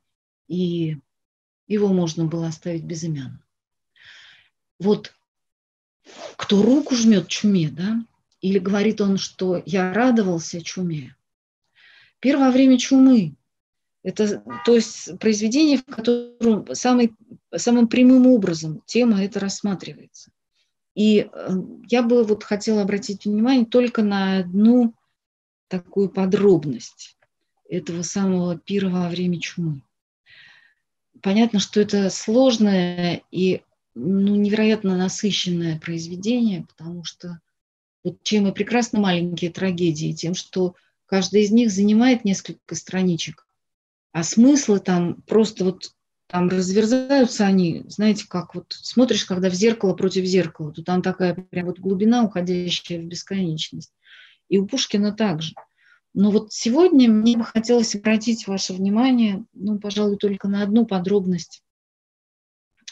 и 0.48 0.96
его 1.66 1.88
можно 1.88 2.24
было 2.24 2.48
оставить 2.48 2.84
безымянным. 2.84 3.42
Вот 4.78 5.12
кто 6.36 6.62
руку 6.62 6.94
жмет 6.94 7.28
чуме, 7.28 7.68
да, 7.68 8.04
или 8.40 8.58
говорит 8.58 9.00
он, 9.00 9.18
что 9.18 9.62
я 9.66 9.92
радовался 9.92 10.62
чуме. 10.62 11.14
Первое 12.20 12.50
время 12.50 12.78
чумы 12.78 13.34
это, 14.02 14.42
то 14.64 14.74
есть 14.74 15.18
произведение, 15.18 15.78
в 15.78 15.84
котором 15.84 16.66
самый, 16.74 17.14
самым 17.54 17.86
прямым 17.86 18.26
образом 18.26 18.82
тема 18.86 19.22
это 19.22 19.40
рассматривается. 19.40 20.30
И 20.94 21.28
э, 21.30 21.50
я 21.88 22.02
бы 22.02 22.24
вот 22.24 22.44
хотела 22.44 22.82
обратить 22.82 23.24
внимание 23.24 23.66
только 23.66 24.02
на 24.02 24.38
одну 24.38 24.94
такую 25.68 26.08
подробность 26.08 27.16
этого 27.68 28.02
самого 28.02 28.58
пира 28.58 28.88
во 28.88 29.08
время 29.08 29.38
чумы. 29.38 29.82
Понятно, 31.22 31.60
что 31.60 31.80
это 31.80 32.08
сложное 32.08 33.22
и 33.30 33.62
ну, 33.94 34.34
невероятно 34.36 34.96
насыщенное 34.96 35.78
произведение, 35.78 36.66
потому 36.66 37.04
что 37.04 37.40
вот 38.04 38.22
чем 38.22 38.48
и 38.48 38.52
прекрасны 38.52 38.98
маленькие 38.98 39.50
трагедии, 39.50 40.12
тем, 40.12 40.34
что 40.34 40.74
каждая 41.06 41.42
из 41.42 41.50
них 41.50 41.70
занимает 41.70 42.24
несколько 42.24 42.74
страничек, 42.74 43.46
а 44.12 44.22
смыслы 44.22 44.80
там 44.80 45.22
просто 45.22 45.64
вот 45.64 45.92
там 46.26 46.48
разверзаются 46.48 47.44
они, 47.44 47.84
знаете, 47.88 48.26
как 48.28 48.54
вот 48.54 48.66
смотришь, 48.70 49.24
когда 49.24 49.50
в 49.50 49.54
зеркало 49.54 49.94
против 49.94 50.24
зеркала, 50.24 50.72
то 50.72 50.82
там 50.82 51.02
такая 51.02 51.34
прям 51.34 51.66
вот 51.66 51.80
глубина, 51.80 52.22
уходящая 52.22 53.00
в 53.00 53.04
бесконечность. 53.04 53.92
И 54.48 54.58
у 54.58 54.66
Пушкина 54.66 55.12
также. 55.12 55.54
Но 56.14 56.30
вот 56.30 56.52
сегодня 56.52 57.08
мне 57.08 57.36
бы 57.36 57.44
хотелось 57.44 57.94
обратить 57.96 58.46
ваше 58.46 58.72
внимание, 58.72 59.44
ну, 59.52 59.78
пожалуй, 59.78 60.16
только 60.16 60.48
на 60.48 60.62
одну 60.62 60.86
подробность 60.86 61.62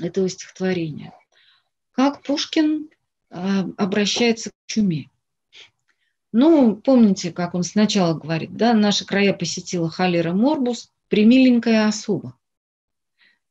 этого 0.00 0.28
стихотворения. 0.28 1.12
Как 1.92 2.22
Пушкин 2.22 2.88
э, 3.30 3.36
обращается 3.76 4.50
к 4.50 4.54
чуме. 4.66 5.10
Ну, 6.32 6.76
помните, 6.76 7.32
как 7.32 7.54
он 7.54 7.62
сначала 7.62 8.14
говорит, 8.14 8.56
да, 8.56 8.74
наши 8.74 9.04
края 9.04 9.32
посетила 9.32 9.90
холера 9.90 10.32
морбус, 10.32 10.92
примиленькая 11.08 11.86
особа. 11.86 12.38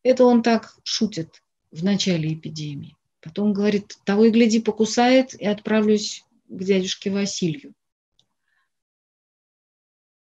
Это 0.03 0.25
он 0.25 0.43
так 0.43 0.77
шутит 0.83 1.43
в 1.71 1.83
начале 1.83 2.33
эпидемии. 2.33 2.95
Потом 3.19 3.51
говорит, 3.51 3.97
того 4.05 4.25
и 4.25 4.31
гляди, 4.31 4.61
покусает, 4.61 5.33
и 5.33 5.45
отправлюсь 5.45 6.23
к 6.47 6.63
дядюшке 6.63 7.09
Василию. 7.09 7.73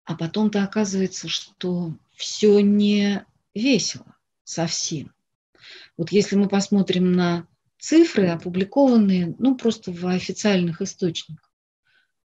А 0.05 0.16
потом-то 0.16 0.64
оказывается, 0.64 1.29
что 1.29 1.95
все 2.14 2.61
не 2.61 3.24
весело 3.55 4.16
совсем. 4.45 5.12
Вот 5.97 6.12
если 6.12 6.36
мы 6.36 6.49
посмотрим 6.49 7.11
на 7.12 7.49
цифры, 7.78 8.28
опубликованные, 8.28 9.34
ну, 9.38 9.57
просто 9.57 9.90
в 9.92 10.07
официальных 10.07 10.82
источниках, 10.82 11.51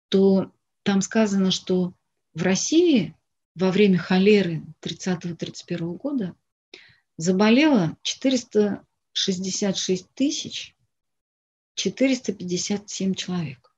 то 0.08 0.52
там 0.82 1.02
сказано, 1.02 1.50
что 1.50 1.94
в 2.34 2.42
России 2.42 3.14
во 3.54 3.70
время 3.70 3.98
холеры 3.98 4.62
30-31 4.82 5.96
года 5.96 6.34
заболело 7.16 7.96
466 8.02 10.12
тысяч 10.14 10.76
457 11.74 13.14
человек. 13.14 13.72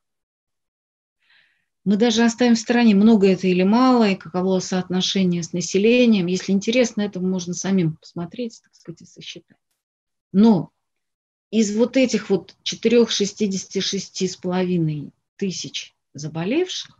Мы 1.84 1.96
даже 1.96 2.22
оставим 2.22 2.54
в 2.54 2.60
стороне, 2.60 2.94
много 2.94 3.28
это 3.28 3.48
или 3.48 3.64
мало, 3.64 4.10
и 4.10 4.14
каково 4.14 4.60
соотношение 4.60 5.42
с 5.42 5.52
населением. 5.52 6.26
Если 6.26 6.52
интересно, 6.52 7.02
это 7.02 7.18
можно 7.18 7.54
самим 7.54 7.96
посмотреть, 7.96 8.60
так 8.62 8.72
сказать, 8.74 9.02
и 9.02 9.06
сосчитать. 9.06 9.56
Но 10.32 10.72
из 11.50 11.76
вот 11.76 11.96
этих 11.96 12.28
вот 12.30 12.56
466,5 12.64 15.12
тысяч 15.36 15.94
заболевших 16.14 16.98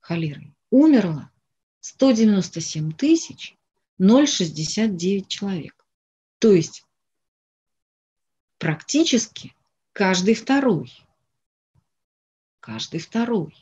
холерой 0.00 0.52
умерло 0.70 1.30
197 1.80 2.92
тысяч 2.92 3.56
069 3.98 5.28
человек. 5.28 5.84
То 6.38 6.52
есть 6.52 6.84
практически 8.58 9.54
каждый 9.92 10.34
второй. 10.34 10.92
Каждый 12.60 13.00
второй. 13.00 13.56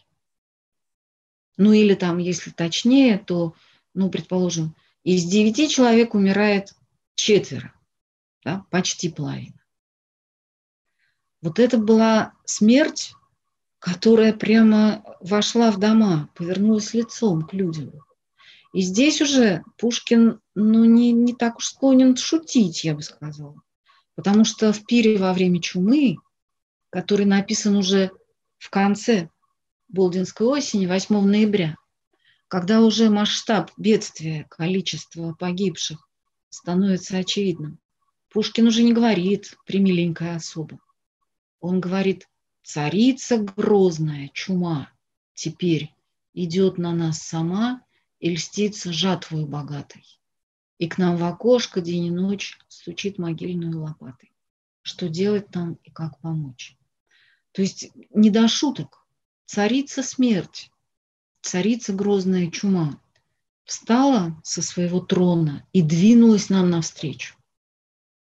Ну 1.56 1.72
или 1.72 1.94
там, 1.94 2.18
если 2.18 2.50
точнее, 2.50 3.18
то, 3.18 3.54
ну, 3.92 4.10
предположим, 4.10 4.74
из 5.04 5.24
девяти 5.24 5.68
человек 5.68 6.14
умирает 6.14 6.74
четверо, 7.14 7.72
да, 8.44 8.64
почти 8.70 9.08
половина. 9.08 9.60
Вот 11.40 11.58
это 11.58 11.78
была 11.78 12.32
смерть, 12.44 13.12
которая 13.78 14.32
прямо 14.32 15.04
вошла 15.20 15.70
в 15.70 15.78
дома, 15.78 16.30
повернулась 16.34 16.94
лицом 16.94 17.46
к 17.46 17.52
людям. 17.52 17.92
И 18.72 18.80
здесь 18.80 19.20
уже 19.20 19.62
Пушкин 19.76 20.40
ну, 20.54 20.84
не, 20.84 21.12
не 21.12 21.34
так 21.34 21.58
уж 21.58 21.66
склонен 21.66 22.16
шутить, 22.16 22.82
я 22.84 22.94
бы 22.94 23.02
сказала. 23.02 23.60
Потому 24.14 24.44
что 24.44 24.72
в 24.72 24.84
пире 24.86 25.18
во 25.18 25.32
время 25.32 25.60
чумы, 25.60 26.16
который 26.90 27.26
написан 27.26 27.76
уже 27.76 28.10
в 28.58 28.70
конце 28.70 29.28
Болдинской 29.88 30.46
осени, 30.46 30.86
8 30.86 31.20
ноября, 31.20 31.76
когда 32.48 32.80
уже 32.80 33.10
масштаб 33.10 33.70
бедствия, 33.76 34.46
количество 34.48 35.34
погибших 35.34 36.08
становится 36.48 37.18
очевидным, 37.18 37.78
Пушкин 38.34 38.66
уже 38.66 38.82
не 38.82 38.92
говорит 38.92 39.56
«примиленькая 39.64 40.34
особа». 40.34 40.80
Он 41.60 41.80
говорит 41.80 42.28
«царица 42.64 43.38
грозная, 43.38 44.28
чума, 44.34 44.90
теперь 45.34 45.94
идет 46.32 46.76
на 46.76 46.92
нас 46.92 47.20
сама 47.20 47.82
и 48.18 48.30
льстится 48.30 48.92
жатвою 48.92 49.46
богатой. 49.46 50.04
И 50.78 50.88
к 50.88 50.98
нам 50.98 51.16
в 51.16 51.22
окошко 51.22 51.80
день 51.80 52.06
и 52.06 52.10
ночь 52.10 52.58
стучит 52.66 53.18
могильную 53.18 53.80
лопатой. 53.80 54.32
Что 54.82 55.08
делать 55.08 55.54
нам 55.54 55.78
и 55.84 55.90
как 55.90 56.18
помочь?» 56.18 56.76
То 57.52 57.62
есть 57.62 57.92
не 58.10 58.30
до 58.30 58.48
шуток. 58.48 59.06
Царица 59.46 60.02
смерть, 60.02 60.72
царица 61.40 61.92
грозная 61.92 62.50
чума 62.50 63.00
встала 63.64 64.36
со 64.42 64.60
своего 64.60 64.98
трона 64.98 65.64
и 65.72 65.82
двинулась 65.82 66.50
нам 66.50 66.68
навстречу. 66.70 67.36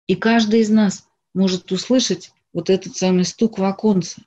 И 0.07 0.17
каждый 0.17 0.61
из 0.61 0.71
нас 0.71 1.09
может 1.35 1.71
услышать 1.73 2.33
вот 2.53 2.71
этот 2.71 2.97
самый 2.97 3.25
стук 3.25 3.59
в 3.59 3.65
оконце. 3.65 4.23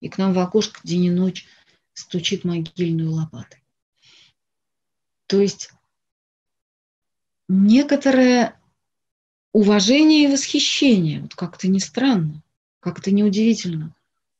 И 0.00 0.08
к 0.08 0.18
нам 0.18 0.32
в 0.32 0.38
окошко 0.38 0.80
день 0.84 1.04
и 1.04 1.10
ночь 1.10 1.46
стучит 1.94 2.44
могильную 2.44 3.10
лопатой. 3.10 3.62
То 5.26 5.40
есть 5.40 5.70
некоторое 7.48 8.60
уважение 9.52 10.24
и 10.24 10.32
восхищение, 10.32 11.22
вот 11.22 11.34
как-то 11.34 11.68
не 11.68 11.80
странно, 11.80 12.42
как-то 12.80 13.10
неудивительно, 13.10 13.94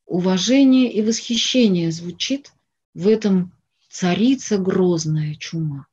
уважение 0.05 0.93
и 0.93 1.03
восхищение 1.03 1.91
звучит 1.91 2.53
в 2.95 3.09
этом 3.09 3.53
царица 3.89 4.59
грозная 4.59 5.35
чума. 5.35 5.87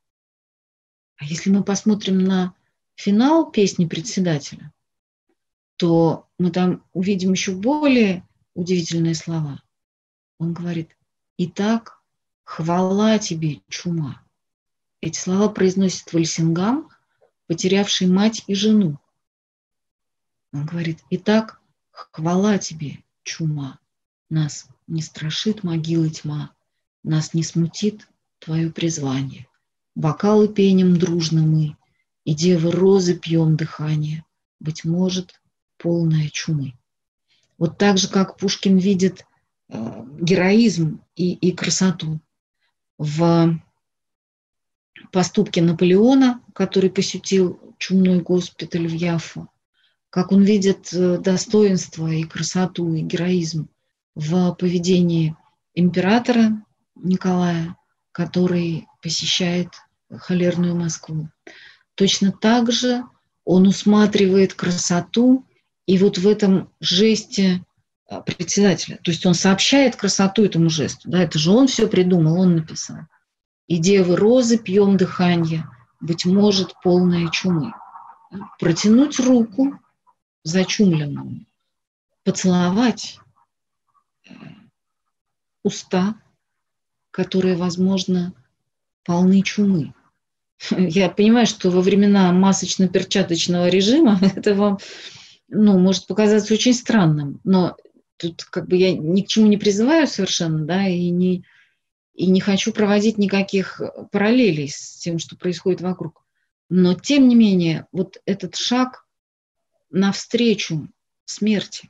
А 1.16 1.26
если 1.26 1.50
мы 1.50 1.64
посмотрим 1.64 2.20
на 2.20 2.54
финал 2.96 3.50
песни 3.50 3.86
председателя, 3.86 4.74
то 5.84 6.30
мы 6.40 6.50
там 6.50 6.82
увидим 6.94 7.34
еще 7.34 7.52
более 7.52 8.26
удивительные 8.54 9.16
слова. 9.16 9.62
Он 10.38 10.54
говорит, 10.54 10.96
«Итак, 11.38 12.02
хвала 12.46 13.20
тебе, 13.20 13.60
чума». 13.68 14.24
Эти 15.02 15.20
слова 15.20 15.50
произносит 15.50 16.14
Вальсингам, 16.14 16.88
потерявший 17.48 18.08
мать 18.08 18.46
и 18.48 18.56
жену. 18.56 18.98
Он 20.54 20.66
говорит, 20.66 21.04
«Итак, 21.10 21.60
хвала 21.92 22.58
тебе, 22.60 23.04
чума». 23.24 23.78
Нас 24.30 24.68
не 24.88 25.02
страшит 25.02 25.64
могила 25.66 26.10
тьма, 26.10 26.52
Нас 27.04 27.34
не 27.34 27.44
смутит 27.44 28.08
твое 28.40 28.72
призвание. 28.72 29.48
Бокалы 29.96 30.48
пенем 30.48 30.98
дружно 30.98 31.42
мы, 31.42 31.76
И 32.24 32.34
девы 32.34 32.72
розы 32.72 33.20
пьем 33.20 33.58
дыхание, 33.58 34.24
Быть 34.62 34.86
может, 34.86 35.42
полная 35.84 36.30
чумы. 36.30 36.74
Вот 37.58 37.78
так 37.78 37.98
же, 37.98 38.08
как 38.08 38.38
Пушкин 38.38 38.78
видит 38.78 39.26
э, 39.70 40.06
героизм 40.20 41.02
и, 41.16 41.34
и 41.34 41.52
красоту 41.52 42.22
в 42.98 43.60
поступке 45.12 45.62
Наполеона, 45.62 46.42
который 46.54 46.90
посетил 46.90 47.60
чумной 47.78 48.22
госпиталь 48.22 48.88
в 48.88 48.94
Яфу, 48.94 49.50
как 50.10 50.32
он 50.32 50.44
видит 50.44 50.94
э, 50.94 51.18
достоинство 51.18 52.08
и 52.08 52.24
красоту 52.24 52.94
и 52.94 53.02
героизм 53.02 53.68
в 54.16 54.54
поведении 54.54 55.36
императора 55.76 56.64
Николая, 56.96 57.76
который 58.14 58.88
посещает 59.02 59.70
холерную 60.10 60.76
Москву. 60.76 61.30
Точно 61.96 62.32
так 62.32 62.72
же 62.72 63.04
он 63.44 63.68
усматривает 63.68 64.54
красоту 64.54 65.46
и 65.86 65.98
вот 65.98 66.18
в 66.18 66.28
этом 66.28 66.70
жесте 66.80 67.64
а, 68.08 68.22
председателя, 68.22 68.98
то 69.04 69.12
есть 69.12 69.26
он 69.26 69.34
сообщает 69.34 69.96
красоту 69.96 70.44
этому 70.44 70.70
жесту, 70.70 71.10
да, 71.10 71.24
это 71.24 71.40
же 71.40 71.52
он 71.52 71.68
все 71.68 71.88
придумал, 71.88 72.40
он 72.40 72.56
написал. 72.56 73.00
И 73.68 73.78
девы 73.78 74.16
розы 74.16 74.58
пьем 74.58 74.98
дыхание, 74.98 75.66
быть 76.00 76.26
может, 76.26 76.74
полная 76.84 77.30
чумы. 77.30 77.74
Протянуть 78.60 79.20
руку 79.20 79.80
зачумленному, 80.44 81.46
поцеловать 82.24 83.20
э, 84.28 84.34
уста, 85.64 86.16
которые, 87.12 87.56
возможно, 87.56 88.34
полны 89.04 89.42
чумы. 89.44 89.94
Я 90.72 91.10
понимаю, 91.10 91.48
что 91.48 91.70
во 91.70 91.82
времена 91.82 92.32
масочно-перчаточного 92.32 93.70
режима 93.70 94.20
это 94.36 94.56
вам 94.56 94.80
ну, 95.54 95.78
может 95.78 96.08
показаться 96.08 96.54
очень 96.54 96.74
странным, 96.74 97.40
но 97.44 97.78
тут 98.18 98.44
как 98.44 98.68
бы 98.68 98.76
я 98.76 98.94
ни 98.94 99.22
к 99.22 99.28
чему 99.28 99.48
не 99.48 99.58
призываю 99.58 100.08
совершенно, 100.08 100.66
да, 100.66 100.88
и 100.88 101.10
не, 101.10 101.46
и 102.14 102.26
не 102.28 102.42
хочу 102.42 102.74
проводить 102.74 103.18
никаких 103.18 103.80
параллелей 104.12 104.70
с 104.70 104.98
тем, 104.98 105.20
что 105.20 105.38
происходит 105.38 105.82
вокруг. 105.82 106.24
Но, 106.70 106.96
тем 106.96 107.28
не 107.28 107.36
менее, 107.36 107.88
вот 107.92 108.18
этот 108.26 108.56
шаг 108.56 109.06
навстречу 109.92 110.90
смерти, 111.26 111.90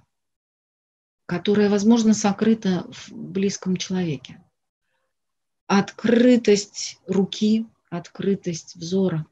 которая, 1.25 1.69
возможно, 1.69 2.13
сокрыта 2.13 2.85
в 2.91 3.11
близком 3.11 3.77
человеке. 3.77 4.43
Открытость 5.67 6.99
руки, 7.07 7.65
открытость 7.89 8.75
взора, 8.75 9.25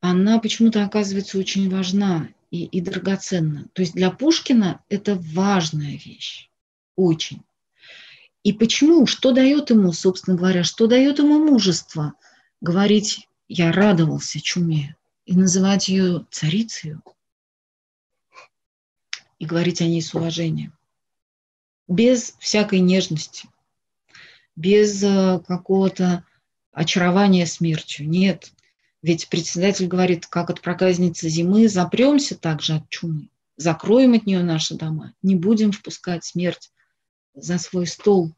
она 0.00 0.38
почему-то 0.38 0.84
оказывается 0.84 1.38
очень 1.38 1.70
важна 1.70 2.28
и, 2.54 2.66
и 2.66 2.80
драгоценно. 2.80 3.66
То 3.72 3.82
есть 3.82 3.94
для 3.94 4.12
Пушкина 4.12 4.80
это 4.88 5.16
важная 5.16 5.96
вещь, 5.96 6.48
очень. 6.94 7.42
И 8.44 8.52
почему? 8.52 9.06
Что 9.06 9.32
дает 9.32 9.70
ему, 9.70 9.92
собственно 9.92 10.36
говоря, 10.36 10.62
что 10.62 10.86
дает 10.86 11.18
ему 11.18 11.44
мужество 11.44 12.14
говорить 12.60 13.28
«я 13.48 13.72
радовался 13.72 14.40
чуме» 14.40 14.94
и 15.26 15.34
называть 15.34 15.88
ее 15.88 16.26
царицей 16.30 16.98
и 19.40 19.46
говорить 19.46 19.80
о 19.80 19.86
ней 19.86 20.00
с 20.00 20.14
уважением. 20.14 20.74
Без 21.88 22.36
всякой 22.38 22.78
нежности, 22.78 23.48
без 24.54 25.02
э, 25.02 25.40
какого-то 25.44 26.24
очарования 26.70 27.46
смертью. 27.46 28.08
Нет, 28.08 28.52
ведь 29.04 29.28
председатель 29.28 29.86
говорит, 29.86 30.26
как 30.26 30.48
от 30.48 30.62
проказницы 30.62 31.28
зимы, 31.28 31.68
запремся 31.68 32.38
также 32.38 32.76
от 32.76 32.88
чумы, 32.88 33.28
закроем 33.54 34.14
от 34.14 34.24
нее 34.24 34.42
наши 34.42 34.76
дома, 34.76 35.12
не 35.20 35.34
будем 35.34 35.72
впускать 35.72 36.24
смерть 36.24 36.72
за 37.34 37.58
свой 37.58 37.86
стол, 37.86 38.32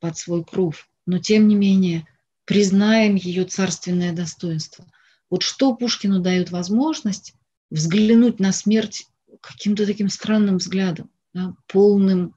под 0.00 0.18
свой 0.18 0.44
кров, 0.44 0.90
но 1.06 1.20
тем 1.20 1.48
не 1.48 1.54
менее 1.54 2.06
признаем 2.44 3.14
ее 3.14 3.46
царственное 3.46 4.12
достоинство. 4.12 4.84
Вот 5.30 5.42
что 5.42 5.74
Пушкину 5.74 6.20
дает 6.20 6.50
возможность 6.50 7.32
взглянуть 7.70 8.40
на 8.40 8.52
смерть 8.52 9.06
каким-то 9.40 9.86
таким 9.86 10.10
странным 10.10 10.58
взглядом, 10.58 11.08
да, 11.32 11.54
полным, 11.66 12.36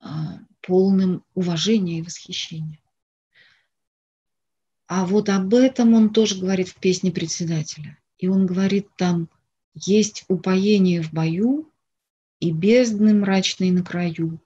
а, 0.00 0.40
полным 0.60 1.22
уважения 1.34 2.00
и 2.00 2.02
восхищения. 2.02 2.80
А 4.90 5.06
вот 5.06 5.28
об 5.28 5.54
этом 5.54 5.94
он 5.94 6.10
тоже 6.10 6.40
говорит 6.40 6.68
в 6.68 6.74
песне 6.74 7.12
председателя. 7.12 7.96
И 8.18 8.26
он 8.26 8.44
говорит 8.44 8.88
там, 8.96 9.28
есть 9.72 10.24
упоение 10.26 11.00
в 11.00 11.12
бою 11.12 11.70
и 12.40 12.50
бездны 12.50 13.14
мрачной 13.14 13.70
на 13.70 13.84
краю, 13.84 14.40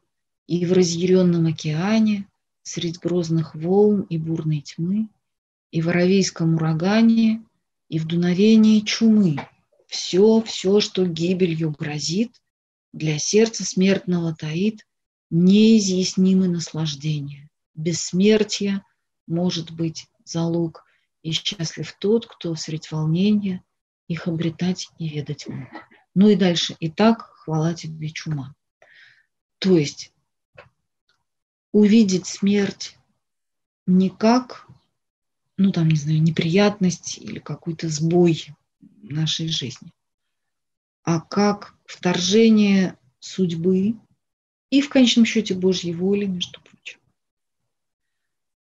и 0.46 0.66
в 0.66 0.74
разъяренном 0.74 1.46
океане, 1.46 2.28
средь 2.62 2.98
грозных 2.98 3.54
волн 3.54 4.02
и 4.10 4.18
бурной 4.18 4.60
тьмы, 4.60 5.08
и 5.70 5.80
в 5.80 5.88
аравийском 5.88 6.56
урагане, 6.56 7.42
и 7.88 7.98
в 7.98 8.06
дуновении 8.06 8.80
чумы. 8.80 9.38
Все, 9.86 10.42
все, 10.42 10.80
что 10.80 11.06
гибелью 11.06 11.70
грозит, 11.70 12.42
для 12.92 13.18
сердца 13.18 13.64
смертного 13.64 14.34
таит 14.34 14.86
неизъяснимое 15.30 16.50
наслаждение. 16.50 17.48
Бессмертие 17.74 18.84
может 19.26 19.70
быть 19.70 20.06
залог, 20.24 20.84
и 21.22 21.32
счастлив 21.32 21.92
тот, 21.98 22.26
кто 22.26 22.54
средь 22.54 22.90
волнения 22.90 23.62
их 24.08 24.28
обретать 24.28 24.88
и 24.98 25.08
ведать 25.08 25.46
мог. 25.46 25.68
Ну 26.14 26.28
и 26.28 26.36
дальше. 26.36 26.76
Итак, 26.80 27.32
хвала 27.34 27.74
тебе, 27.74 28.10
чума. 28.10 28.54
То 29.58 29.78
есть 29.78 30.12
увидеть 31.72 32.26
смерть 32.26 32.98
не 33.86 34.10
как, 34.10 34.66
ну 35.56 35.72
там, 35.72 35.88
не 35.88 35.96
знаю, 35.96 36.22
неприятность 36.22 37.18
или 37.18 37.38
какой-то 37.38 37.88
сбой 37.88 38.48
нашей 39.02 39.48
жизни, 39.48 39.90
а 41.02 41.20
как 41.20 41.74
вторжение 41.84 42.98
судьбы 43.18 43.96
и 44.70 44.80
в 44.80 44.88
конечном 44.88 45.24
счете 45.24 45.54
Божьей 45.54 45.94
воли, 45.94 46.26
между 46.26 46.60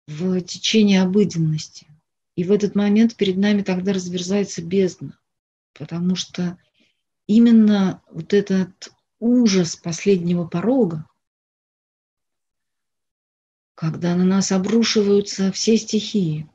в 0.07 0.41
течение 0.41 1.01
обыденности. 1.01 1.87
И 2.35 2.43
в 2.43 2.51
этот 2.51 2.75
момент 2.75 3.15
перед 3.15 3.37
нами 3.37 3.61
тогда 3.61 3.93
разверзается 3.93 4.61
бездна, 4.61 5.19
потому 5.73 6.15
что 6.15 6.57
именно 7.27 8.01
вот 8.09 8.33
этот 8.33 8.91
ужас 9.19 9.75
последнего 9.75 10.45
порога, 10.45 11.05
когда 13.75 14.15
на 14.15 14.25
нас 14.25 14.51
обрушиваются 14.51 15.51
все 15.51 15.77
стихии, 15.77 16.49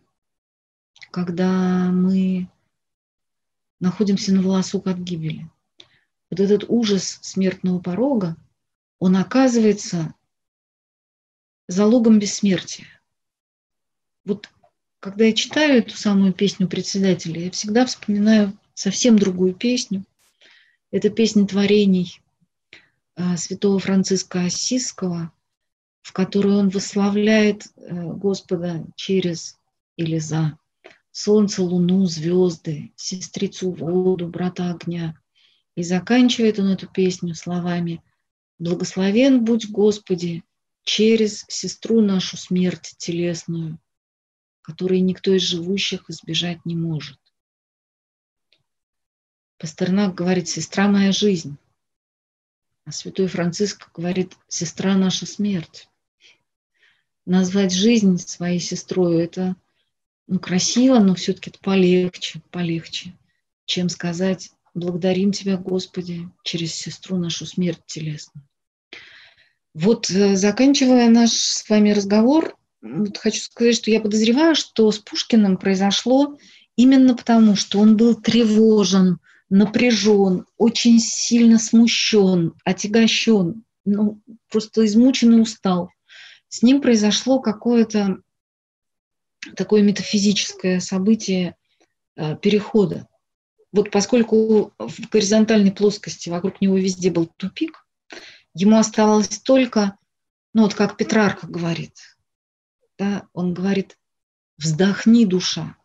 когда 1.10 1.90
мы 1.90 2.48
находимся 3.80 4.34
на 4.34 4.42
волосок 4.42 4.86
от 4.86 4.98
гибели. 4.98 5.48
Вот 6.30 6.40
этот 6.40 6.64
ужас 6.68 7.18
смертного 7.22 7.78
порога, 7.78 8.36
он 8.98 9.16
оказывается 9.16 10.14
залогом 11.68 12.18
бессмертия. 12.18 12.86
Вот 14.26 14.50
когда 15.00 15.24
я 15.24 15.32
читаю 15.32 15.78
эту 15.78 15.96
самую 15.96 16.32
песню 16.32 16.66
председателя, 16.68 17.44
я 17.44 17.50
всегда 17.52 17.86
вспоминаю 17.86 18.58
совсем 18.74 19.18
другую 19.18 19.54
песню. 19.54 20.04
Это 20.90 21.10
песня 21.10 21.46
творений 21.46 22.20
а, 23.14 23.36
святого 23.36 23.78
Франциска 23.78 24.42
Осисского, 24.42 25.32
в 26.02 26.12
которой 26.12 26.56
он 26.56 26.70
восславляет 26.70 27.66
э, 27.76 27.94
Господа 28.14 28.84
через 28.96 29.58
или 29.96 30.18
за 30.18 30.58
солнце, 31.12 31.62
луну, 31.62 32.06
звезды, 32.06 32.92
сестрицу 32.96 33.70
воду, 33.70 34.26
брата 34.26 34.70
огня. 34.70 35.18
И 35.76 35.82
заканчивает 35.82 36.58
он 36.58 36.68
эту 36.68 36.88
песню 36.88 37.34
словами 37.34 38.02
«Благословен 38.58 39.44
будь 39.44 39.70
Господи 39.70 40.42
через 40.84 41.44
сестру 41.48 42.00
нашу 42.00 42.36
смерть 42.36 42.94
телесную, 42.98 43.78
которой 44.66 44.98
никто 45.00 45.32
из 45.32 45.42
живущих 45.42 46.10
избежать 46.10 46.66
не 46.66 46.74
может». 46.74 47.20
Пастернак 49.58 50.14
говорит 50.14 50.48
«Сестра 50.48 50.88
моя 50.88 51.12
жизнь», 51.12 51.56
а 52.84 52.90
святой 52.90 53.28
Франциск 53.28 53.90
говорит 53.94 54.36
«Сестра 54.48 54.96
наша 54.96 55.24
смерть». 55.24 55.88
Назвать 57.24 57.72
жизнь 57.72 58.18
своей 58.18 58.60
сестрой– 58.60 59.22
это 59.24 59.56
ну, 60.26 60.40
красиво, 60.40 60.98
но 60.98 61.14
все-таки 61.14 61.50
это 61.50 61.60
полегче, 61.60 62.42
полегче, 62.50 63.16
чем 63.64 63.88
сказать 63.88 64.50
«благодарим 64.74 65.30
Тебя, 65.30 65.56
Господи, 65.56 66.28
через 66.42 66.74
сестру 66.74 67.18
нашу 67.18 67.46
смерть 67.46 67.80
телесную». 67.86 68.46
Вот 69.74 70.10
э, 70.10 70.36
заканчивая 70.36 71.08
наш 71.10 71.30
с 71.30 71.68
вами 71.68 71.90
разговор, 71.90 72.56
вот 72.94 73.18
хочу 73.18 73.40
сказать, 73.40 73.76
что 73.76 73.90
я 73.90 74.00
подозреваю, 74.00 74.54
что 74.54 74.90
с 74.90 74.98
Пушкиным 74.98 75.56
произошло 75.56 76.38
именно 76.76 77.14
потому, 77.14 77.56
что 77.56 77.78
он 77.78 77.96
был 77.96 78.14
тревожен, 78.14 79.18
напряжен, 79.48 80.46
очень 80.56 80.98
сильно 80.98 81.58
смущен, 81.58 82.54
отягощен, 82.64 83.64
ну, 83.84 84.20
просто 84.50 84.84
измучен 84.86 85.34
и 85.34 85.40
устал. 85.40 85.90
С 86.48 86.62
ним 86.62 86.80
произошло 86.80 87.40
какое-то 87.40 88.18
такое 89.56 89.82
метафизическое 89.82 90.80
событие 90.80 91.56
э, 92.16 92.36
перехода. 92.36 93.06
Вот 93.72 93.90
поскольку 93.90 94.72
в 94.78 95.08
горизонтальной 95.10 95.72
плоскости 95.72 96.28
вокруг 96.28 96.60
него 96.60 96.76
везде 96.76 97.10
был 97.10 97.26
тупик, 97.36 97.86
ему 98.54 98.78
оставалось 98.78 99.38
только, 99.40 99.96
ну 100.54 100.62
вот 100.62 100.74
как 100.74 100.96
Петрарка 100.96 101.46
говорит, 101.46 101.92
да, 102.98 103.28
он 103.32 103.54
говорит, 103.54 103.98
вздохни, 104.58 105.24
душа. 105.24 105.76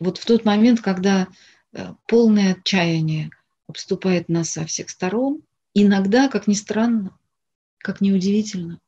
Вот 0.00 0.18
в 0.18 0.24
тот 0.24 0.44
момент, 0.44 0.80
когда 0.80 1.28
э, 1.72 1.92
полное 2.06 2.54
отчаяние 2.54 3.30
обступает 3.68 4.28
нас 4.28 4.50
со 4.50 4.64
всех 4.64 4.90
сторон, 4.90 5.42
иногда, 5.74 6.28
как 6.28 6.46
ни 6.46 6.54
странно, 6.54 7.16
как 7.78 8.00
ни 8.00 8.10
удивительно, 8.12 8.80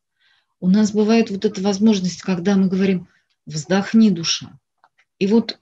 у 0.60 0.68
нас 0.68 0.92
бывает 0.92 1.30
вот 1.30 1.44
эта 1.44 1.60
возможность, 1.60 2.22
когда 2.22 2.56
мы 2.56 2.68
говорим, 2.68 3.08
вздохни, 3.46 4.10
душа. 4.10 4.58
И 5.18 5.26
вот 5.26 5.58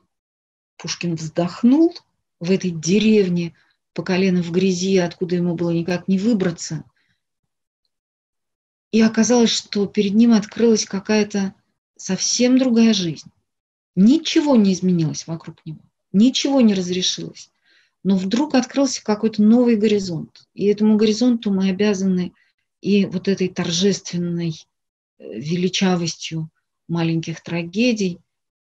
Пушкин 0.76 1.16
вздохнул 1.16 1.94
в 2.40 2.50
этой 2.50 2.70
деревне 2.70 3.54
по 3.94 4.02
колено 4.02 4.42
в 4.42 4.50
грязи, 4.50 4.98
откуда 4.98 5.36
ему 5.36 5.54
было 5.54 5.70
никак 5.70 6.08
не 6.08 6.18
выбраться. 6.18 6.84
И 8.90 9.00
оказалось, 9.00 9.50
что 9.50 9.86
перед 9.86 10.14
ним 10.14 10.32
открылась 10.32 10.84
какая-то 10.84 11.54
совсем 11.96 12.58
другая 12.58 12.94
жизнь. 12.94 13.30
Ничего 13.94 14.56
не 14.56 14.72
изменилось 14.72 15.26
вокруг 15.26 15.64
него, 15.64 15.80
ничего 16.12 16.60
не 16.60 16.74
разрешилось. 16.74 17.50
Но 18.04 18.16
вдруг 18.16 18.54
открылся 18.54 19.02
какой-то 19.02 19.42
новый 19.42 19.76
горизонт. 19.76 20.48
И 20.54 20.66
этому 20.66 20.96
горизонту 20.96 21.52
мы 21.52 21.68
обязаны 21.68 22.32
и 22.80 23.06
вот 23.06 23.28
этой 23.28 23.48
торжественной 23.48 24.54
э, 25.18 25.38
величавостью 25.38 26.50
маленьких 26.88 27.42
трагедий. 27.42 28.18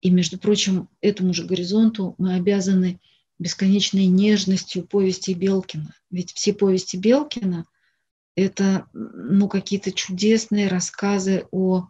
И, 0.01 0.09
между 0.09 0.37
прочим, 0.37 0.87
этому 1.01 1.33
же 1.33 1.43
горизонту 1.45 2.15
мы 2.17 2.35
обязаны 2.35 2.99
бесконечной 3.39 4.05
нежностью 4.05 4.85
повести 4.85 5.31
Белкина. 5.31 5.93
Ведь 6.09 6.31
все 6.31 6.53
повести 6.53 6.95
Белкина– 6.95 7.65
это 8.35 8.87
ну, 8.93 9.47
какие-то 9.47 9.91
чудесные 9.91 10.67
рассказы 10.67 11.45
о, 11.51 11.87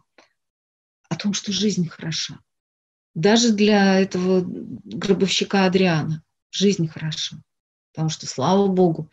о 1.08 1.16
том, 1.16 1.32
что 1.32 1.52
жизнь 1.52 1.88
хороша. 1.88 2.38
Даже 3.14 3.52
для 3.52 4.00
этого 4.00 4.42
гробовщика 4.44 5.64
Адриана 5.64 6.22
жизнь 6.50 6.88
хороша. 6.88 7.42
Потому 7.92 8.10
что, 8.10 8.26
слава 8.26 8.66
Богу, 8.66 9.10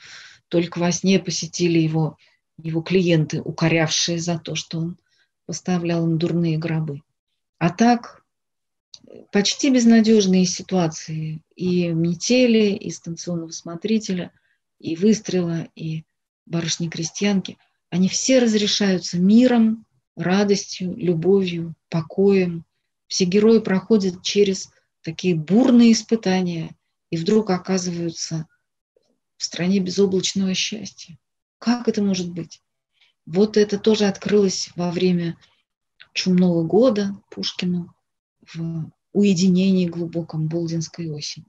только 0.49 0.79
во 0.79 0.91
сне 0.91 1.19
посетили 1.19 1.79
его, 1.79 2.17
его 2.57 2.81
клиенты, 2.81 3.41
укорявшие 3.41 4.19
за 4.19 4.37
то, 4.37 4.55
что 4.55 4.79
он 4.79 4.97
поставлял 5.45 6.05
им 6.05 6.17
дурные 6.17 6.57
гробы. 6.57 7.01
А 7.59 7.69
так 7.69 8.23
почти 9.31 9.69
безнадежные 9.69 10.45
ситуации 10.45 11.41
и 11.55 11.87
метели, 11.89 12.75
и 12.75 12.91
станционного 12.91 13.51
смотрителя, 13.51 14.31
и 14.79 14.95
выстрела, 14.95 15.67
и 15.75 16.03
барышни-крестьянки, 16.45 17.57
они 17.89 18.09
все 18.09 18.39
разрешаются 18.39 19.17
миром, 19.17 19.85
радостью, 20.15 20.95
любовью, 20.95 21.75
покоем. 21.89 22.65
Все 23.07 23.25
герои 23.25 23.59
проходят 23.59 24.23
через 24.23 24.71
такие 25.01 25.35
бурные 25.35 25.91
испытания 25.91 26.75
и 27.09 27.17
вдруг 27.17 27.49
оказываются 27.49 28.47
в 29.37 29.43
стране 29.43 29.79
безоблачного 29.79 30.53
счастья. 30.53 31.17
Как 31.59 31.87
это 31.87 32.01
может 32.01 32.31
быть? 32.31 32.61
Вот 33.25 33.57
это 33.57 33.77
тоже 33.77 34.05
открылось 34.05 34.69
во 34.75 34.91
время 34.91 35.37
чумного 36.13 36.63
года 36.63 37.15
Пушкину 37.29 37.93
в 38.53 38.91
уединении 39.13 39.87
глубоком 39.87 40.47
Болдинской 40.47 41.09
осени. 41.09 41.45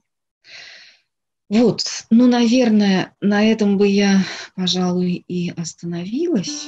Вот, 1.49 1.83
ну, 2.09 2.27
наверное, 2.27 3.15
на 3.21 3.43
этом 3.45 3.77
бы 3.77 3.87
я, 3.87 4.23
пожалуй, 4.55 5.23
и 5.27 5.51
остановилась. 5.51 6.67